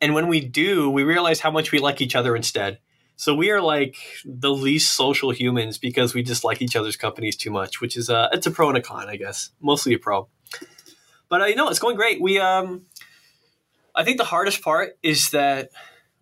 and 0.00 0.14
when 0.14 0.28
we 0.28 0.40
do, 0.40 0.90
we 0.90 1.02
realize 1.02 1.40
how 1.40 1.50
much 1.50 1.72
we 1.72 1.78
like 1.78 2.00
each 2.00 2.14
other 2.14 2.36
instead. 2.36 2.78
So 3.16 3.34
we 3.34 3.50
are 3.50 3.60
like 3.60 3.96
the 4.24 4.50
least 4.50 4.94
social 4.94 5.30
humans 5.30 5.78
because 5.78 6.14
we 6.14 6.22
just 6.22 6.44
like 6.44 6.60
each 6.60 6.76
other's 6.76 6.96
companies 6.96 7.36
too 7.36 7.50
much, 7.50 7.80
which 7.80 7.96
is 7.96 8.08
a 8.08 8.28
it's 8.32 8.46
a 8.46 8.50
pro 8.50 8.68
and 8.68 8.78
a 8.78 8.82
con, 8.82 9.08
I 9.08 9.16
guess. 9.16 9.50
Mostly 9.60 9.94
a 9.94 9.98
pro. 9.98 10.28
But 11.28 11.42
uh, 11.42 11.44
you 11.46 11.56
know, 11.56 11.68
it's 11.68 11.78
going 11.78 11.96
great. 11.96 12.20
We 12.20 12.38
um 12.40 12.86
I 13.94 14.04
think 14.04 14.18
the 14.18 14.24
hardest 14.24 14.62
part 14.62 14.98
is 15.02 15.30
that 15.30 15.70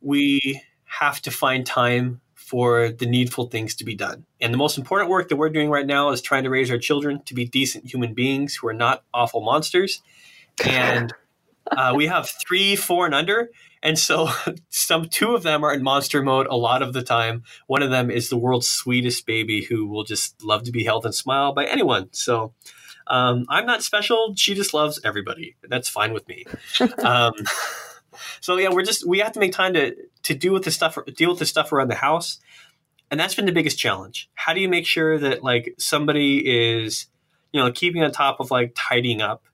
we 0.01 0.63
have 0.85 1.23
to 1.23 1.31
find 1.31 1.65
time 1.65 2.21
for 2.35 2.91
the 2.91 3.07
needful 3.07 3.47
things 3.47 3.75
to 3.77 3.85
be 3.85 3.95
done. 3.95 4.27
And 4.41 4.53
the 4.53 4.59
most 4.59 4.77
important 4.77 5.09
work 5.09 5.31
that 5.31 5.37
we're 5.37 5.49
doing 5.49 5.71
right 5.71 5.87
now 5.87 6.11
is 6.11 6.21
trying 6.21 6.45
to 6.45 6.51
raise 6.51 6.71
our 6.71 6.77
children 6.77 7.23
to 7.25 7.35
be 7.35 7.47
decent 7.47 7.87
human 7.91 8.13
beings 8.13 8.57
who 8.57 8.69
are 8.69 8.75
not 8.75 9.05
awful 9.15 9.41
monsters. 9.41 10.03
And 10.67 11.15
uh, 11.71 11.93
we 11.95 12.07
have 12.07 12.29
three, 12.29 12.77
four, 12.77 13.07
and 13.07 13.15
under. 13.15 13.51
And 13.83 13.99
so 13.99 14.31
some 14.69 15.09
two 15.09 15.35
of 15.35 15.43
them 15.43 15.65
are 15.65 15.73
in 15.73 15.83
monster 15.83 16.23
mode 16.23 16.47
a 16.49 16.57
lot 16.57 16.83
of 16.83 16.93
the 16.93 17.03
time. 17.03 17.43
One 17.67 17.83
of 17.83 17.91
them 17.91 18.11
is 18.11 18.29
the 18.29 18.37
world's 18.37 18.69
sweetest 18.69 19.27
baby 19.27 19.63
who 19.63 19.87
will 19.87 20.05
just 20.05 20.43
love 20.43 20.65
to 20.65 20.73
be 20.73 20.85
held 20.85 21.05
and 21.05 21.15
smiled 21.15 21.55
by 21.55 21.67
anyone. 21.67 22.09
So 22.13 22.53
um, 23.07 23.47
I'm 23.49 23.67
not 23.67 23.83
special. 23.83 24.35
She 24.37 24.55
just 24.55 24.75
loves 24.75 25.01
everybody. 25.05 25.57
That's 25.69 25.89
fine 25.89 26.13
with 26.13 26.27
me. 26.29 26.45
um, 26.99 27.35
so 28.41 28.57
yeah, 28.57 28.71
we're 28.71 28.85
just 28.85 29.07
we 29.07 29.19
have 29.21 29.33
to 29.33 29.41
make 29.41 29.53
time 29.53 29.75
to 29.75 29.95
to 30.25 30.35
deal 30.35 30.53
with 30.53 30.65
the 30.65 30.71
stuff 30.71 30.99
deal 31.17 31.31
with 31.31 31.39
the 31.39 31.47
stuff 31.47 31.73
around 31.73 31.89
the 31.89 31.97
house, 31.97 32.39
and 33.11 33.19
that's 33.19 33.35
been 33.35 33.47
the 33.47 33.53
biggest 33.53 33.79
challenge. 33.79 34.31
How 34.35 34.55
do 34.55 34.61
you 34.61 34.69
make 34.69 34.87
sure 34.87 35.19
that 35.19 35.43
like 35.43 35.75
somebody 35.79 36.39
is 36.79 37.07
you 37.53 37.61
know 37.61 37.71
keeping 37.73 38.03
on 38.03 38.13
top 38.13 38.41
of 38.41 38.51
like 38.51 38.73
tidying 38.77 39.21
up? 39.21 39.45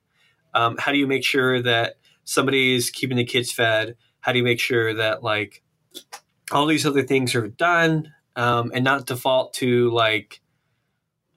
Um, 0.59 0.77
how 0.77 0.90
do 0.90 0.99
you 0.99 1.07
make 1.07 1.25
sure 1.25 1.62
that 1.62 1.99
somebody 2.25 2.75
is 2.75 2.90
keeping 2.90 3.16
the 3.16 3.25
kids 3.25 3.53
fed? 3.53 3.97
How 4.18 4.33
do 4.33 4.38
you 4.38 4.44
make 4.44 4.59
sure 4.59 4.92
that 4.92 5.23
like 5.23 5.62
all 6.51 6.66
these 6.66 6.85
other 6.85 7.05
things 7.05 7.37
are 7.37 7.47
done 7.47 8.12
um, 8.35 8.73
and 8.75 8.83
not 8.83 9.07
default 9.07 9.55
to 9.55 9.88
like 9.90 10.40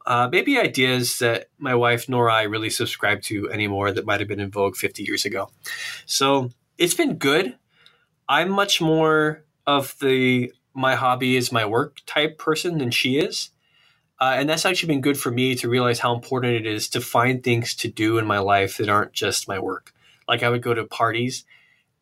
uh, 0.07 0.27
maybe 0.31 0.57
ideas 0.57 1.19
that 1.19 1.49
my 1.59 1.75
wife 1.75 2.09
nor 2.09 2.31
I 2.31 2.43
really 2.43 2.71
subscribe 2.71 3.21
to 3.23 3.47
anymore 3.51 3.91
that 3.91 4.07
might 4.07 4.21
have 4.21 4.27
been 4.27 4.39
in 4.39 4.49
vogue 4.49 4.75
50 4.75 5.03
years 5.03 5.23
ago. 5.23 5.51
So 6.07 6.49
it's 6.79 6.95
been 6.95 7.17
good. 7.19 7.59
I'm 8.27 8.49
much 8.49 8.81
more 8.81 9.43
of 9.67 9.95
the 9.99 10.51
my 10.73 10.95
hobby 10.95 11.35
is 11.35 11.51
my 11.51 11.65
work 11.65 11.97
type 12.07 12.39
person 12.39 12.79
than 12.79 12.89
she 12.89 13.19
is. 13.19 13.51
Uh, 14.21 14.35
and 14.37 14.47
that's 14.47 14.65
actually 14.67 14.87
been 14.87 15.01
good 15.01 15.17
for 15.19 15.31
me 15.31 15.55
to 15.55 15.67
realize 15.67 15.97
how 15.99 16.13
important 16.13 16.53
it 16.53 16.67
is 16.67 16.87
to 16.89 17.01
find 17.01 17.43
things 17.43 17.73
to 17.73 17.87
do 17.87 18.19
in 18.19 18.25
my 18.25 18.37
life 18.37 18.77
that 18.77 18.87
aren't 18.87 19.13
just 19.13 19.47
my 19.47 19.57
work. 19.57 19.93
Like 20.27 20.43
I 20.43 20.49
would 20.49 20.61
go 20.61 20.75
to 20.75 20.85
parties 20.85 21.43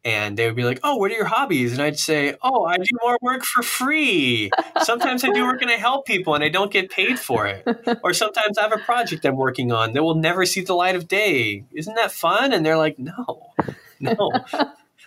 and 0.03 0.37
they 0.37 0.45
would 0.45 0.55
be 0.55 0.63
like, 0.63 0.79
"Oh, 0.83 0.97
what 0.97 1.11
are 1.11 1.15
your 1.15 1.25
hobbies?" 1.25 1.73
And 1.73 1.81
I'd 1.81 1.97
say, 1.99 2.35
"Oh, 2.41 2.65
I 2.65 2.77
do 2.77 2.85
more 3.01 3.17
work 3.21 3.43
for 3.43 3.63
free. 3.63 4.49
Sometimes 4.83 5.23
I 5.23 5.29
do 5.31 5.45
work 5.45 5.61
and 5.61 5.71
I 5.71 5.75
help 5.75 6.05
people 6.05 6.35
and 6.35 6.43
I 6.43 6.49
don't 6.49 6.71
get 6.71 6.89
paid 6.91 7.19
for 7.19 7.47
it. 7.47 7.65
Or 8.03 8.13
sometimes 8.13 8.57
I 8.57 8.63
have 8.63 8.73
a 8.73 8.77
project 8.77 9.25
I'm 9.25 9.37
working 9.37 9.71
on 9.71 9.93
that 9.93 10.03
will 10.03 10.15
never 10.15 10.45
see 10.45 10.61
the 10.61 10.73
light 10.75 10.95
of 10.95 11.07
day. 11.07 11.65
Isn't 11.73 11.95
that 11.95 12.11
fun?" 12.11 12.53
And 12.53 12.65
they're 12.65 12.77
like, 12.77 12.99
"No, 12.99 13.51
no, 13.99 14.31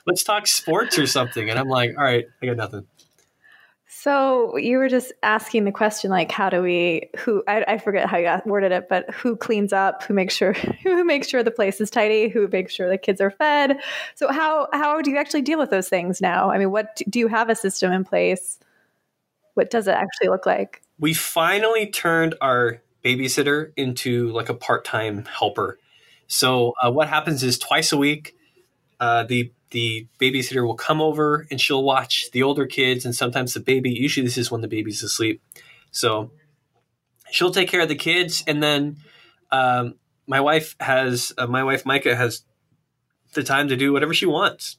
let's 0.06 0.22
talk 0.24 0.46
sports 0.46 0.98
or 0.98 1.06
something." 1.06 1.50
And 1.50 1.58
I'm 1.58 1.68
like, 1.68 1.90
"All 1.96 2.04
right, 2.04 2.26
I 2.42 2.46
got 2.46 2.56
nothing." 2.56 2.86
So 4.02 4.56
you 4.56 4.78
were 4.78 4.88
just 4.88 5.12
asking 5.22 5.62
the 5.62 5.70
question, 5.70 6.10
like, 6.10 6.32
how 6.32 6.50
do 6.50 6.60
we? 6.60 7.08
Who 7.18 7.44
I, 7.46 7.64
I 7.68 7.78
forget 7.78 8.08
how 8.08 8.16
you 8.16 8.36
worded 8.44 8.72
it, 8.72 8.88
but 8.88 9.08
who 9.14 9.36
cleans 9.36 9.72
up? 9.72 10.02
Who 10.02 10.12
makes 10.12 10.34
sure? 10.34 10.54
Who 10.82 11.04
makes 11.04 11.28
sure 11.28 11.44
the 11.44 11.52
place 11.52 11.80
is 11.80 11.88
tidy? 11.88 12.28
Who 12.28 12.48
makes 12.48 12.74
sure 12.74 12.88
the 12.88 12.98
kids 12.98 13.20
are 13.20 13.30
fed? 13.30 13.78
So 14.16 14.32
how 14.32 14.66
how 14.72 15.00
do 15.02 15.12
you 15.12 15.18
actually 15.18 15.42
deal 15.42 15.56
with 15.56 15.70
those 15.70 15.88
things 15.88 16.20
now? 16.20 16.50
I 16.50 16.58
mean, 16.58 16.72
what 16.72 17.00
do 17.08 17.20
you 17.20 17.28
have 17.28 17.48
a 17.48 17.54
system 17.54 17.92
in 17.92 18.02
place? 18.02 18.58
What 19.54 19.70
does 19.70 19.86
it 19.86 19.94
actually 19.94 20.30
look 20.30 20.46
like? 20.46 20.82
We 20.98 21.14
finally 21.14 21.86
turned 21.86 22.34
our 22.40 22.82
babysitter 23.04 23.70
into 23.76 24.32
like 24.32 24.48
a 24.48 24.54
part 24.54 24.84
time 24.84 25.26
helper. 25.26 25.78
So 26.26 26.74
uh, 26.84 26.90
what 26.90 27.06
happens 27.08 27.44
is 27.44 27.56
twice 27.56 27.92
a 27.92 27.96
week, 27.96 28.34
uh, 28.98 29.22
the 29.22 29.52
the 29.72 30.06
babysitter 30.20 30.64
will 30.64 30.76
come 30.76 31.00
over 31.00 31.46
and 31.50 31.60
she'll 31.60 31.82
watch 31.82 32.30
the 32.32 32.42
older 32.42 32.66
kids 32.66 33.04
and 33.04 33.14
sometimes 33.14 33.54
the 33.54 33.60
baby. 33.60 33.90
Usually, 33.90 34.24
this 34.24 34.38
is 34.38 34.50
when 34.50 34.60
the 34.60 34.68
baby's 34.68 35.02
asleep. 35.02 35.42
So 35.90 36.30
she'll 37.30 37.50
take 37.50 37.68
care 37.68 37.80
of 37.80 37.88
the 37.88 37.96
kids, 37.96 38.44
and 38.46 38.62
then 38.62 38.98
um, 39.50 39.94
my 40.26 40.40
wife 40.40 40.76
has 40.80 41.32
uh, 41.36 41.46
my 41.46 41.64
wife 41.64 41.84
Micah 41.84 42.14
has 42.14 42.44
the 43.34 43.42
time 43.42 43.68
to 43.68 43.76
do 43.76 43.92
whatever 43.92 44.14
she 44.14 44.26
wants. 44.26 44.76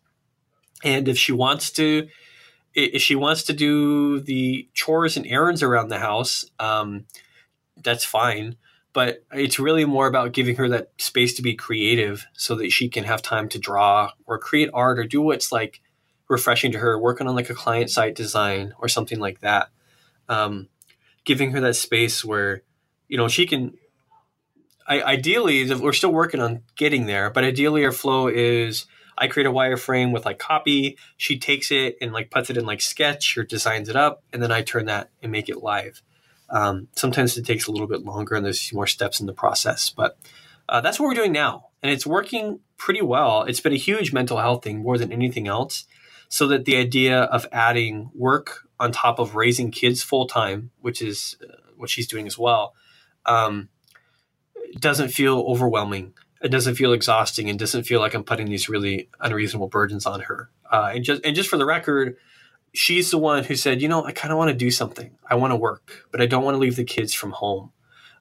And 0.83 1.07
if 1.07 1.17
she 1.17 1.31
wants 1.31 1.71
to, 1.71 2.07
if 2.73 3.01
she 3.01 3.15
wants 3.15 3.43
to 3.43 3.53
do 3.53 4.19
the 4.19 4.67
chores 4.73 5.17
and 5.17 5.25
errands 5.27 5.63
around 5.63 5.89
the 5.89 5.99
house, 5.99 6.45
um, 6.59 7.05
that's 7.77 8.05
fine 8.05 8.57
but 8.93 9.23
it's 9.33 9.59
really 9.59 9.85
more 9.85 10.07
about 10.07 10.33
giving 10.33 10.55
her 10.55 10.69
that 10.69 10.91
space 10.97 11.33
to 11.33 11.41
be 11.41 11.55
creative 11.55 12.25
so 12.33 12.55
that 12.55 12.71
she 12.71 12.87
can 12.87 13.03
have 13.03 13.21
time 13.21 13.49
to 13.49 13.59
draw 13.59 14.11
or 14.25 14.37
create 14.37 14.69
art 14.73 14.99
or 14.99 15.03
do 15.03 15.21
what's 15.21 15.51
like 15.51 15.81
refreshing 16.29 16.71
to 16.71 16.79
her 16.79 16.97
working 16.97 17.27
on 17.27 17.35
like 17.35 17.49
a 17.49 17.55
client 17.55 17.89
site 17.89 18.15
design 18.15 18.73
or 18.79 18.87
something 18.87 19.19
like 19.19 19.39
that 19.41 19.69
um, 20.29 20.69
giving 21.25 21.51
her 21.51 21.59
that 21.59 21.75
space 21.75 22.23
where 22.23 22.63
you 23.07 23.17
know 23.17 23.27
she 23.27 23.45
can 23.45 23.73
I, 24.87 25.01
ideally, 25.01 25.73
we're 25.73 25.93
still 25.93 26.11
working 26.11 26.41
on 26.41 26.63
getting 26.75 27.05
there, 27.05 27.29
but 27.29 27.43
ideally, 27.43 27.85
our 27.85 27.91
flow 27.91 28.27
is 28.27 28.85
I 29.17 29.27
create 29.27 29.47
a 29.47 29.51
wireframe 29.51 30.11
with 30.11 30.25
like 30.25 30.39
copy. 30.39 30.97
She 31.17 31.37
takes 31.37 31.71
it 31.71 31.97
and 32.01 32.11
like 32.11 32.31
puts 32.31 32.49
it 32.49 32.57
in 32.57 32.65
like 32.65 32.81
Sketch 32.81 33.37
or 33.37 33.43
designs 33.43 33.89
it 33.89 33.95
up, 33.95 34.23
and 34.33 34.41
then 34.41 34.51
I 34.51 34.61
turn 34.61 34.85
that 34.85 35.09
and 35.21 35.31
make 35.31 35.49
it 35.49 35.63
live. 35.63 36.01
Um, 36.49 36.87
sometimes 36.95 37.37
it 37.37 37.45
takes 37.45 37.67
a 37.67 37.71
little 37.71 37.87
bit 37.87 38.03
longer, 38.03 38.35
and 38.35 38.45
there's 38.45 38.71
more 38.73 38.87
steps 38.87 39.19
in 39.19 39.25
the 39.25 39.33
process, 39.33 39.89
but 39.89 40.17
uh, 40.69 40.81
that's 40.81 40.99
what 40.99 41.07
we're 41.07 41.15
doing 41.15 41.31
now, 41.31 41.69
and 41.81 41.91
it's 41.91 42.05
working 42.05 42.59
pretty 42.77 43.01
well. 43.01 43.43
It's 43.43 43.59
been 43.59 43.73
a 43.73 43.77
huge 43.77 44.13
mental 44.13 44.37
health 44.37 44.63
thing 44.63 44.79
more 44.79 44.97
than 44.97 45.11
anything 45.11 45.47
else. 45.47 45.85
So 46.29 46.47
that 46.47 46.65
the 46.65 46.77
idea 46.77 47.21
of 47.21 47.45
adding 47.51 48.09
work 48.15 48.67
on 48.79 48.91
top 48.91 49.19
of 49.19 49.35
raising 49.35 49.69
kids 49.69 50.01
full 50.01 50.25
time, 50.25 50.71
which 50.81 50.99
is 50.99 51.37
uh, 51.43 51.57
what 51.77 51.91
she's 51.91 52.07
doing 52.07 52.25
as 52.25 52.39
well, 52.39 52.73
um, 53.27 53.69
doesn't 54.79 55.09
feel 55.09 55.41
overwhelming. 55.41 56.13
It 56.41 56.49
doesn't 56.49 56.73
feel 56.75 56.91
exhausting, 56.91 57.49
and 57.49 57.59
doesn't 57.59 57.83
feel 57.83 57.99
like 57.99 58.15
I'm 58.15 58.23
putting 58.23 58.47
these 58.47 58.67
really 58.67 59.09
unreasonable 59.19 59.67
burdens 59.67 60.07
on 60.07 60.21
her. 60.21 60.49
Uh, 60.71 60.93
and 60.95 61.03
just 61.03 61.23
and 61.23 61.35
just 61.35 61.49
for 61.49 61.57
the 61.57 61.65
record, 61.65 62.17
she's 62.73 63.11
the 63.11 63.17
one 63.17 63.43
who 63.43 63.55
said, 63.55 63.81
you 63.81 63.87
know, 63.87 64.03
I 64.03 64.11
kind 64.11 64.31
of 64.31 64.37
want 64.37 64.49
to 64.49 64.55
do 64.55 64.71
something. 64.71 65.11
I 65.29 65.35
want 65.35 65.51
to 65.51 65.55
work, 65.55 66.07
but 66.11 66.21
I 66.21 66.25
don't 66.25 66.43
want 66.43 66.55
to 66.55 66.59
leave 66.59 66.75
the 66.75 66.83
kids 66.83 67.13
from 67.13 67.31
home. 67.31 67.71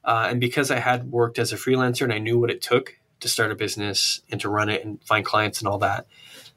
Uh, 0.05 0.27
and 0.31 0.41
because 0.41 0.71
I 0.71 0.79
had 0.79 1.11
worked 1.11 1.39
as 1.39 1.53
a 1.53 1.57
freelancer 1.57 2.03
and 2.03 2.13
I 2.13 2.19
knew 2.19 2.39
what 2.39 2.51
it 2.51 2.61
took 2.61 2.99
to 3.21 3.29
start 3.29 3.53
a 3.53 3.55
business 3.55 4.21
and 4.31 4.41
to 4.41 4.49
run 4.49 4.69
it 4.69 4.85
and 4.85 5.03
find 5.05 5.25
clients 5.25 5.61
and 5.61 5.69
all 5.69 5.79
that, 5.79 6.07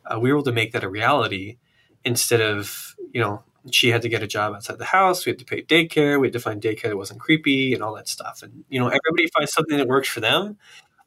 uh, 0.06 0.20
we 0.20 0.32
were 0.32 0.38
able 0.38 0.46
to 0.46 0.52
make 0.52 0.72
that 0.74 0.84
a 0.84 0.90
reality 0.90 1.58
instead 2.04 2.42
of 2.42 2.96
you 3.12 3.22
know 3.22 3.44
she 3.72 3.90
had 3.90 4.02
to 4.04 4.10
get 4.10 4.22
a 4.22 4.28
job 4.28 4.54
outside 4.54 4.78
the 4.78 4.86
house. 4.86 5.26
We 5.26 5.32
had 5.32 5.40
to 5.40 5.46
pay 5.46 5.64
daycare. 5.64 6.20
We 6.20 6.28
had 6.28 6.34
to 6.34 6.40
find 6.40 6.62
daycare 6.62 6.90
that 6.90 6.98
wasn't 6.98 7.20
creepy 7.20 7.74
and 7.74 7.82
all 7.82 7.96
that 7.96 8.08
stuff. 8.08 8.44
And 8.44 8.64
you 8.70 8.80
know, 8.80 8.88
everybody 8.88 9.28
finds 9.36 9.54
something 9.54 9.78
that 9.78 9.88
works 9.88 10.08
for 10.08 10.20
them. 10.20 10.58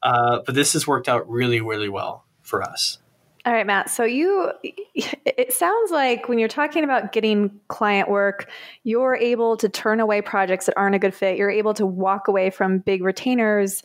Uh, 0.01 0.39
but 0.45 0.55
this 0.55 0.73
has 0.73 0.87
worked 0.87 1.09
out 1.09 1.29
really, 1.29 1.61
really 1.61 1.89
well 1.89 2.25
for 2.41 2.61
us. 2.61 2.99
All 3.45 3.53
right, 3.53 3.65
Matt. 3.65 3.89
So 3.89 4.03
you, 4.03 4.51
it 4.93 5.53
sounds 5.53 5.91
like 5.91 6.27
when 6.27 6.39
you're 6.39 6.47
talking 6.49 6.83
about 6.83 7.11
getting 7.11 7.59
client 7.69 8.09
work, 8.09 8.49
you're 8.83 9.15
able 9.15 9.55
to 9.57 9.69
turn 9.69 9.99
away 9.99 10.21
projects 10.21 10.65
that 10.65 10.77
aren't 10.77 10.95
a 10.95 10.99
good 10.99 11.13
fit. 11.13 11.37
You're 11.37 11.49
able 11.49 11.73
to 11.75 11.85
walk 11.85 12.27
away 12.27 12.49
from 12.49 12.79
big 12.79 13.01
retainers, 13.03 13.81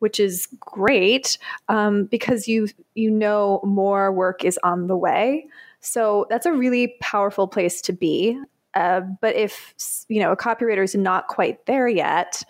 which 0.00 0.18
is 0.18 0.48
great 0.58 1.38
um, 1.68 2.06
because 2.06 2.48
you 2.48 2.68
you 2.94 3.10
know 3.10 3.60
more 3.64 4.12
work 4.12 4.44
is 4.44 4.58
on 4.64 4.88
the 4.88 4.96
way. 4.96 5.46
So 5.80 6.26
that's 6.28 6.46
a 6.46 6.52
really 6.52 6.96
powerful 7.00 7.46
place 7.46 7.80
to 7.82 7.92
be. 7.92 8.38
Uh, 8.74 9.00
but 9.20 9.36
if 9.36 9.74
you 10.08 10.20
know 10.20 10.32
a 10.32 10.36
copywriter 10.36 10.84
is 10.84 10.94
not 10.94 11.28
quite 11.28 11.64
there 11.66 11.88
yet, 11.88 12.42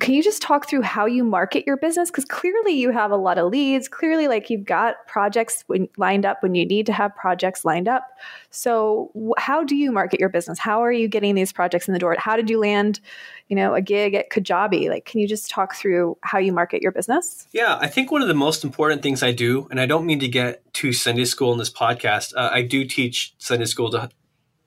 can 0.00 0.14
you 0.14 0.22
just 0.22 0.42
talk 0.42 0.68
through 0.68 0.82
how 0.82 1.06
you 1.06 1.24
market 1.24 1.66
your 1.66 1.76
business? 1.76 2.10
Because 2.10 2.24
clearly 2.24 2.72
you 2.72 2.90
have 2.90 3.10
a 3.10 3.16
lot 3.16 3.38
of 3.38 3.50
leads. 3.50 3.88
Clearly, 3.88 4.28
like 4.28 4.50
you've 4.50 4.64
got 4.64 5.06
projects 5.06 5.64
when, 5.66 5.88
lined 5.96 6.26
up 6.26 6.42
when 6.42 6.54
you 6.54 6.66
need 6.66 6.86
to 6.86 6.92
have 6.92 7.14
projects 7.16 7.64
lined 7.64 7.88
up. 7.88 8.06
So, 8.50 9.10
how 9.38 9.64
do 9.64 9.74
you 9.76 9.90
market 9.90 10.20
your 10.20 10.28
business? 10.28 10.58
How 10.58 10.82
are 10.82 10.92
you 10.92 11.08
getting 11.08 11.34
these 11.34 11.52
projects 11.52 11.88
in 11.88 11.94
the 11.94 12.00
door? 12.00 12.14
How 12.18 12.36
did 12.36 12.50
you 12.50 12.58
land, 12.58 13.00
you 13.48 13.56
know, 13.56 13.74
a 13.74 13.80
gig 13.80 14.14
at 14.14 14.30
Kajabi? 14.30 14.88
Like, 14.88 15.04
can 15.04 15.20
you 15.20 15.28
just 15.28 15.50
talk 15.50 15.74
through 15.74 16.18
how 16.22 16.38
you 16.38 16.52
market 16.52 16.82
your 16.82 16.92
business? 16.92 17.46
Yeah, 17.52 17.78
I 17.80 17.88
think 17.88 18.10
one 18.10 18.22
of 18.22 18.28
the 18.28 18.34
most 18.34 18.64
important 18.64 19.02
things 19.02 19.22
I 19.22 19.32
do, 19.32 19.68
and 19.70 19.80
I 19.80 19.86
don't 19.86 20.06
mean 20.06 20.20
to 20.20 20.28
get 20.28 20.72
to 20.74 20.92
Sunday 20.92 21.24
school 21.24 21.52
in 21.52 21.58
this 21.58 21.70
podcast. 21.70 22.34
Uh, 22.36 22.50
I 22.52 22.62
do 22.62 22.84
teach 22.84 23.34
Sunday 23.38 23.66
school 23.66 23.90
to 23.92 24.10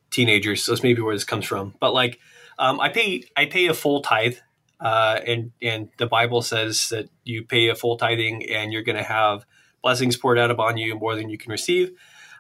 teenagers, 0.10 0.64
so 0.64 0.72
that's 0.72 0.84
maybe 0.84 1.02
where 1.02 1.16
this 1.16 1.24
comes 1.24 1.46
from. 1.46 1.76
But 1.80 1.94
like, 1.94 2.20
um, 2.58 2.80
I 2.80 2.90
pay 2.90 3.24
I 3.36 3.46
pay 3.46 3.68
a 3.68 3.74
full 3.74 4.02
tithe 4.02 4.38
uh, 4.82 5.20
and 5.26 5.52
and 5.62 5.90
the 5.98 6.08
Bible 6.08 6.42
says 6.42 6.90
that 6.90 7.10
you 7.24 7.44
pay 7.44 7.70
a 7.70 7.76
full 7.76 7.98
tithing 7.98 8.50
and 8.50 8.74
you're 8.74 8.82
going 8.82 8.98
to 8.98 9.04
have 9.04 9.46
blessings 9.84 10.18
poured 10.18 10.40
out 10.40 10.52
upon 10.52 10.78
you 10.78 10.96
more 10.96 11.16
than 11.16 11.30
you 11.30 11.38
can 11.38 11.52
receive. 11.52 11.92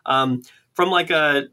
Um, 0.06 0.42
from 0.74 0.90
like 0.90 1.10
a 1.10 1.44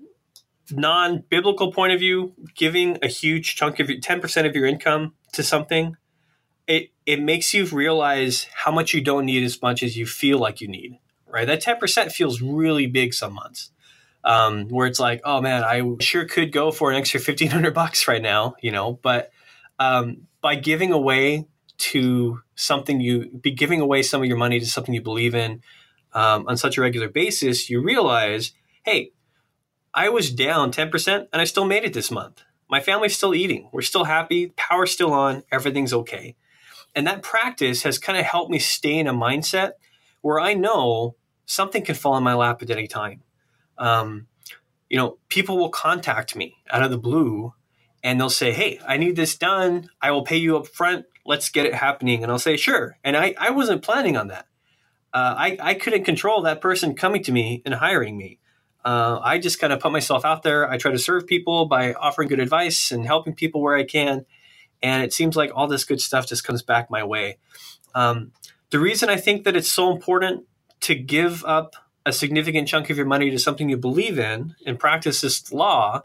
non-biblical 0.70 1.72
point 1.72 1.92
of 1.92 1.98
view, 1.98 2.34
giving 2.54 2.98
a 3.02 3.08
huge 3.08 3.56
chunk 3.56 3.80
of 3.80 3.90
your 3.90 4.00
ten 4.00 4.20
percent 4.20 4.46
of 4.46 4.54
your 4.54 4.66
income 4.66 5.14
to 5.34 5.42
something, 5.42 5.96
it 6.66 6.90
it 7.04 7.20
makes 7.20 7.52
you 7.52 7.66
realize 7.66 8.46
how 8.64 8.72
much 8.72 8.94
you 8.94 9.02
don't 9.02 9.26
need 9.26 9.44
as 9.44 9.60
much 9.60 9.82
as 9.82 9.96
you 9.96 10.06
feel 10.06 10.38
like 10.38 10.60
you 10.60 10.68
need. 10.68 10.98
Right, 11.26 11.46
that 11.46 11.60
ten 11.60 11.76
percent 11.76 12.12
feels 12.12 12.40
really 12.40 12.86
big 12.86 13.12
some 13.12 13.34
months. 13.34 13.70
Um, 14.24 14.68
where 14.68 14.86
it's 14.86 14.98
like, 14.98 15.20
oh 15.24 15.40
man, 15.40 15.62
I 15.62 15.82
sure 16.00 16.24
could 16.24 16.52
go 16.52 16.70
for 16.70 16.90
an 16.90 16.96
extra 16.96 17.20
fifteen 17.20 17.50
hundred 17.50 17.74
bucks 17.74 18.08
right 18.08 18.22
now, 18.22 18.56
you 18.60 18.72
know, 18.72 18.98
but 19.02 19.30
um, 19.78 20.28
by 20.40 20.54
giving 20.54 20.92
away 20.92 21.46
to 21.78 22.40
something 22.54 23.00
you 23.00 23.30
be 23.40 23.52
giving 23.52 23.80
away 23.80 24.02
some 24.02 24.20
of 24.20 24.28
your 24.28 24.36
money 24.36 24.58
to 24.58 24.66
something 24.66 24.94
you 24.94 25.00
believe 25.00 25.34
in 25.34 25.62
um, 26.12 26.46
on 26.48 26.56
such 26.56 26.76
a 26.78 26.80
regular 26.80 27.08
basis, 27.08 27.70
you 27.70 27.82
realize, 27.82 28.52
hey, 28.84 29.12
I 29.94 30.08
was 30.08 30.30
down 30.30 30.72
10% 30.72 31.28
and 31.32 31.40
I 31.40 31.44
still 31.44 31.64
made 31.64 31.84
it 31.84 31.92
this 31.92 32.10
month. 32.10 32.42
My 32.70 32.80
family's 32.80 33.16
still 33.16 33.34
eating. 33.34 33.68
We're 33.72 33.82
still 33.82 34.04
happy. 34.04 34.48
Power's 34.56 34.90
still 34.90 35.12
on. 35.12 35.42
Everything's 35.50 35.92
okay. 35.92 36.36
And 36.94 37.06
that 37.06 37.22
practice 37.22 37.82
has 37.82 37.98
kind 37.98 38.18
of 38.18 38.24
helped 38.24 38.50
me 38.50 38.58
stay 38.58 38.98
in 38.98 39.06
a 39.06 39.14
mindset 39.14 39.72
where 40.20 40.40
I 40.40 40.54
know 40.54 41.14
something 41.46 41.84
can 41.84 41.94
fall 41.94 42.16
in 42.16 42.24
my 42.24 42.34
lap 42.34 42.62
at 42.62 42.70
any 42.70 42.86
time. 42.86 43.22
Um, 43.78 44.26
you 44.88 44.96
know, 44.96 45.18
people 45.28 45.56
will 45.56 45.70
contact 45.70 46.34
me 46.34 46.56
out 46.70 46.82
of 46.82 46.90
the 46.90 46.98
blue 46.98 47.54
and 48.02 48.20
they'll 48.20 48.30
say, 48.30 48.52
Hey, 48.52 48.80
I 48.86 48.96
need 48.96 49.16
this 49.16 49.36
done. 49.36 49.90
I 50.00 50.10
will 50.10 50.24
pay 50.24 50.36
you 50.36 50.56
up 50.56 50.66
front. 50.66 51.06
Let's 51.24 51.50
get 51.50 51.66
it 51.66 51.74
happening. 51.74 52.22
And 52.22 52.32
I'll 52.32 52.38
say, 52.38 52.56
Sure. 52.56 52.96
And 53.04 53.16
I, 53.16 53.34
I 53.38 53.50
wasn't 53.50 53.82
planning 53.82 54.16
on 54.16 54.28
that. 54.28 54.46
Uh, 55.12 55.34
I, 55.36 55.58
I 55.60 55.74
couldn't 55.74 56.04
control 56.04 56.42
that 56.42 56.60
person 56.60 56.94
coming 56.94 57.22
to 57.24 57.32
me 57.32 57.62
and 57.64 57.74
hiring 57.74 58.16
me. 58.16 58.38
Uh, 58.84 59.20
I 59.22 59.38
just 59.38 59.58
kind 59.58 59.72
of 59.72 59.80
put 59.80 59.92
myself 59.92 60.24
out 60.24 60.42
there. 60.42 60.70
I 60.70 60.78
try 60.78 60.92
to 60.92 60.98
serve 60.98 61.26
people 61.26 61.66
by 61.66 61.94
offering 61.94 62.28
good 62.28 62.40
advice 62.40 62.90
and 62.90 63.04
helping 63.04 63.34
people 63.34 63.60
where 63.60 63.76
I 63.76 63.84
can. 63.84 64.24
And 64.82 65.02
it 65.02 65.12
seems 65.12 65.34
like 65.34 65.50
all 65.54 65.66
this 65.66 65.84
good 65.84 66.00
stuff 66.00 66.26
just 66.26 66.44
comes 66.44 66.62
back 66.62 66.90
my 66.90 67.02
way. 67.02 67.38
Um, 67.94 68.32
the 68.70 68.78
reason 68.78 69.08
I 69.08 69.16
think 69.16 69.44
that 69.44 69.56
it's 69.56 69.70
so 69.70 69.90
important 69.90 70.44
to 70.80 70.94
give 70.94 71.44
up 71.44 71.74
a 72.06 72.12
significant 72.12 72.68
chunk 72.68 72.90
of 72.90 72.96
your 72.96 73.06
money 73.06 73.30
to 73.30 73.38
something 73.38 73.68
you 73.68 73.76
believe 73.76 74.18
in 74.18 74.54
and 74.64 74.78
practice 74.78 75.20
this 75.20 75.52
law 75.52 76.02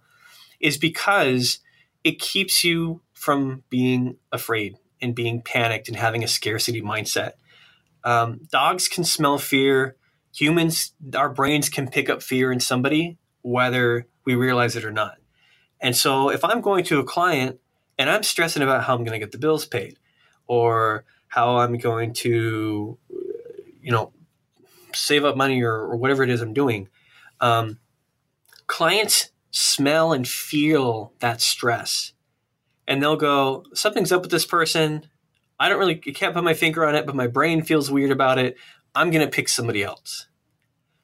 is 0.60 0.78
because 0.78 1.60
it 2.04 2.20
keeps 2.20 2.64
you 2.64 3.02
from 3.14 3.64
being 3.70 4.18
afraid 4.32 4.78
and 5.02 5.16
being 5.16 5.42
panicked 5.42 5.88
and 5.88 5.98
having 5.98 6.24
a 6.24 6.28
scarcity 6.28 6.82
mindset. 6.82 7.34
Um, 8.04 8.42
dogs 8.52 8.88
can 8.88 9.04
smell 9.04 9.38
fear. 9.38 9.96
Humans, 10.36 10.94
our 11.16 11.30
brains 11.30 11.70
can 11.70 11.90
pick 11.90 12.10
up 12.10 12.22
fear 12.22 12.52
in 12.52 12.60
somebody, 12.60 13.18
whether 13.42 14.08
we 14.26 14.36
realize 14.36 14.76
it 14.76 14.84
or 14.84 14.92
not. 14.92 15.18
And 15.80 15.96
so, 15.96 16.30
if 16.30 16.44
I'm 16.44 16.62
going 16.62 16.84
to 16.86 17.00
a 17.00 17.04
client 17.04 17.60
and 17.98 18.10
I'm 18.10 18.24
stressing 18.24 18.64
about 18.64 18.84
how 18.84 18.96
I'm 18.96 19.04
going 19.04 19.14
to 19.14 19.20
get 19.20 19.32
the 19.32 19.38
bills 19.38 19.66
paid, 19.66 20.00
or 20.48 21.06
how 21.28 21.58
I'm 21.58 21.78
going 21.78 22.14
to, 22.14 22.98
you 23.82 23.92
know, 23.92 24.14
save 24.94 25.26
up 25.26 25.36
money 25.36 25.62
or, 25.62 25.74
or 25.74 25.96
whatever 25.98 26.24
it 26.24 26.30
is 26.30 26.42
I'm 26.42 26.54
doing, 26.54 26.90
um, 27.42 27.80
clients 28.68 29.32
smell 29.54 30.12
and 30.12 30.28
feel 30.28 31.14
that 31.20 31.40
stress. 31.40 32.12
And 32.88 33.02
they'll 33.02 33.16
go, 33.16 33.64
something's 33.74 34.12
up 34.12 34.24
with 34.24 34.32
this 34.32 34.46
person. 34.46 35.08
I 35.60 35.70
don't 35.70 35.80
really, 35.80 36.02
I 36.06 36.12
can't 36.12 36.34
put 36.34 36.44
my 36.44 36.56
finger 36.56 36.86
on 36.86 36.96
it, 36.96 37.06
but 37.06 37.16
my 37.16 37.28
brain 37.28 37.62
feels 37.62 37.90
weird 37.90 38.12
about 38.12 38.40
it. 38.40 38.58
I'm 38.94 39.12
going 39.12 39.26
to 39.26 39.32
pick 39.32 39.48
somebody 39.48 39.84
else. 39.84 40.28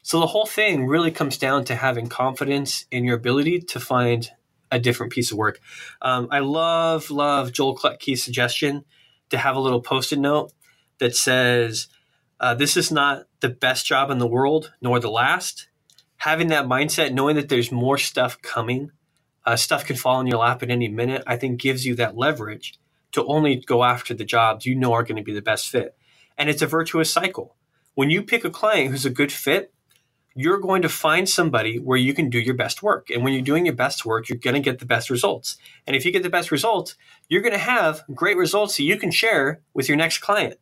So 0.02 0.20
the 0.20 0.28
whole 0.28 0.48
thing 0.48 0.88
really 0.88 1.12
comes 1.12 1.38
down 1.38 1.64
to 1.66 1.76
having 1.76 2.08
confidence 2.08 2.86
in 2.92 3.06
your 3.06 3.16
ability 3.16 3.60
to 3.60 3.80
find 3.80 4.30
a 4.72 4.80
different 4.80 5.14
piece 5.14 5.32
of 5.32 5.38
work. 5.38 5.60
Um, 6.02 6.28
I 6.32 6.40
love, 6.40 7.12
love 7.12 7.54
Joel 7.54 7.78
Klettke's 7.78 8.24
suggestion 8.24 8.84
to 9.30 9.38
have 9.38 9.56
a 9.56 9.60
little 9.60 9.82
post 9.82 10.12
it 10.12 10.20
note 10.20 10.52
that 10.98 11.16
says, 11.16 11.88
uh, 12.40 12.56
This 12.56 12.76
is 12.76 12.92
not 12.92 13.26
the 13.42 13.50
best 13.50 13.86
job 13.86 14.10
in 14.10 14.18
the 14.18 14.28
world, 14.28 14.74
nor 14.82 15.00
the 15.00 15.12
last 15.12 15.68
having 16.20 16.50
that 16.50 16.68
mindset, 16.68 17.14
knowing 17.14 17.36
that 17.38 17.50
there's 17.50 17.72
more 17.72 17.98
stuff 17.98 18.42
coming, 18.42 18.92
uh, 19.46 19.56
stuff 19.56 19.86
can 19.86 19.96
fall 19.96 20.20
in 20.20 20.28
your 20.28 20.40
lap 20.40 20.62
at 20.62 20.70
any 20.70 20.88
minute, 20.88 21.24
I 21.26 21.38
think 21.38 21.60
gives 21.60 21.86
you 21.86 21.96
that 21.96 22.18
leverage 22.18 22.78
to 23.14 23.26
only 23.26 23.56
go 23.56 23.84
after 23.84 24.14
the 24.14 24.26
jobs 24.26 24.66
you 24.66 24.76
know 24.76 24.94
are 24.94 25.04
going 25.04 25.16
to 25.16 25.24
be 25.24 25.34
the 25.34 25.42
best 25.42 25.70
fit. 25.70 25.98
And 26.38 26.50
it's 26.50 26.62
a 26.62 26.68
virtuous 26.68 27.12
cycle. 27.12 27.56
When 27.96 28.10
you 28.10 28.22
pick 28.22 28.46
a 28.46 28.50
client 28.50 28.92
who's 28.92 29.06
a 29.06 29.10
good 29.10 29.32
fit, 29.32 29.74
you're 30.36 30.60
going 30.60 30.82
to 30.82 30.90
find 30.90 31.28
somebody 31.28 31.80
where 31.80 31.98
you 31.98 32.14
can 32.14 32.30
do 32.30 32.40
your 32.40 32.54
best 32.54 32.84
work. 32.84 33.10
And 33.10 33.24
when 33.24 33.34
you're 33.34 33.42
doing 33.42 33.66
your 33.66 33.76
best 33.76 34.06
work, 34.06 34.30
you're 34.30 34.38
going 34.38 34.54
to 34.54 34.60
get 34.60 34.80
the 34.80 34.86
best 34.86 35.10
results. 35.10 35.58
And 35.88 35.96
if 35.96 36.06
you 36.06 36.12
get 36.12 36.24
the 36.24 36.30
best 36.30 36.52
results, 36.52 36.96
you're 37.28 37.42
going 37.42 37.54
to 37.54 37.58
have 37.58 38.04
great 38.14 38.38
results 38.38 38.78
that 38.78 38.84
you 38.84 38.98
can 38.98 39.12
share 39.12 39.62
with 39.74 39.88
your 39.88 39.98
next 39.98 40.20
client. 40.20 40.60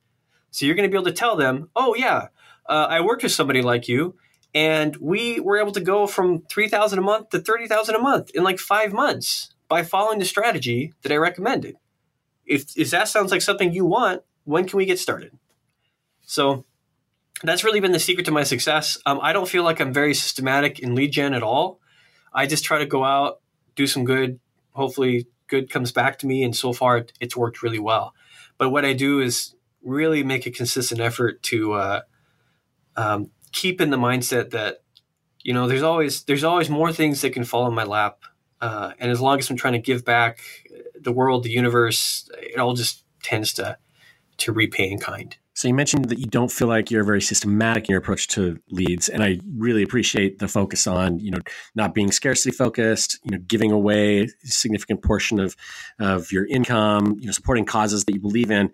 So 0.52 0.66
you're 0.66 0.76
going 0.76 0.90
to 0.90 0.92
be 0.92 0.98
able 0.98 1.12
to 1.12 1.12
tell 1.12 1.36
them, 1.36 1.70
oh, 1.76 1.96
yeah, 1.96 2.28
uh, 2.68 2.88
I 2.90 3.02
worked 3.02 3.24
with 3.24 3.32
somebody 3.32 3.62
like 3.62 3.88
you 3.88 4.16
and 4.58 4.96
we 4.98 5.40
were 5.40 5.58
able 5.60 5.72
to 5.72 5.82
go 5.82 6.08
from 6.08 6.42
3000 6.50 7.00
a 7.00 7.02
month 7.02 7.30
to 7.30 7.40
30000 7.40 7.96
a 7.96 8.00
month 8.00 8.32
in 8.34 8.44
like 8.44 8.60
five 8.60 8.92
months 8.94 9.54
by 9.68 9.84
following 9.84 10.20
the 10.20 10.26
strategy 10.26 10.94
that 11.02 11.12
i 11.12 11.16
recommended 11.16 11.76
if, 12.48 12.76
if 12.78 12.90
that 12.92 13.08
sounds 13.08 13.32
like 13.32 13.42
something 13.42 13.74
you 13.74 13.86
want 13.86 14.24
when 14.46 14.66
can 14.66 14.78
we 14.78 14.86
get 14.86 14.98
started? 14.98 15.38
So 16.22 16.66
that's 17.44 17.64
really 17.64 17.82
been 17.82 17.92
the 17.92 18.00
secret 18.00 18.26
to 18.26 18.32
my 18.32 18.44
success. 18.44 18.98
Um, 19.06 19.20
I 19.22 19.34
don't 19.34 19.48
feel 19.48 19.64
like 19.64 19.80
I'm 19.80 19.94
very 19.94 20.14
systematic 20.14 20.80
in 20.80 20.96
lead 20.96 21.12
gen 21.12 21.34
at 21.34 21.44
all. 21.44 21.80
I 22.34 22.48
just 22.48 22.64
try 22.64 22.80
to 22.80 22.86
go 22.86 23.04
out, 23.04 23.42
do 23.76 23.86
some 23.86 24.06
good. 24.06 24.40
Hopefully, 24.72 25.28
good 25.48 25.70
comes 25.70 25.92
back 25.92 26.20
to 26.20 26.28
me. 26.28 26.44
And 26.44 26.56
so 26.56 26.72
far, 26.72 27.06
it's 27.20 27.36
worked 27.36 27.62
really 27.62 27.80
well. 27.80 28.14
But 28.58 28.70
what 28.70 28.86
I 28.86 28.94
do 28.94 29.20
is 29.20 29.54
really 29.84 30.24
make 30.24 30.46
a 30.46 30.52
consistent 30.52 31.02
effort 31.02 31.44
to 31.44 31.74
uh, 31.74 32.02
um, 32.96 33.32
keep 33.58 33.82
in 33.82 33.90
the 33.90 33.98
mindset 33.98 34.52
that 34.52 34.84
you 35.42 35.54
know 35.54 35.68
there's 35.68 35.84
always 35.84 36.24
there's 36.24 36.44
always 36.44 36.70
more 36.70 36.92
things 36.92 37.22
that 37.22 37.32
can 37.32 37.44
fall 37.44 37.68
in 37.68 37.74
my 37.74 37.84
lap. 37.84 38.20
Uh, 38.60 38.92
and 39.00 39.12
as 39.12 39.22
long 39.22 39.38
as 39.38 39.50
I'm 39.50 39.58
trying 39.58 39.74
to 39.74 39.80
give 39.80 40.04
back 40.04 40.40
the 41.00 41.12
world, 41.12 41.44
the 41.44 41.52
universe, 41.52 42.30
it 42.42 42.60
all 42.60 42.74
just 42.74 43.04
tends 43.24 43.54
to 43.54 43.78
to 44.38 44.52
repay 44.52 44.90
in 44.90 45.00
kind. 45.00 45.36
So 45.54 45.68
you 45.68 45.74
mentioned 45.74 46.06
that 46.10 46.20
you 46.20 46.28
don't 46.28 46.52
feel 46.52 46.68
like 46.68 46.92
you're 46.92 47.04
very 47.04 47.22
systematic 47.22 47.86
in 47.86 47.94
your 47.94 48.00
approach 48.00 48.28
to 48.30 48.60
leads, 48.70 49.10
and 49.10 49.24
I 49.24 49.40
really 49.56 49.82
appreciate 49.82 50.38
the 50.38 50.48
focus 50.48 50.86
on 50.86 51.20
you 51.20 51.32
know 51.32 51.40
not 51.74 51.96
being 51.96 52.12
scarcity 52.12 52.56
focused, 52.56 53.20
you 53.24 53.32
know 53.32 53.40
giving 53.48 53.72
away 53.72 54.22
a 54.22 54.28
significant 54.44 55.02
portion 55.02 55.40
of 55.40 55.56
of 56.00 56.32
your 56.32 56.46
income, 56.46 57.18
you 57.20 57.26
know 57.26 57.32
supporting 57.32 57.66
causes 57.66 58.06
that 58.06 58.14
you 58.14 58.20
believe 58.20 58.52
in. 58.52 58.72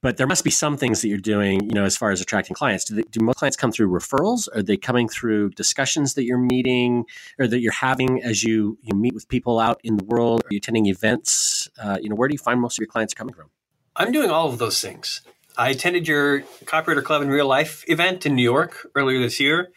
But 0.00 0.16
there 0.16 0.26
must 0.26 0.44
be 0.44 0.50
some 0.50 0.76
things 0.76 1.02
that 1.02 1.08
you're 1.08 1.18
doing, 1.18 1.64
you 1.64 1.74
know, 1.74 1.84
as 1.84 1.96
far 1.96 2.10
as 2.12 2.20
attracting 2.20 2.54
clients. 2.54 2.84
Do, 2.84 2.94
they, 2.94 3.02
do 3.02 3.20
most 3.20 3.36
clients 3.36 3.56
come 3.56 3.72
through 3.72 3.88
referrals? 3.88 4.48
Are 4.54 4.62
they 4.62 4.76
coming 4.76 5.08
through 5.08 5.50
discussions 5.50 6.14
that 6.14 6.24
you're 6.24 6.38
meeting 6.38 7.04
or 7.38 7.46
that 7.46 7.60
you're 7.60 7.72
having 7.72 8.22
as 8.22 8.42
you 8.42 8.78
you 8.80 8.94
meet 8.94 9.12
with 9.12 9.28
people 9.28 9.58
out 9.58 9.80
in 9.84 9.96
the 9.96 10.04
world? 10.04 10.42
Are 10.44 10.48
you 10.50 10.58
attending 10.58 10.86
events? 10.86 11.68
Uh, 11.78 11.98
you 12.00 12.08
know, 12.08 12.14
where 12.14 12.28
do 12.28 12.34
you 12.34 12.38
find 12.38 12.60
most 12.60 12.78
of 12.78 12.80
your 12.80 12.88
clients 12.88 13.12
coming 13.12 13.34
from? 13.34 13.50
I'm 13.94 14.12
doing 14.12 14.30
all 14.30 14.48
of 14.48 14.58
those 14.58 14.80
things. 14.80 15.20
I 15.56 15.70
attended 15.70 16.08
your 16.08 16.40
Copywriter 16.64 17.04
Club 17.04 17.20
in 17.22 17.28
Real 17.28 17.46
Life 17.46 17.84
event 17.88 18.24
in 18.24 18.34
New 18.34 18.42
York 18.42 18.88
earlier 18.94 19.18
this 19.18 19.38
year. 19.38 19.70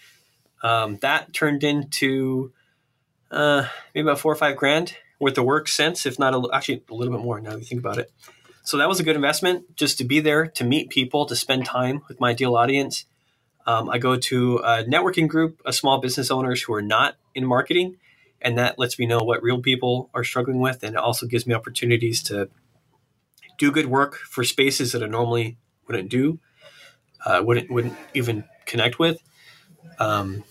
Um, 0.64 0.98
that 1.02 1.34
turned 1.34 1.64
into 1.64 2.54
uh, 3.30 3.68
maybe 3.94 4.08
about 4.08 4.20
four 4.20 4.32
or 4.32 4.38
five 4.38 4.56
grand 4.56 4.96
worth 5.20 5.38
of 5.38 5.46
work 5.46 5.68
since, 5.68 6.06
if 6.06 6.18
not 6.18 6.34
a, 6.34 6.42
actually 6.54 6.84
a 6.90 6.94
little 6.94 7.14
bit 7.14 7.24
more 7.24 7.42
now 7.42 7.56
you 7.56 7.64
think 7.64 7.80
about 7.80 7.98
it. 7.98 8.12
So 8.66 8.78
that 8.78 8.90
was 8.90 9.00
a 9.00 9.04
good 9.04 9.16
investment 9.16 9.76
just 9.76 10.00
to 10.00 10.04
be 10.04 10.20
there, 10.20 10.48
to 10.48 10.64
meet 10.64 10.90
people, 10.90 11.28
to 11.28 11.36
spend 11.36 11.66
time 11.66 12.02
with 12.08 12.20
my 12.20 12.32
ideal 12.32 12.56
audience. 12.56 13.06
Um, 13.68 13.90
I 13.92 14.00
go 14.00 14.16
to 14.16 14.58
a 14.58 14.84
networking 14.84 15.28
group 15.28 15.62
of 15.66 15.76
small 15.76 16.00
business 16.00 16.32
owners 16.32 16.64
who 16.64 16.74
are 16.74 16.82
not 16.82 17.16
in 17.36 17.46
marketing, 17.46 17.98
and 18.42 18.58
that 18.58 18.80
lets 18.80 18.98
me 18.98 19.06
know 19.06 19.20
what 19.20 19.44
real 19.44 19.62
people 19.62 20.10
are 20.16 20.24
struggling 20.24 20.60
with, 20.60 20.82
and 20.82 20.96
it 20.96 21.00
also 21.00 21.28
gives 21.28 21.46
me 21.46 21.54
opportunities 21.54 22.24
to 22.24 22.50
do 23.60 23.72
good 23.72 23.86
work 23.86 24.16
for 24.16 24.44
spaces 24.44 24.94
that 24.94 25.04
I 25.04 25.08
normally 25.08 25.58
wouldn't 25.88 26.10
do, 26.10 26.40
uh, 27.24 27.44
wouldn't 27.46 27.70
wouldn't 27.70 27.96
even 28.16 28.46
connect 28.66 28.98
with. 28.98 29.22
Um, 30.00 30.44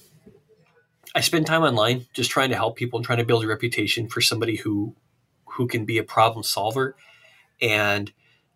I 1.16 1.20
spend 1.20 1.46
time 1.46 1.62
online 1.62 2.06
just 2.12 2.30
trying 2.30 2.50
to 2.50 2.56
help 2.56 2.76
people 2.76 2.98
and 2.98 3.04
trying 3.04 3.18
to 3.18 3.24
build 3.24 3.42
a 3.42 3.48
reputation 3.48 4.06
for 4.06 4.20
somebody 4.20 4.54
who 4.54 4.94
who 5.46 5.66
can 5.66 5.84
be 5.84 5.98
a 5.98 6.04
problem 6.04 6.44
solver. 6.44 6.94
And 7.60 8.12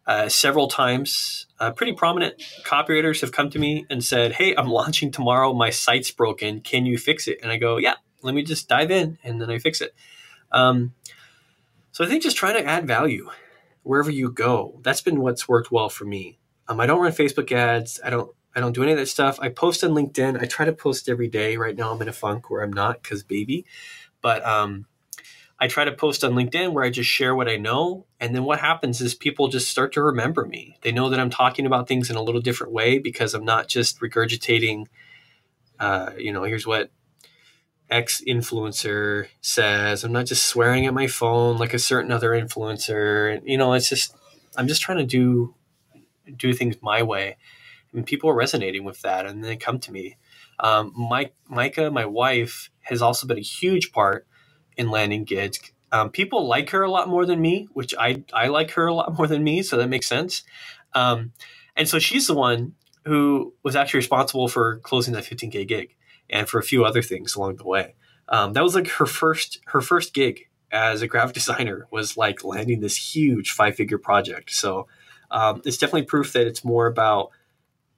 uh, 0.06 0.28
several 0.28 0.68
times, 0.68 1.46
uh, 1.60 1.70
pretty 1.70 1.92
prominent 1.92 2.42
copywriters 2.64 3.20
have 3.20 3.30
come 3.30 3.50
to 3.50 3.58
me 3.58 3.86
and 3.90 4.02
said, 4.02 4.32
"Hey, 4.32 4.54
I'm 4.56 4.68
launching 4.80 5.10
tomorrow. 5.10 5.52
My 5.52 5.70
site's 5.70 6.10
broken. 6.10 6.60
Can 6.60 6.86
you 6.86 6.96
fix 6.96 7.28
it?" 7.28 7.38
And 7.42 7.52
I 7.52 7.58
go, 7.58 7.76
"Yeah, 7.76 7.94
let 8.22 8.34
me 8.34 8.42
just 8.42 8.68
dive 8.68 8.90
in," 8.90 9.18
and 9.22 9.40
then 9.40 9.50
I 9.50 9.58
fix 9.58 9.80
it. 9.80 9.94
Um, 10.50 10.94
so 11.92 12.04
I 12.04 12.08
think 12.08 12.22
just 12.22 12.36
trying 12.36 12.54
to 12.54 12.64
add 12.64 12.86
value 12.86 13.30
wherever 13.82 14.10
you 14.10 14.30
go. 14.30 14.80
That's 14.82 15.02
been 15.02 15.20
what's 15.20 15.48
worked 15.48 15.70
well 15.70 15.88
for 15.88 16.04
me. 16.04 16.38
Um, 16.68 16.80
I 16.80 16.86
don't 16.86 17.00
run 17.00 17.12
Facebook 17.12 17.52
ads. 17.52 18.00
I 18.04 18.10
don't. 18.10 18.30
I 18.56 18.60
don't 18.60 18.72
do 18.72 18.82
any 18.82 18.92
of 18.92 18.98
that 18.98 19.06
stuff. 19.06 19.38
I 19.40 19.50
post 19.50 19.84
on 19.84 19.90
LinkedIn. 19.90 20.42
I 20.42 20.46
try 20.46 20.64
to 20.64 20.72
post 20.72 21.08
every 21.08 21.28
day. 21.28 21.56
Right 21.56 21.76
now, 21.76 21.92
I'm 21.92 22.02
in 22.02 22.08
a 22.08 22.12
funk 22.12 22.50
where 22.50 22.62
I'm 22.62 22.72
not 22.72 23.02
because 23.02 23.22
baby. 23.22 23.66
But 24.20 24.44
um, 24.44 24.86
I 25.60 25.66
try 25.66 25.84
to 25.84 25.92
post 25.92 26.22
on 26.22 26.32
LinkedIn 26.32 26.72
where 26.72 26.84
I 26.84 26.90
just 26.90 27.10
share 27.10 27.34
what 27.34 27.48
I 27.48 27.56
know, 27.56 28.06
and 28.20 28.34
then 28.34 28.44
what 28.44 28.60
happens 28.60 29.00
is 29.00 29.14
people 29.14 29.48
just 29.48 29.68
start 29.68 29.92
to 29.94 30.02
remember 30.02 30.46
me. 30.46 30.76
They 30.82 30.92
know 30.92 31.10
that 31.10 31.18
I'm 31.18 31.30
talking 31.30 31.66
about 31.66 31.88
things 31.88 32.10
in 32.10 32.16
a 32.16 32.22
little 32.22 32.40
different 32.40 32.72
way 32.72 32.98
because 32.98 33.34
I'm 33.34 33.44
not 33.44 33.66
just 33.66 34.00
regurgitating. 34.00 34.86
Uh, 35.80 36.10
you 36.16 36.32
know, 36.32 36.44
here's 36.44 36.66
what 36.66 36.90
X 37.90 38.22
influencer 38.26 39.26
says. 39.40 40.04
I'm 40.04 40.12
not 40.12 40.26
just 40.26 40.46
swearing 40.46 40.86
at 40.86 40.94
my 40.94 41.08
phone 41.08 41.58
like 41.58 41.74
a 41.74 41.78
certain 41.78 42.12
other 42.12 42.30
influencer. 42.30 43.40
You 43.44 43.58
know, 43.58 43.72
it's 43.72 43.88
just 43.88 44.14
I'm 44.56 44.68
just 44.68 44.82
trying 44.82 44.98
to 44.98 45.06
do 45.06 45.54
do 46.36 46.52
things 46.52 46.76
my 46.82 47.02
way. 47.02 47.36
And 47.92 48.06
people 48.06 48.30
are 48.30 48.34
resonating 48.34 48.84
with 48.84 49.00
that, 49.02 49.26
and 49.26 49.42
they 49.42 49.56
come 49.56 49.80
to 49.80 49.90
me. 49.90 50.18
Um, 50.60 50.92
Mike, 50.94 51.34
Micah, 51.48 51.90
my 51.90 52.04
wife, 52.04 52.70
has 52.82 53.00
also 53.00 53.26
been 53.26 53.38
a 53.38 53.42
huge 53.42 53.92
part 53.92 54.26
in 54.78 54.90
landing 54.90 55.24
gigs. 55.24 55.60
Um, 55.92 56.10
people 56.10 56.46
like 56.46 56.70
her 56.70 56.82
a 56.82 56.90
lot 56.90 57.08
more 57.08 57.26
than 57.26 57.40
me, 57.42 57.68
which 57.72 57.94
I 57.98 58.22
I 58.32 58.48
like 58.48 58.70
her 58.72 58.86
a 58.86 58.94
lot 58.94 59.14
more 59.18 59.26
than 59.26 59.44
me, 59.44 59.62
so 59.62 59.76
that 59.76 59.88
makes 59.88 60.06
sense. 60.06 60.44
Um, 60.94 61.32
and 61.76 61.86
so 61.88 61.98
she's 61.98 62.26
the 62.26 62.34
one 62.34 62.74
who 63.04 63.54
was 63.62 63.76
actually 63.76 63.98
responsible 63.98 64.48
for 64.48 64.78
closing 64.78 65.14
that 65.14 65.24
15k 65.24 65.66
gig, 65.66 65.96
and 66.30 66.48
for 66.48 66.58
a 66.58 66.62
few 66.62 66.84
other 66.84 67.02
things 67.02 67.34
along 67.34 67.56
the 67.56 67.66
way. 67.66 67.94
Um, 68.28 68.52
that 68.52 68.62
was 68.62 68.74
like 68.74 68.88
her 68.88 69.06
first 69.06 69.60
her 69.66 69.80
first 69.80 70.14
gig 70.14 70.48
as 70.70 71.02
a 71.02 71.08
graphic 71.08 71.34
designer 71.34 71.86
was 71.90 72.16
like 72.16 72.44
landing 72.44 72.80
this 72.80 72.96
huge 72.96 73.50
five 73.50 73.74
figure 73.74 73.98
project. 73.98 74.50
So 74.52 74.86
um, 75.30 75.62
it's 75.64 75.78
definitely 75.78 76.02
proof 76.02 76.32
that 76.34 76.46
it's 76.46 76.64
more 76.64 76.86
about 76.86 77.30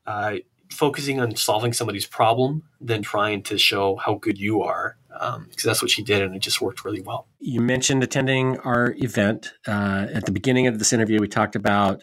uh, 0.06 0.36
focusing 0.70 1.20
on 1.20 1.34
solving 1.34 1.72
somebody's 1.72 2.06
problem 2.06 2.62
than 2.80 3.02
trying 3.02 3.42
to 3.42 3.58
show 3.58 3.96
how 3.96 4.14
good 4.14 4.38
you 4.38 4.62
are 4.62 4.96
because 5.10 5.36
um, 5.36 5.48
that's 5.64 5.82
what 5.82 5.90
she 5.90 6.02
did 6.02 6.22
and 6.22 6.34
it 6.34 6.40
just 6.40 6.60
worked 6.60 6.84
really 6.84 7.00
well 7.00 7.26
you 7.38 7.60
mentioned 7.60 8.02
attending 8.02 8.58
our 8.60 8.94
event 8.98 9.52
uh, 9.66 10.06
at 10.12 10.24
the 10.26 10.32
beginning 10.32 10.66
of 10.66 10.78
this 10.78 10.92
interview 10.92 11.20
we 11.20 11.28
talked 11.28 11.56
about 11.56 12.02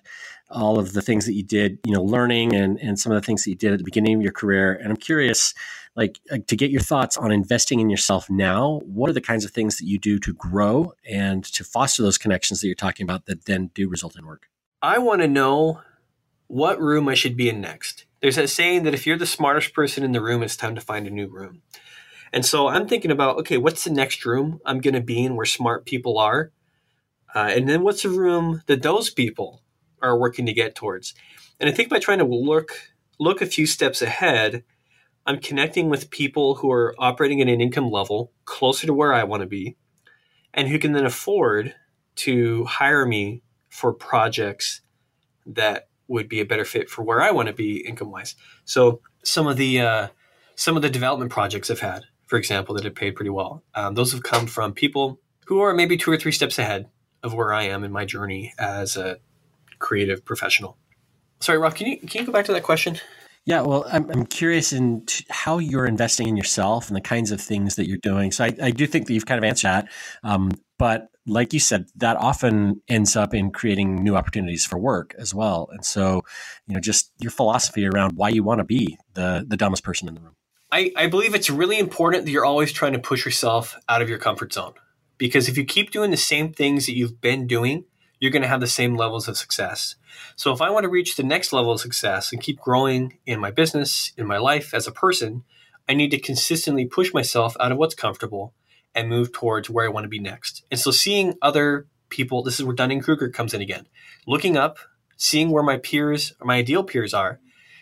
all 0.49 0.80
of 0.80 0.93
the 0.93 1.01
things 1.01 1.26
that 1.26 1.34
you 1.34 1.43
did 1.43 1.80
you 1.86 1.93
know 1.93 2.03
learning 2.03 2.53
and, 2.53 2.80
and 2.80 2.99
some 2.99 3.12
of 3.12 3.22
the 3.22 3.26
things 3.26 3.43
that 3.43 3.49
you 3.49 3.55
did 3.55 3.72
at 3.74 3.78
the 3.80 3.86
beginning 3.86 4.16
of 4.16 4.22
your 4.22 4.32
career 4.32 4.74
and 4.74 4.89
i'm 4.89 4.97
curious 4.97 5.53
like 5.95 6.20
to 6.45 6.55
get 6.55 6.70
your 6.70 6.82
thoughts 6.82 7.18
on 7.18 7.32
investing 7.32 7.80
in 7.80 7.89
yourself 7.89 8.30
now 8.30 8.82
what 8.86 9.10
are 9.10 9.14
the 9.14 9.22
kinds 9.22 9.43
of 9.43 9.51
things 9.51 9.78
that 9.78 9.86
you 9.86 9.97
do 9.97 10.20
to 10.20 10.34
grow 10.34 10.93
and 11.10 11.43
to 11.43 11.64
foster 11.64 12.03
those 12.03 12.18
connections 12.18 12.62
that 12.62 12.68
you're 12.68 12.76
talking 12.76 13.03
about 13.03 13.26
that 13.26 13.45
then 13.45 13.72
do 13.74 13.89
result 13.89 14.18
in 14.18 14.26
work 14.26 14.47
I 14.82 14.99
want 14.99 15.22
to 15.22 15.28
know 15.28 15.82
what 16.47 16.80
room 16.80 17.10
I 17.10 17.16
should 17.16 17.36
be 17.36 17.49
in 17.49 17.62
next. 17.62 18.05
There's 18.22 18.38
a 18.38 18.47
saying 18.47 18.84
that 18.84 18.93
if 18.93 19.05
you're 19.05 19.18
the 19.18 19.26
smartest 19.26 19.74
person 19.74 20.03
in 20.03 20.12
the 20.12 20.22
room, 20.22 20.43
it's 20.43 20.55
time 20.55 20.76
to 20.76 20.82
find 20.82 21.08
a 21.08 21.12
new 21.12 21.28
room. 21.28 21.62
And 22.34 22.45
so 22.45 22.67
I'm 22.67 22.88
thinking 22.88 23.11
about, 23.11 23.38
okay, 23.39 23.57
what's 23.57 23.84
the 23.84 23.91
next 23.91 24.25
room 24.25 24.59
I'm 24.65 24.80
going 24.80 24.93
to 24.93 25.01
be 25.01 25.23
in 25.23 25.36
where 25.36 25.45
smart 25.45 25.86
people 25.86 26.17
are? 26.17 26.51
Uh, 27.34 27.51
and 27.51 27.67
then 27.67 27.84
what's 27.84 28.03
the 28.03 28.09
room 28.09 28.61
that 28.67 28.82
those 28.82 29.09
people 29.09 29.61
are 30.01 30.17
working 30.17 30.45
to 30.45 30.53
get 30.53 30.75
towards? 30.75 31.13
And 31.59 31.69
I 31.69 31.73
think 31.73 31.89
by 31.89 31.99
trying 31.99 32.19
to 32.19 32.25
look 32.25 32.71
look 33.19 33.41
a 33.41 33.47
few 33.47 33.65
steps 33.65 34.01
ahead, 34.01 34.63
I'm 35.25 35.39
connecting 35.39 35.89
with 35.89 36.11
people 36.11 36.55
who 36.55 36.71
are 36.71 36.95
operating 36.99 37.41
at 37.41 37.47
an 37.47 37.61
income 37.61 37.89
level 37.89 38.32
closer 38.45 38.88
to 38.88 38.93
where 38.93 39.13
I 39.13 39.23
want 39.23 39.41
to 39.41 39.47
be, 39.47 39.75
and 40.53 40.67
who 40.67 40.80
can 40.80 40.93
then 40.93 41.05
afford 41.05 41.73
to 42.17 42.65
hire 42.65 43.05
me 43.05 43.41
for 43.69 43.91
projects 43.91 44.82
that 45.45 45.89
would 46.07 46.30
be 46.30 46.39
a 46.39 46.45
better 46.45 46.65
fit 46.65 46.89
for 46.89 47.03
where 47.03 47.21
I 47.21 47.32
want 47.32 47.47
to 47.47 47.53
be 47.53 47.78
income 47.78 48.11
wise. 48.11 48.36
So 48.65 49.01
some 49.23 49.47
of 49.47 49.57
the 49.57 49.82
uh, 49.82 50.07
some 50.55 50.75
of 50.75 50.82
the 50.82 50.89
development 50.89 51.32
projects 51.32 51.69
I've 51.69 51.80
had, 51.80 52.03
for 52.28 52.38
example, 52.38 52.75
that 52.75 52.84
have 52.84 52.95
paid 52.95 53.15
pretty 53.15 53.30
well. 53.30 53.63
Um, 53.73 53.95
those 53.95 54.11
have 54.11 54.23
come 54.23 54.47
from 54.47 54.73
people 54.73 55.19
who 55.45 55.61
are 55.61 55.73
maybe 55.73 55.97
two 55.97 56.11
or 56.11 56.17
three 56.17 56.32
steps 56.32 56.59
ahead 56.59 56.89
of 57.23 57.34
where 57.34 57.53
I 57.53 57.63
am 57.63 57.84
in 57.84 57.91
my 57.91 58.05
journey 58.05 58.53
as 58.59 58.95
a 58.95 59.17
creative 59.80 60.23
professional. 60.25 60.78
Sorry, 61.39 61.57
Rob, 61.57 61.75
can 61.75 61.88
you 61.88 61.97
can 61.99 62.21
you 62.21 62.25
go 62.25 62.34
back 62.34 62.45
to 62.45 62.53
that 62.53 62.63
question? 62.63 62.99
Yeah, 63.45 63.61
well, 63.61 63.86
I'm, 63.89 64.09
I'm 64.11 64.25
curious 64.25 64.73
in 64.73 65.05
t- 65.05 65.25
how 65.30 65.57
you're 65.57 65.86
investing 65.86 66.28
in 66.28 66.36
yourself 66.36 66.89
and 66.89 66.97
the 66.97 67.01
kinds 67.01 67.32
of 67.32 67.39
things 67.39 67.75
that 67.75 67.88
you're 67.88 67.97
doing. 67.97 68.30
So 68.34 68.43
I, 68.43 68.53
I 68.61 68.71
do 68.71 68.86
think 68.86 69.07
that 69.07 69.13
you've 69.13 69.25
kind 69.25 69.38
of 69.38 69.45
answered 69.45 69.69
that. 69.69 69.89
Um, 70.21 70.51
but 70.78 71.07
like 71.25 71.53
you 71.53 71.59
said, 71.61 71.86
that 71.95 72.17
often 72.17 72.82
ends 72.89 73.15
up 73.15 73.34
in 73.34 73.51
creating 73.51 74.03
new 74.03 74.17
opportunities 74.17 74.65
for 74.65 74.78
work 74.78 75.15
as 75.17 75.34
well. 75.34 75.69
And 75.71 75.86
so, 75.86 76.23
you 76.67 76.73
know, 76.73 76.82
just 76.82 77.13
your 77.19 77.32
philosophy 77.32 77.88
around 77.88 78.17
why 78.17 78.30
you 78.30 78.43
want 78.43 78.59
to 78.59 78.65
be 78.65 78.97
the 79.13 79.45
the 79.47 79.55
dumbest 79.55 79.84
person 79.84 80.09
in 80.09 80.15
the 80.15 80.21
room. 80.21 80.36
I, 80.72 80.91
I 80.95 81.07
believe 81.07 81.34
it's 81.34 81.49
really 81.49 81.80
important 81.80 82.26
that 82.26 82.32
you're 82.32 82.45
always 82.45 82.72
trying 82.72 82.93
to 82.93 82.99
push 82.99 83.26
yourself 83.26 83.78
out 83.88 84.01
of 84.01 84.09
your 84.09 84.18
comfort 84.18 84.53
zone. 84.53 84.74
Because 85.18 85.47
if 85.47 85.57
you 85.57 85.65
keep 85.65 85.91
doing 85.91 86.11
the 86.11 86.18
same 86.18 86.53
things 86.53 86.86
that 86.86 86.95
you've 86.95 87.22
been 87.22 87.47
doing, 87.47 87.86
you're 88.20 88.32
going 88.32 88.41
to 88.41 88.47
have 88.47 88.59
the 88.59 88.68
same 88.68 88.95
levels 88.95 89.28
of 89.28 89.38
success. 89.38 89.95
So 90.36 90.51
if 90.51 90.61
I 90.61 90.70
want 90.70 90.84
to 90.84 90.89
reach 90.89 91.15
the 91.15 91.24
next 91.24 91.53
level 91.53 91.72
of 91.72 91.80
success 91.80 92.32
and 92.32 92.41
keep 92.41 92.59
growing 92.59 93.18
in 93.26 93.39
my 93.39 93.51
business, 93.51 94.11
in 94.18 94.28
my 94.28 94.38
life 94.38 94.74
as 94.74 94.88
a 94.88 94.91
person, 94.91 95.43
I 95.88 95.93
need 95.93 96.11
to 96.11 96.20
consistently 96.20 96.86
push 96.86 97.13
myself 97.13 97.55
out 97.59 97.72
of 97.72 97.78
what's 97.78 97.95
comfortable 97.95 98.53
and 98.93 99.09
move 99.09 99.32
towards 99.32 99.70
where 99.70 99.86
I 99.86 99.89
want 99.89 100.03
to 100.05 100.09
be 100.09 100.20
next. 100.20 100.63
And 100.70 100.80
so 100.80 100.91
seeing 100.91 101.36
other 101.41 101.88
people, 102.09 102.43
this 102.43 102.59
is 102.59 102.65
where 102.65 102.76
Dunning 102.76 103.01
Kruger 103.01 103.30
comes 103.30 103.53
in 103.53 103.61
again. 103.61 103.88
Looking 104.26 104.57
up 104.57 104.80
seeing 105.18 105.49
where 105.49 105.63
my 105.63 105.78
peers, 105.78 106.34
my 106.41 106.57
ideal 106.57 106.84
peers 106.84 107.13
are, 107.13 107.39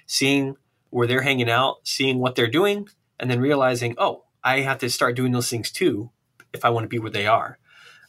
seeing 0.07 0.55
where 0.95 1.07
they're 1.07 1.23
hanging 1.23 1.49
out, 1.49 1.79
seeing 1.83 2.19
what 2.19 2.35
they're 2.35 2.47
doing, 2.47 2.87
and 3.19 3.29
then 3.29 3.41
realizing, 3.41 3.93
oh, 3.97 4.23
I 4.45 4.61
have 4.61 4.77
to 4.77 4.89
start 4.89 5.17
doing 5.17 5.33
those 5.33 5.49
things 5.49 5.69
too 5.69 6.09
if 6.53 6.63
I 6.63 6.69
want 6.69 6.85
to 6.85 6.87
be 6.87 6.99
where 6.99 7.11
they 7.11 7.27
are. 7.27 7.57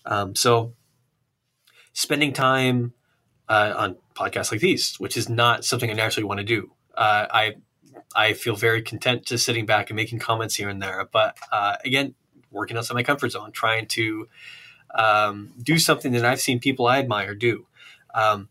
Um, 0.04 0.36
so, 0.36 0.72
spending 1.94 2.32
time 2.32 2.92
uh, 3.48 3.74
on 3.76 3.96
podcasts 4.14 4.52
like 4.52 4.60
these, 4.60 4.94
which 5.00 5.16
is 5.16 5.28
not 5.28 5.64
something 5.64 5.90
I 5.90 5.94
naturally 5.94 6.26
want 6.28 6.38
to 6.38 6.44
do. 6.44 6.70
Uh, 6.96 7.26
I 7.28 7.56
I 8.14 8.34
feel 8.34 8.54
very 8.54 8.82
content 8.82 9.26
just 9.26 9.44
sitting 9.44 9.66
back 9.66 9.90
and 9.90 9.96
making 9.96 10.20
comments 10.20 10.54
here 10.54 10.68
and 10.68 10.80
there. 10.80 11.08
But 11.10 11.36
uh, 11.50 11.78
again, 11.84 12.14
working 12.52 12.76
outside 12.76 12.94
my 12.94 13.02
comfort 13.02 13.30
zone, 13.32 13.50
trying 13.50 13.86
to 13.88 14.28
um, 14.94 15.50
do 15.60 15.80
something 15.80 16.12
that 16.12 16.24
I've 16.24 16.40
seen 16.40 16.60
people 16.60 16.86
I 16.86 17.00
admire 17.00 17.34
do. 17.34 17.66
Um, 18.14 18.48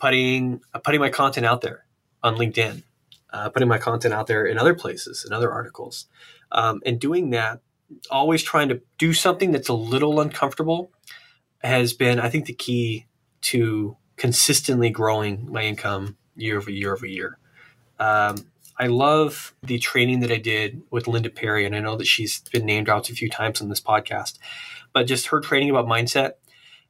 putting 0.00 0.62
putting 0.82 1.00
my 1.00 1.10
content 1.10 1.46
out 1.46 1.60
there 1.60 1.84
on 2.24 2.34
LinkedIn, 2.34 2.82
uh, 3.32 3.48
putting 3.50 3.68
my 3.68 3.78
content 3.78 4.14
out 4.14 4.26
there 4.26 4.46
in 4.46 4.58
other 4.58 4.74
places, 4.74 5.24
in 5.26 5.32
other 5.32 5.52
articles, 5.52 6.06
um, 6.52 6.80
and 6.84 7.00
doing 7.00 7.30
that. 7.30 7.60
Always 8.10 8.42
trying 8.42 8.68
to 8.68 8.82
do 8.98 9.12
something 9.14 9.50
that's 9.50 9.68
a 9.68 9.74
little 9.74 10.20
uncomfortable 10.20 10.90
has 11.62 11.92
been, 11.92 12.20
I 12.20 12.28
think, 12.28 12.46
the 12.46 12.52
key 12.52 13.06
to 13.42 13.96
consistently 14.16 14.90
growing 14.90 15.50
my 15.50 15.62
income 15.62 16.16
year 16.36 16.58
over 16.58 16.70
year 16.70 16.92
over 16.94 17.06
year. 17.06 17.38
Um, 17.98 18.50
I 18.78 18.86
love 18.86 19.54
the 19.62 19.78
training 19.78 20.20
that 20.20 20.30
I 20.30 20.36
did 20.36 20.82
with 20.90 21.08
Linda 21.08 21.30
Perry, 21.30 21.64
and 21.64 21.74
I 21.74 21.80
know 21.80 21.96
that 21.96 22.06
she's 22.06 22.40
been 22.52 22.64
named 22.64 22.88
out 22.88 23.10
a 23.10 23.14
few 23.14 23.28
times 23.28 23.60
on 23.60 23.68
this 23.68 23.80
podcast. 23.80 24.38
But 24.92 25.06
just 25.06 25.28
her 25.28 25.40
training 25.40 25.70
about 25.70 25.86
mindset 25.86 26.32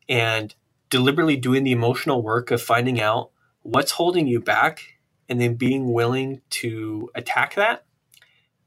and 0.08 0.54
deliberately 0.90 1.36
doing 1.36 1.64
the 1.64 1.72
emotional 1.72 2.22
work 2.22 2.50
of 2.50 2.60
finding 2.60 3.00
out 3.00 3.30
what's 3.62 3.92
holding 3.92 4.26
you 4.26 4.40
back 4.40 4.97
and 5.28 5.40
then 5.40 5.54
being 5.54 5.92
willing 5.92 6.40
to 6.50 7.10
attack 7.14 7.54
that. 7.54 7.84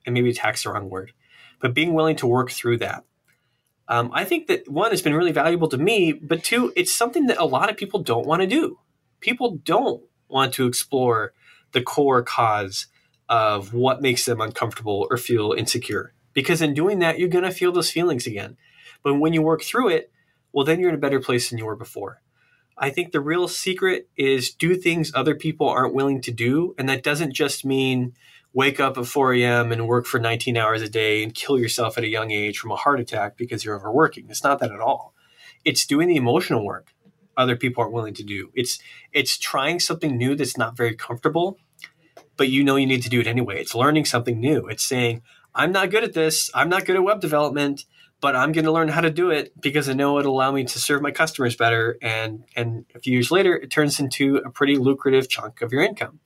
And 0.06 0.14
maybe 0.14 0.30
attack's 0.30 0.64
the 0.64 0.72
wrong 0.72 0.90
word, 0.90 1.14
but 1.60 1.74
being 1.74 1.94
willing 1.94 2.16
to 2.18 2.28
work 2.28 2.52
through 2.52 2.78
that. 2.80 3.04
Um, 3.88 4.10
I 4.14 4.24
think 4.24 4.48
that 4.48 4.68
one 4.70 4.92
has 4.92 5.02
been 5.02 5.14
really 5.14 5.32
valuable 5.32 5.68
to 5.70 5.78
me, 5.78 6.14
but 6.14 6.44
two, 6.44 6.72
it's 6.76 6.94
something 6.94 7.28
that 7.28 7.38
a 7.38 7.46
lot 7.46 7.70
of 7.70 7.78
people 7.78 8.02
don't 8.02 8.26
want 8.26 8.42
to 8.42 8.48
do. 8.48 8.80
People 9.20 9.58
don't 9.64 10.02
want 10.28 10.54
to 10.54 10.66
explore 10.66 11.34
the 11.74 11.82
core 11.82 12.24
cause 12.24 12.88
of 13.28 13.74
what 13.74 14.02
makes 14.02 14.26
them 14.26 14.42
uncomfortable 14.42 15.08
or 15.10 15.18
feel 15.18 15.54
insecure. 15.54 16.14
Because 16.34 16.62
in 16.62 16.74
doing 16.74 17.00
that, 17.00 17.20
you're 17.20 17.30
going 17.30 17.44
to 17.44 17.52
feel 17.52 17.72
those 17.72 17.92
feelings 17.92 18.26
again. 18.26 18.58
But 19.04 19.16
when 19.16 19.34
you 19.34 19.42
work 19.42 19.62
through 19.62 19.90
it, 19.90 20.12
well, 20.54 20.66
then 20.66 20.80
you're 20.80 20.90
in 20.90 20.96
a 20.96 21.00
better 21.00 21.20
place 21.20 21.50
than 21.50 21.58
you 21.58 21.66
were 21.66 21.76
before. 21.76 22.22
I 22.82 22.90
think 22.90 23.12
the 23.12 23.22
real 23.22 23.48
secret 23.48 24.10
is 24.18 24.54
do 24.54 24.76
things 24.76 25.12
other 25.16 25.36
people 25.36 25.70
aren't 25.70 25.94
willing 25.94 26.20
to 26.22 26.32
do. 26.32 26.76
And 26.78 26.90
that 26.90 27.04
doesn't 27.04 27.34
just 27.34 27.64
mean 27.64 28.14
wake 28.54 28.80
up 28.80 28.98
at 28.98 29.06
4 29.06 29.34
a.m. 29.36 29.72
and 29.72 29.88
work 29.88 30.06
for 30.06 30.20
19 30.20 30.58
hours 30.58 30.82
a 30.82 30.90
day 30.90 31.24
and 31.24 31.34
kill 31.34 31.58
yourself 31.58 31.98
at 31.98 32.04
a 32.04 32.10
young 32.10 32.32
age 32.32 32.58
from 32.58 32.72
a 32.72 32.76
heart 32.76 33.00
attack 33.00 33.38
because 33.38 33.64
you're 33.64 33.78
overworking. 33.78 34.26
It's 34.30 34.44
not 34.44 34.60
that 34.60 34.72
at 34.72 34.82
all. 34.82 35.14
It's 35.64 35.86
doing 35.86 36.10
the 36.10 36.18
emotional 36.18 36.66
work 36.66 36.88
other 37.38 37.56
people 37.56 37.82
aren't 37.82 37.94
willing 37.94 38.14
to 38.16 38.24
do. 38.24 38.52
It's 38.54 38.78
it's 39.14 39.38
trying 39.38 39.80
something 39.80 40.18
new 40.18 40.36
that's 40.36 40.58
not 40.58 40.76
very 40.76 40.96
comfortable 40.96 41.58
but 42.42 42.50
you 42.50 42.64
know 42.64 42.76
you 42.76 42.88
need 42.88 43.04
to 43.04 43.10
do 43.10 43.20
it 43.20 43.28
anyway. 43.28 43.60
It's 43.62 43.76
learning 43.76 44.06
something 44.06 44.40
new. 44.40 44.68
It's 44.68 44.84
saying, 44.84 45.22
I'm 45.54 45.72
not 45.72 45.92
good 45.92 46.04
at 46.04 46.14
this. 46.14 46.50
I'm 46.56 46.70
not 46.70 46.86
good 46.86 46.96
at 46.96 47.04
web 47.04 47.22
development, 47.22 47.86
but 48.22 48.36
I'm 48.36 48.52
going 48.52 48.66
to 48.66 48.72
learn 48.72 48.88
how 48.88 49.02
to 49.02 49.10
do 49.10 49.32
it 49.32 49.60
because 49.60 49.90
I 49.90 49.94
know 49.94 50.20
it'll 50.20 50.36
allow 50.36 50.52
me 50.52 50.64
to 50.64 50.80
serve 50.80 51.02
my 51.02 51.12
customers 51.12 51.56
better. 51.56 51.98
And 52.02 52.44
and 52.56 52.86
a 52.96 53.00
few 53.00 53.14
years 53.14 53.32
later, 53.32 53.56
it 53.56 53.72
turns 53.72 54.00
into 54.00 54.38
a 54.38 54.52
pretty 54.52 54.78
lucrative 54.78 55.28
chunk 55.28 55.62
of 55.62 55.74
your 55.74 55.82
income. 55.82 56.20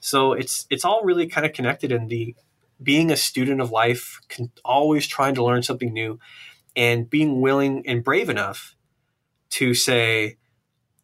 So 0.00 0.32
it's 0.32 0.66
it's 0.70 0.84
all 0.84 1.02
really 1.02 1.26
kind 1.26 1.44
of 1.44 1.52
connected 1.52 1.92
in 1.92 2.06
the 2.06 2.34
being 2.82 3.10
a 3.10 3.16
student 3.16 3.60
of 3.60 3.70
life, 3.70 4.20
always 4.64 5.06
trying 5.06 5.34
to 5.34 5.44
learn 5.44 5.62
something 5.62 5.92
new, 5.92 6.18
and 6.74 7.10
being 7.10 7.40
willing 7.40 7.86
and 7.86 8.02
brave 8.02 8.30
enough 8.30 8.74
to 9.50 9.74
say, 9.74 10.38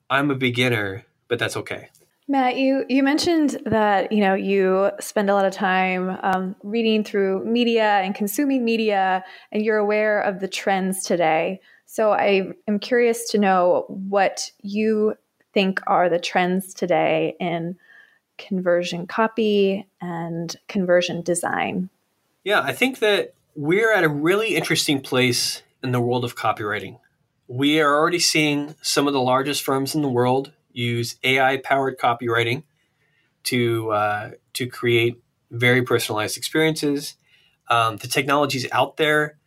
I'm 0.09 0.31
a 0.31 0.37
beginner, 0.37 1.05
but 1.29 1.39
that's 1.39 1.57
okay. 1.57 1.91
Matt, 2.29 2.57
you 2.57 2.85
you 2.89 3.05
mentioned 3.05 3.61
that 3.67 4.11
you 4.11 4.21
know 4.21 4.35
you 4.35 4.91
spend 4.99 5.31
a 5.31 5.35
lot 5.35 5.45
of 5.45 5.53
time 5.53 6.19
um, 6.23 6.57
reading 6.65 7.05
through 7.05 7.45
media 7.45 8.01
and 8.01 8.15
consuming 8.15 8.65
media, 8.65 9.25
and 9.53 9.65
you're 9.65 9.77
aware 9.77 10.21
of 10.21 10.41
the 10.41 10.49
trends 10.49 11.05
today. 11.05 11.61
So 11.87 12.11
I 12.11 12.49
am 12.67 12.81
curious 12.81 13.31
to 13.31 13.39
know 13.39 13.85
what 13.89 14.51
you 14.61 15.15
think 15.55 15.81
are 15.87 16.09
the 16.09 16.19
trends 16.19 16.75
today 16.75 17.37
in 17.39 17.77
conversion 18.39 19.07
copy 19.07 19.87
and 20.01 20.55
conversion 20.69 21.23
design. 21.23 21.89
Yeah, 22.43 22.61
I 22.61 22.73
think 22.73 22.99
that 22.99 23.35
we're 23.55 23.93
at 23.93 24.05
a 24.05 24.09
really 24.09 24.57
interesting 24.57 25.01
place 25.01 25.63
in 25.83 25.93
the 25.93 26.01
world 26.01 26.25
of 26.25 26.37
copywriting. 26.37 26.99
We 27.49 27.81
are 27.81 27.95
already 27.95 28.19
seeing 28.19 28.75
some 28.83 29.07
of 29.07 29.13
the 29.13 29.21
largest 29.21 29.63
firms 29.63 29.95
in 29.95 30.03
the 30.03 30.09
world 30.09 30.53
use 30.77 31.17
AI 31.25 31.57
powered 31.57 31.99
copywriting 31.99 32.65
to 33.45 33.91
uh, 33.91 34.31
to 34.55 34.67
create 34.67 35.23
very 35.51 35.83
personalized 35.83 36.37
experiences. 36.37 37.15
Um, 37.69 37.97
the 37.97 38.09
technology 38.09 38.59
is 38.59 38.69
out 38.71 38.97
there. 38.97 39.39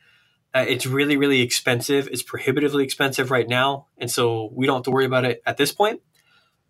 Uh, 0.54 0.66
it's 0.68 0.86
really, 0.86 1.16
really 1.16 1.42
expensive. 1.42 2.08
It's 2.12 2.24
prohibitively 2.24 2.84
expensive 2.84 3.30
right 3.30 3.48
now, 3.48 3.88
and 3.98 4.10
so 4.10 4.50
we 4.54 4.66
don't 4.66 4.78
have 4.78 4.84
to 4.84 4.92
worry 4.92 5.06
about 5.06 5.26
it 5.26 5.42
at 5.46 5.58
this 5.58 5.72
point. 5.72 6.02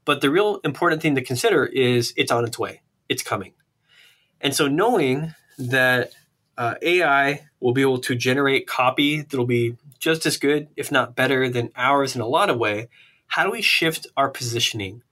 But 0.05 0.21
the 0.21 0.29
real 0.29 0.59
important 0.63 1.01
thing 1.01 1.15
to 1.15 1.23
consider 1.23 1.65
is 1.65 2.13
it's 2.17 2.31
on 2.31 2.43
its 2.43 2.59
way. 2.59 2.81
It's 3.07 3.23
coming, 3.23 3.53
and 4.41 4.53
so 4.53 4.67
knowing 4.67 5.33
that 5.57 6.11
uh, 6.57 6.75
AI 6.81 7.47
will 7.61 7.73
be 7.73 7.81
able 7.81 7.99
to 7.99 8.15
generate 8.15 8.67
copy 8.67 9.21
that'll 9.21 9.45
be 9.45 9.77
just 9.97 10.25
as 10.25 10.37
good, 10.37 10.67
if 10.75 10.91
not 10.91 11.15
better, 11.15 11.49
than 11.49 11.69
ours 11.75 12.15
in 12.15 12.21
a 12.21 12.27
lot 12.27 12.49
of 12.49 12.57
way 12.57 12.89
how 13.29 13.43
do 13.43 13.51
we 13.51 13.61
shift 13.61 14.07
our 14.17 14.29
positioning 14.29 15.03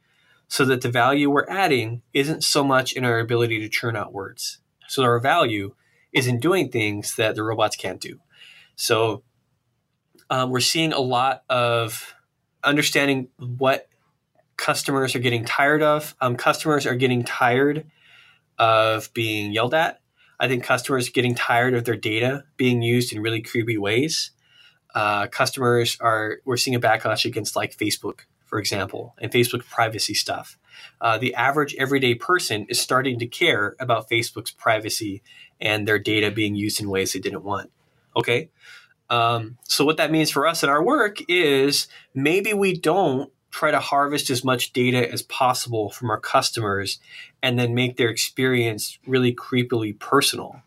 so 0.48 0.66
that 0.66 0.82
the 0.82 0.90
value 0.90 1.30
we're 1.30 1.50
adding 1.50 2.02
isn't 2.14 2.44
so 2.44 2.64
much 2.64 2.94
in 2.94 3.06
our 3.06 3.20
ability 3.20 3.60
to 3.60 3.70
churn 3.70 3.96
out 3.96 4.14
words? 4.14 4.60
So 4.88 5.04
our 5.04 5.20
value 5.20 5.76
is 6.12 6.28
in 6.28 6.40
doing 6.40 6.70
things 6.70 7.16
that 7.16 7.36
the 7.36 7.44
robots 7.44 7.76
can't 7.76 8.02
do. 8.02 8.20
So 8.76 9.24
um, 10.30 10.50
we're 10.50 10.60
seeing 10.60 10.94
a 10.94 11.00
lot 11.00 11.44
of 11.50 12.16
understanding 12.64 13.30
what 13.38 13.88
customers 14.58 15.16
are 15.16 15.20
getting 15.20 15.46
tired 15.46 15.84
of. 15.84 16.16
Um, 16.20 16.36
customers 16.36 16.86
are 16.86 16.96
getting 16.96 17.24
tired 17.24 17.86
of 18.58 19.14
being 19.14 19.52
yelled 19.52 19.76
at. 19.76 20.02
I 20.40 20.48
think 20.48 20.64
customers 20.64 21.10
are 21.10 21.12
getting 21.12 21.36
tired 21.36 21.76
of 21.76 21.86
their 21.86 21.96
data 21.96 22.46
being 22.58 22.82
used 22.82 23.14
in 23.14 23.22
really 23.22 23.42
creepy 23.42 23.78
ways 23.78 24.32
uh, 24.96 25.28
customers 25.28 25.98
are 26.00 26.40
we're 26.46 26.58
seeing 26.58 26.76
a 26.76 26.80
backlash 26.80 27.26
against 27.26 27.56
like 27.56 27.78
Facebook, 27.78 28.22
for 28.46 28.60
example, 28.60 29.16
and 29.20 29.32
Facebook 29.32 29.66
privacy 29.66 30.14
stuff. 30.14 30.58
Uh, 31.02 31.18
the 31.18 31.34
average 31.36 31.76
everyday 31.78 32.16
person 32.16 32.66
is 32.70 32.80
starting 32.80 33.20
to 33.20 33.28
care 33.28 33.76
about 33.80 34.10
Facebook's 34.10 34.52
privacy 34.52 35.22
and 35.60 35.88
their 35.88 36.00
data 36.00 36.32
being 36.32 36.56
used 36.56 36.80
in 36.80 36.90
ways 36.90 37.14
they 37.14 37.20
didn't 37.20 37.44
want. 37.44 37.72
Okay. 38.16 38.50
Um, 39.10 39.58
so, 39.64 39.86
what 39.86 39.98
that 39.98 40.12
means 40.12 40.32
for 40.32 40.48
us 40.48 40.64
in 40.64 40.70
our 40.70 40.84
work 40.84 41.18
is 41.30 41.88
maybe 42.14 42.54
we 42.54 42.78
don't 42.78 43.32
try 43.52 43.72
to 43.72 43.80
harvest 43.80 44.30
as 44.30 44.44
much 44.44 44.74
data 44.74 45.10
as 45.12 45.22
possible 45.22 45.90
from 45.90 46.10
our 46.10 46.20
customers 46.20 47.00
and 47.42 47.58
then 47.58 47.74
make 47.74 47.98
their 47.98 48.10
experience 48.10 49.00
really 49.08 49.34
creepily 49.34 49.98
personal 49.98 50.62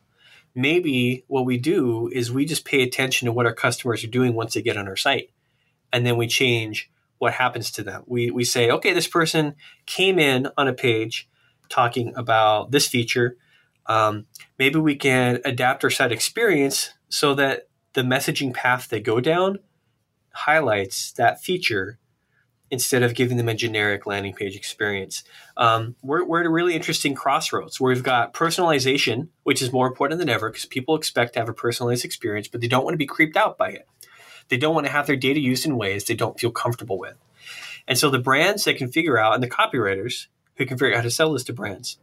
maybe 0.54 1.24
what 1.28 1.44
we 1.44 1.58
do 1.58 2.08
is 2.12 2.32
we 2.32 2.44
just 2.44 2.64
pay 2.64 2.82
attention 2.82 3.26
to 3.26 3.32
what 3.32 3.46
our 3.46 3.54
customers 3.54 4.04
are 4.04 4.08
doing 4.08 4.34
once 4.34 4.54
they 4.54 4.62
get 4.62 4.76
on 4.76 4.88
our 4.88 4.96
site. 4.96 5.30
And 5.92 6.06
then 6.06 6.16
we 6.16 6.26
change 6.26 6.90
what 7.18 7.34
happens 7.34 7.70
to 7.72 7.82
them. 7.82 8.02
We, 8.06 8.30
we 8.30 8.44
say 8.44 8.70
okay 8.70 8.92
this 8.92 9.06
person 9.06 9.54
came 9.86 10.18
in 10.18 10.48
on 10.56 10.68
a 10.68 10.72
page 10.72 11.28
talking 11.68 12.12
about 12.16 12.70
this 12.70 12.88
feature. 12.88 13.36
Um, 13.86 14.26
maybe 14.58 14.78
we 14.78 14.96
can 14.96 15.40
adapt 15.44 15.84
our 15.84 15.90
site 15.90 16.12
experience 16.12 16.94
so 17.08 17.34
that 17.34 17.68
the 17.92 18.02
messaging 18.02 18.54
path 18.54 18.88
they 18.88 19.00
go 19.00 19.20
down 19.20 19.58
highlights 20.32 21.12
that 21.12 21.42
feature 21.42 21.98
instead 22.70 23.02
of 23.02 23.14
giving 23.14 23.36
them 23.36 23.48
a 23.48 23.54
generic 23.54 24.06
landing 24.06 24.32
page 24.32 24.54
experience. 24.54 25.24
Um, 25.56 25.96
we're, 26.02 26.24
we're 26.24 26.40
at 26.40 26.46
a 26.46 26.50
really 26.50 26.74
interesting 26.74 27.14
crossroads 27.14 27.80
where 27.80 27.92
we've 27.92 28.02
got 28.02 28.32
personalization, 28.32 29.28
which 29.42 29.60
is 29.60 29.72
more 29.72 29.88
important 29.88 30.20
than 30.20 30.28
ever 30.28 30.50
because 30.50 30.66
people 30.66 30.94
expect 30.94 31.34
to 31.34 31.40
have 31.40 31.48
a 31.48 31.54
personalized 31.54 32.04
experience, 32.04 32.46
but 32.46 32.60
they 32.60 32.68
don't 32.68 32.84
want 32.84 32.94
to 32.94 32.98
be 32.98 33.06
creeped 33.06 33.36
out 33.36 33.58
by 33.58 33.70
it. 33.70 33.88
They 34.48 34.56
don't 34.56 34.74
want 34.74 34.86
to 34.86 34.92
have 34.92 35.06
their 35.06 35.16
data 35.16 35.40
used 35.40 35.66
in 35.66 35.76
ways 35.76 36.04
they 36.04 36.14
don't 36.14 36.38
feel 36.38 36.50
comfortable 36.50 36.98
with. 36.98 37.16
And 37.88 37.98
so 37.98 38.08
the 38.08 38.18
brands 38.18 38.64
that 38.64 38.76
can 38.76 38.90
figure 38.90 39.18
out, 39.18 39.34
and 39.34 39.42
the 39.42 39.50
copywriters 39.50 40.26
who 40.54 40.66
can 40.66 40.78
figure 40.78 40.94
out 40.94 40.98
how 40.98 41.02
to 41.02 41.10
sell 41.10 41.32
this 41.32 41.44
to 41.44 41.52
brands, 41.52 41.98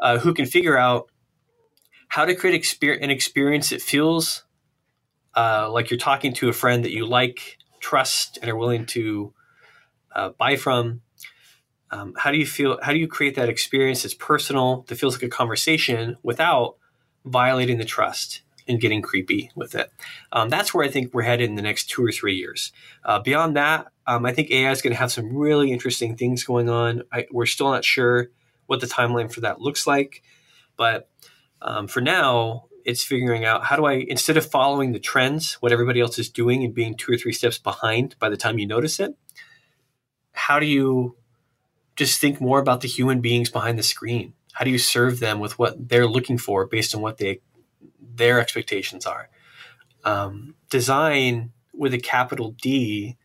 uh, 0.00 0.18
who 0.18 0.34
can 0.34 0.46
figure 0.46 0.76
out 0.76 1.10
how 2.08 2.24
to 2.24 2.34
create 2.34 2.60
exper- 2.60 3.02
an 3.02 3.10
experience 3.10 3.70
that 3.70 3.82
feels 3.82 4.44
uh, 5.36 5.70
like 5.70 5.90
you're 5.90 5.98
talking 5.98 6.32
to 6.32 6.48
a 6.48 6.52
friend 6.52 6.84
that 6.84 6.92
you 6.92 7.06
like, 7.06 7.58
trust, 7.78 8.38
and 8.40 8.50
are 8.50 8.56
willing 8.56 8.86
to 8.86 9.32
uh, 10.16 10.30
buy 10.30 10.56
from, 10.56 11.02
um, 11.90 12.14
how 12.16 12.32
do 12.32 12.38
you 12.38 12.46
feel? 12.46 12.78
How 12.82 12.92
do 12.92 12.98
you 12.98 13.06
create 13.06 13.36
that 13.36 13.48
experience 13.48 14.02
that's 14.02 14.14
personal, 14.14 14.84
that 14.88 14.96
feels 14.96 15.14
like 15.14 15.22
a 15.22 15.28
conversation 15.28 16.16
without 16.22 16.76
violating 17.24 17.78
the 17.78 17.84
trust 17.84 18.42
and 18.66 18.80
getting 18.80 19.02
creepy 19.02 19.52
with 19.54 19.74
it? 19.74 19.92
Um, 20.32 20.48
that's 20.48 20.74
where 20.74 20.84
I 20.84 20.88
think 20.88 21.14
we're 21.14 21.22
headed 21.22 21.48
in 21.48 21.54
the 21.54 21.62
next 21.62 21.88
two 21.88 22.04
or 22.04 22.10
three 22.10 22.34
years. 22.34 22.72
Uh, 23.04 23.20
beyond 23.20 23.56
that, 23.56 23.86
um, 24.06 24.26
I 24.26 24.32
think 24.32 24.50
AI 24.50 24.72
is 24.72 24.82
going 24.82 24.92
to 24.92 24.98
have 24.98 25.12
some 25.12 25.36
really 25.36 25.70
interesting 25.70 26.16
things 26.16 26.42
going 26.42 26.68
on. 26.68 27.02
I, 27.12 27.26
we're 27.30 27.46
still 27.46 27.70
not 27.70 27.84
sure 27.84 28.30
what 28.66 28.80
the 28.80 28.86
timeline 28.86 29.32
for 29.32 29.42
that 29.42 29.60
looks 29.60 29.86
like, 29.86 30.22
but 30.76 31.08
um, 31.62 31.86
for 31.86 32.00
now, 32.00 32.64
it's 32.84 33.04
figuring 33.04 33.44
out 33.44 33.64
how 33.64 33.76
do 33.76 33.84
I, 33.84 34.04
instead 34.08 34.36
of 34.36 34.48
following 34.48 34.92
the 34.92 35.00
trends, 35.00 35.54
what 35.54 35.72
everybody 35.72 36.00
else 36.00 36.18
is 36.18 36.30
doing 36.30 36.64
and 36.64 36.72
being 36.72 36.94
two 36.94 37.12
or 37.12 37.16
three 37.16 37.32
steps 37.32 37.58
behind 37.58 38.16
by 38.18 38.28
the 38.28 38.36
time 38.36 38.58
you 38.58 38.66
notice 38.66 39.00
it, 39.00 39.16
how 40.46 40.60
do 40.60 40.66
you 40.66 41.16
just 41.96 42.20
think 42.20 42.40
more 42.40 42.60
about 42.60 42.82
the 42.82 42.88
human 42.88 43.20
beings 43.20 43.50
behind 43.50 43.78
the 43.78 43.82
screen. 43.82 44.34
How 44.52 44.64
do 44.64 44.70
you 44.70 44.78
serve 44.78 45.18
them 45.18 45.40
with 45.40 45.58
what 45.58 45.88
they're 45.88 46.06
looking 46.06 46.38
for 46.38 46.66
based 46.66 46.94
on 46.94 47.00
what 47.00 47.18
they 47.18 47.40
their 48.00 48.38
expectations 48.38 49.06
are? 49.06 49.28
Um, 50.04 50.54
design 50.70 51.52
with 51.74 51.92
a 51.94 51.98
capital 51.98 52.54
D 52.62 53.16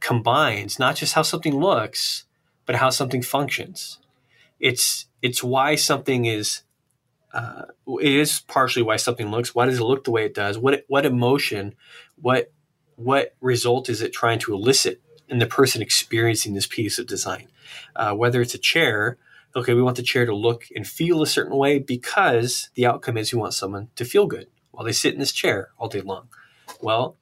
combines 0.00 0.78
not 0.78 0.94
just 0.94 1.14
how 1.14 1.22
something 1.22 1.58
looks, 1.58 2.26
but 2.64 2.76
how 2.76 2.90
something 2.90 3.22
functions. 3.22 3.98
It's 4.60 5.06
it's 5.20 5.42
why 5.42 5.74
something 5.74 6.26
is. 6.26 6.62
Uh, 7.32 7.66
it 8.00 8.12
is 8.12 8.40
partially 8.40 8.82
why 8.82 8.96
something 8.96 9.30
looks. 9.30 9.54
Why 9.54 9.66
does 9.66 9.78
it 9.78 9.84
look 9.84 10.04
the 10.04 10.10
way 10.10 10.24
it 10.24 10.34
does? 10.34 10.58
What 10.58 10.84
what 10.86 11.04
emotion, 11.04 11.74
what 12.20 12.52
what 12.94 13.34
result 13.40 13.88
is 13.88 14.00
it 14.00 14.12
trying 14.12 14.38
to 14.40 14.54
elicit 14.54 15.02
in 15.28 15.38
the 15.38 15.46
person 15.46 15.82
experiencing 15.82 16.54
this 16.54 16.66
piece 16.66 16.98
of 16.98 17.06
design? 17.06 17.48
Uh, 17.94 18.14
whether 18.14 18.40
it's 18.40 18.54
a 18.54 18.58
chair, 18.58 19.18
okay, 19.54 19.74
we 19.74 19.82
want 19.82 19.96
the 19.96 20.02
chair 20.02 20.26
to 20.26 20.34
look 20.34 20.66
and 20.74 20.86
feel 20.86 21.22
a 21.22 21.26
certain 21.26 21.56
way 21.56 21.78
because 21.78 22.70
the 22.74 22.86
outcome 22.86 23.16
is 23.16 23.32
we 23.32 23.38
want 23.38 23.54
someone 23.54 23.88
to 23.96 24.04
feel 24.04 24.26
good 24.26 24.48
while 24.70 24.84
they 24.84 24.92
sit 24.92 25.12
in 25.12 25.20
this 25.20 25.32
chair 25.32 25.70
all 25.78 25.88
day 25.88 26.00
long. 26.00 26.28
Well, 26.80 27.16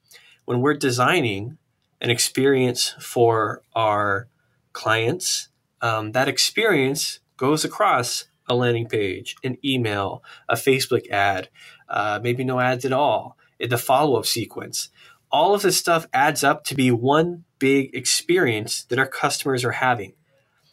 when 0.45 0.61
we're 0.61 0.75
designing 0.75 1.57
an 1.99 2.09
experience 2.09 2.95
for 2.99 3.63
our 3.75 4.27
clients, 4.73 5.49
um, 5.81 6.11
that 6.11 6.27
experience 6.27 7.19
goes 7.37 7.65
across 7.65 8.25
a 8.47 8.55
landing 8.55 8.87
page, 8.87 9.35
an 9.43 9.57
email, 9.63 10.23
a 10.47 10.55
Facebook 10.55 11.09
ad, 11.09 11.49
uh, 11.89 12.19
maybe 12.21 12.43
no 12.43 12.59
ads 12.59 12.85
at 12.85 12.93
all, 12.93 13.37
the 13.59 13.77
follow 13.77 14.17
up 14.17 14.25
sequence. 14.25 14.89
All 15.31 15.53
of 15.53 15.61
this 15.61 15.77
stuff 15.77 16.07
adds 16.13 16.43
up 16.43 16.63
to 16.65 16.75
be 16.75 16.91
one 16.91 17.43
big 17.59 17.93
experience 17.95 18.83
that 18.85 18.99
our 18.99 19.07
customers 19.07 19.63
are 19.63 19.71
having. 19.71 20.13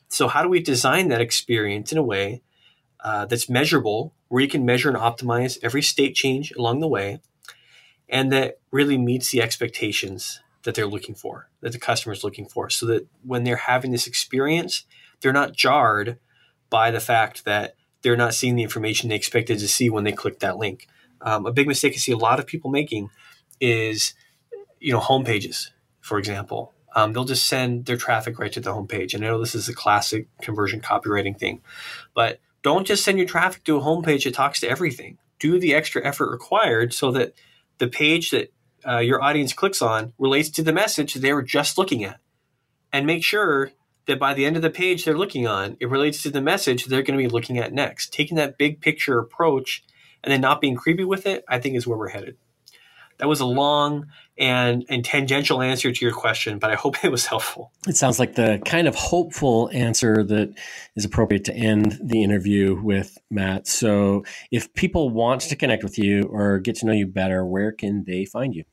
So, 0.09 0.29
how 0.29 0.43
do 0.43 0.49
we 0.49 0.61
design 0.61 1.09
that 1.09 1.21
experience 1.21 1.93
in 1.93 1.99
a 1.99 2.03
way 2.03 2.43
uh, 3.03 3.27
that's 3.27 3.49
measurable, 3.49 4.15
where 4.29 4.43
you 4.43 4.49
can 4.49 4.65
measure 4.65 4.89
and 4.89 4.97
optimize 4.97 5.59
every 5.63 5.83
state 5.83 6.15
change 6.15 6.53
along 6.53 6.81
the 6.81 6.89
way, 6.89 7.21
and 8.09 8.33
that 8.33 8.59
really 8.71 8.99
meets 8.99 9.31
the 9.31 9.43
expectations 9.43 10.41
that 10.63 10.75
they're 10.75 10.87
looking 10.87 11.15
for, 11.15 11.49
that 11.61 11.73
the 11.73 11.79
customer 11.79 12.13
is 12.13 12.25
looking 12.25 12.47
for, 12.47 12.71
so 12.71 12.87
that 12.87 13.07
when 13.23 13.45
they're 13.45 13.57
having 13.57 13.91
this 13.91 14.07
experience, 14.07 14.85
they're 15.21 15.33
not 15.33 15.53
jarred 15.53 16.19
by 16.71 16.91
the 16.91 17.01
fact 17.01 17.45
that 17.45 17.75
they're 18.03 18.17
not 18.17 18.35
seeing 18.35 18.57
the 18.57 18.63
information 18.63 19.09
they 19.09 19.17
expected 19.17 19.59
to 19.59 19.69
see 19.69 19.91
when 19.91 20.05
they 20.05 20.13
click 20.13 20.39
that 20.41 20.59
link. 20.59 20.87
Um, 21.21 21.47
a 21.47 21.53
big 21.53 21.67
mistake 21.67 21.95
I 21.95 21.97
see 21.97 22.13
a 22.13 22.17
lot 22.17 22.39
of 22.39 22.47
people 22.47 22.71
making 22.71 23.11
is, 23.61 24.15
you 24.79 24.93
know, 24.93 25.01
home 25.01 25.25
pages, 25.25 25.73
for 26.01 26.19
example 26.19 26.74
um, 26.95 27.13
they'll 27.13 27.25
just 27.25 27.49
send 27.49 27.87
their 27.87 27.97
traffic 27.97 28.39
right 28.39 28.53
to 28.53 28.61
the 28.61 28.73
homepage. 28.73 29.15
And 29.15 29.25
I 29.25 29.29
know 29.29 29.41
this 29.41 29.55
is 29.55 29.69
a 29.69 29.75
classic 29.75 30.29
conversion 30.41 30.81
copywriting 30.81 31.39
thing, 31.39 31.63
but 32.15 32.41
don't 32.63 32.87
just 32.87 33.05
send 33.05 33.19
your 33.19 33.27
traffic 33.27 33.65
to 33.65 33.77
a 33.77 33.81
homepage 33.81 34.25
that 34.25 34.35
talks 34.35 34.61
to 34.61 34.69
everything. 34.69 35.19
Do 35.39 35.59
the 35.59 35.75
extra 35.75 36.05
effort 36.07 36.31
required 36.31 36.95
so 36.95 37.11
that 37.13 37.35
the 37.79 37.89
page 37.89 38.31
that 38.31 38.53
uh, 38.87 38.99
your 38.99 39.23
audience 39.23 39.53
clicks 39.53 39.83
on 39.83 40.13
relates 40.19 40.49
to 40.51 40.63
the 40.63 40.73
message 40.73 41.15
they 41.15 41.33
were 41.33 41.43
just 41.43 41.77
looking 41.77 42.05
at. 42.05 42.21
And 42.93 43.07
make 43.07 43.25
sure 43.25 43.73
that 44.07 44.21
by 44.21 44.35
the 44.35 44.47
end 44.47 44.57
of 44.57 44.63
the 44.63 44.71
page 44.71 45.05
they're 45.05 45.19
looking 45.19 45.47
on, 45.47 45.77
it 45.81 45.91
relates 45.91 46.23
to 46.23 46.31
the 46.31 46.41
message 46.41 46.85
they're 46.85 47.03
going 47.03 47.19
to 47.19 47.25
be 47.25 47.31
looking 47.31 47.59
at 47.59 47.73
next. 47.73 48.13
Taking 48.13 48.37
that 48.37 48.59
big 48.59 48.81
picture 48.81 49.19
approach 49.19 49.85
and 50.23 50.33
then 50.33 50.41
not 50.41 50.61
being 50.61 50.77
creepy 50.77 51.05
with 51.05 51.27
it, 51.27 51.45
I 51.49 51.59
think 51.59 51.77
is 51.77 51.87
where 51.87 51.99
we're 51.99 52.09
headed. 52.09 52.37
That 53.19 53.29
was 53.29 53.41
a 53.41 53.47
long 53.47 54.09
and, 54.37 54.85
and 54.89 55.05
tangential 55.05 55.63
answer 55.63 55.93
to 55.93 56.05
your 56.05 56.15
question, 56.15 56.59
but 56.59 56.71
I 56.71 56.75
hope 56.75 56.97
it 57.05 57.11
was 57.11 57.27
helpful. 57.27 57.73
It 57.87 57.97
sounds 57.97 58.19
like 58.19 58.35
the 58.35 58.61
kind 58.65 58.89
of 58.89 58.95
hopeful 58.95 59.71
answer 59.73 60.23
that 60.25 60.55
is 60.97 61.05
appropriate 61.05 61.45
to 61.45 61.55
end 61.55 61.99
the 62.03 62.23
interview 62.23 62.81
with 62.81 63.19
Matt. 63.31 63.67
So, 63.67 64.25
if 64.51 64.73
people 64.75 65.11
want 65.11 65.43
to 65.43 65.57
connect 65.57 65.83
with 65.83 65.99
you 65.99 66.25
or 66.25 66.59
get 66.59 66.77
to 66.77 66.87
know 66.87 66.93
you 66.93 67.07
better, 67.07 67.45
where 67.45 67.73
can 67.73 68.05
they 68.05 68.25
find 68.25 68.55
you? 68.55 68.65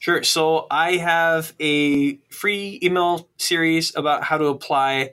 Sure. 0.00 0.22
So, 0.22 0.66
I 0.70 0.96
have 0.96 1.52
a 1.60 2.16
free 2.30 2.78
email 2.82 3.28
series 3.36 3.94
about 3.94 4.24
how 4.24 4.38
to 4.38 4.46
apply, 4.46 5.10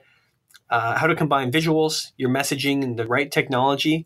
uh, 0.69 0.97
how 0.97 1.07
to 1.07 1.15
combine 1.15 1.51
visuals, 1.51 2.11
your 2.17 2.29
messaging, 2.29 2.83
and 2.83 2.97
the 2.97 3.05
right 3.05 3.31
technology 3.31 4.05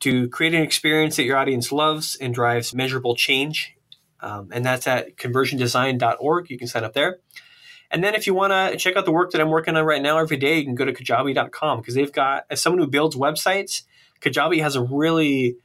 to 0.00 0.28
create 0.28 0.54
an 0.54 0.62
experience 0.62 1.16
that 1.16 1.24
your 1.24 1.36
audience 1.36 1.72
loves 1.72 2.16
and 2.16 2.34
drives 2.34 2.74
measurable 2.74 3.14
change 3.14 3.74
um, 4.24 4.48
and 4.52 4.64
that's 4.64 4.86
at 4.86 5.16
conversiondesign.org. 5.18 6.50
You 6.50 6.56
can 6.56 6.66
sign 6.66 6.82
up 6.82 6.94
there. 6.94 7.18
And 7.90 8.02
then 8.02 8.14
if 8.14 8.26
you 8.26 8.32
want 8.32 8.52
to 8.52 8.78
check 8.78 8.96
out 8.96 9.04
the 9.04 9.12
work 9.12 9.32
that 9.32 9.40
I'm 9.40 9.50
working 9.50 9.76
on 9.76 9.84
right 9.84 10.00
now 10.00 10.18
every 10.18 10.38
day, 10.38 10.58
you 10.58 10.64
can 10.64 10.74
go 10.74 10.86
to 10.86 10.94
kajabi.com 10.94 11.80
because 11.80 11.94
they've 11.94 12.10
got, 12.10 12.46
as 12.48 12.60
someone 12.62 12.80
who 12.80 12.88
builds 12.88 13.14
websites, 13.16 13.82
Kajabi 14.22 14.62
has 14.62 14.76
a 14.76 14.82
really, 14.82 15.58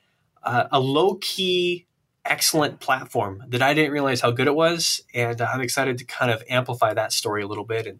uh, 0.43 0.66
a 0.74 0.80
low 0.80 1.16
key, 1.22 1.88
excellent 2.26 2.82
platform 2.82 3.43
that 3.47 3.62
I 3.62 3.74
didn't 3.74 3.93
realize 3.93 4.20
how 4.20 4.32
good 4.32 4.47
it 4.47 4.55
was. 4.55 5.01
And 5.14 5.41
I'm 5.41 5.62
excited 5.62 5.97
to 5.99 6.03
kind 6.03 6.30
of 6.30 6.43
amplify 6.49 6.93
that 6.93 7.14
story 7.14 7.41
a 7.41 7.47
little 7.47 7.64
bit 7.64 7.88
and, 7.88 7.99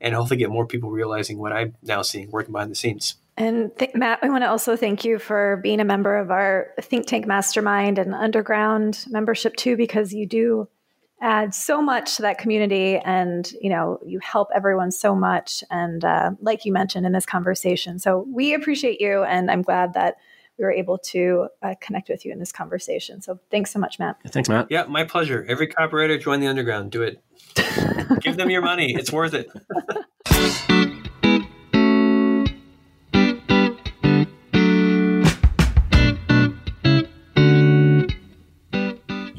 and 0.00 0.14
hopefully 0.14 0.38
get 0.38 0.50
more 0.50 0.66
people 0.66 0.90
realizing 0.90 1.38
what 1.38 1.52
I'm 1.52 1.74
now 1.82 2.02
seeing 2.02 2.30
working 2.30 2.52
behind 2.52 2.70
the 2.70 2.76
scenes. 2.76 3.16
And 3.36 3.70
th- 3.78 3.94
Matt, 3.94 4.20
we 4.22 4.30
want 4.30 4.44
to 4.44 4.48
also 4.48 4.76
thank 4.76 5.04
you 5.04 5.18
for 5.18 5.58
being 5.62 5.80
a 5.80 5.84
member 5.84 6.16
of 6.16 6.30
our 6.30 6.72
Think 6.80 7.06
Tank 7.06 7.26
Mastermind 7.26 7.98
and 7.98 8.14
Underground 8.14 9.04
membership 9.08 9.56
too, 9.56 9.76
because 9.76 10.14
you 10.14 10.26
do 10.26 10.68
add 11.20 11.54
so 11.54 11.80
much 11.80 12.16
to 12.16 12.22
that 12.22 12.38
community, 12.38 12.98
and 12.98 13.50
you 13.60 13.70
know 13.70 13.98
you 14.04 14.18
help 14.20 14.48
everyone 14.54 14.90
so 14.90 15.14
much. 15.14 15.62
And 15.70 16.04
uh, 16.04 16.30
like 16.40 16.64
you 16.64 16.72
mentioned 16.72 17.04
in 17.04 17.12
this 17.12 17.26
conversation, 17.26 17.98
so 17.98 18.26
we 18.32 18.54
appreciate 18.54 19.00
you, 19.00 19.22
and 19.22 19.50
I'm 19.50 19.62
glad 19.62 19.94
that 19.94 20.16
we 20.58 20.64
were 20.64 20.72
able 20.72 20.96
to 20.96 21.48
uh, 21.62 21.74
connect 21.80 22.08
with 22.08 22.24
you 22.24 22.32
in 22.32 22.38
this 22.38 22.52
conversation. 22.52 23.20
So 23.20 23.38
thanks 23.50 23.70
so 23.70 23.78
much, 23.78 23.98
Matt. 23.98 24.16
Thanks, 24.28 24.48
Matt. 24.48 24.68
Yeah, 24.70 24.84
my 24.84 25.04
pleasure. 25.04 25.44
Every 25.46 25.68
copywriter, 25.68 26.18
join 26.18 26.40
the 26.40 26.46
Underground. 26.46 26.90
Do 26.90 27.02
it. 27.02 27.22
Give 28.20 28.36
them 28.36 28.48
your 28.48 28.62
money. 28.62 28.94
It's 28.94 29.12
worth 29.12 29.34
it. 29.34 29.50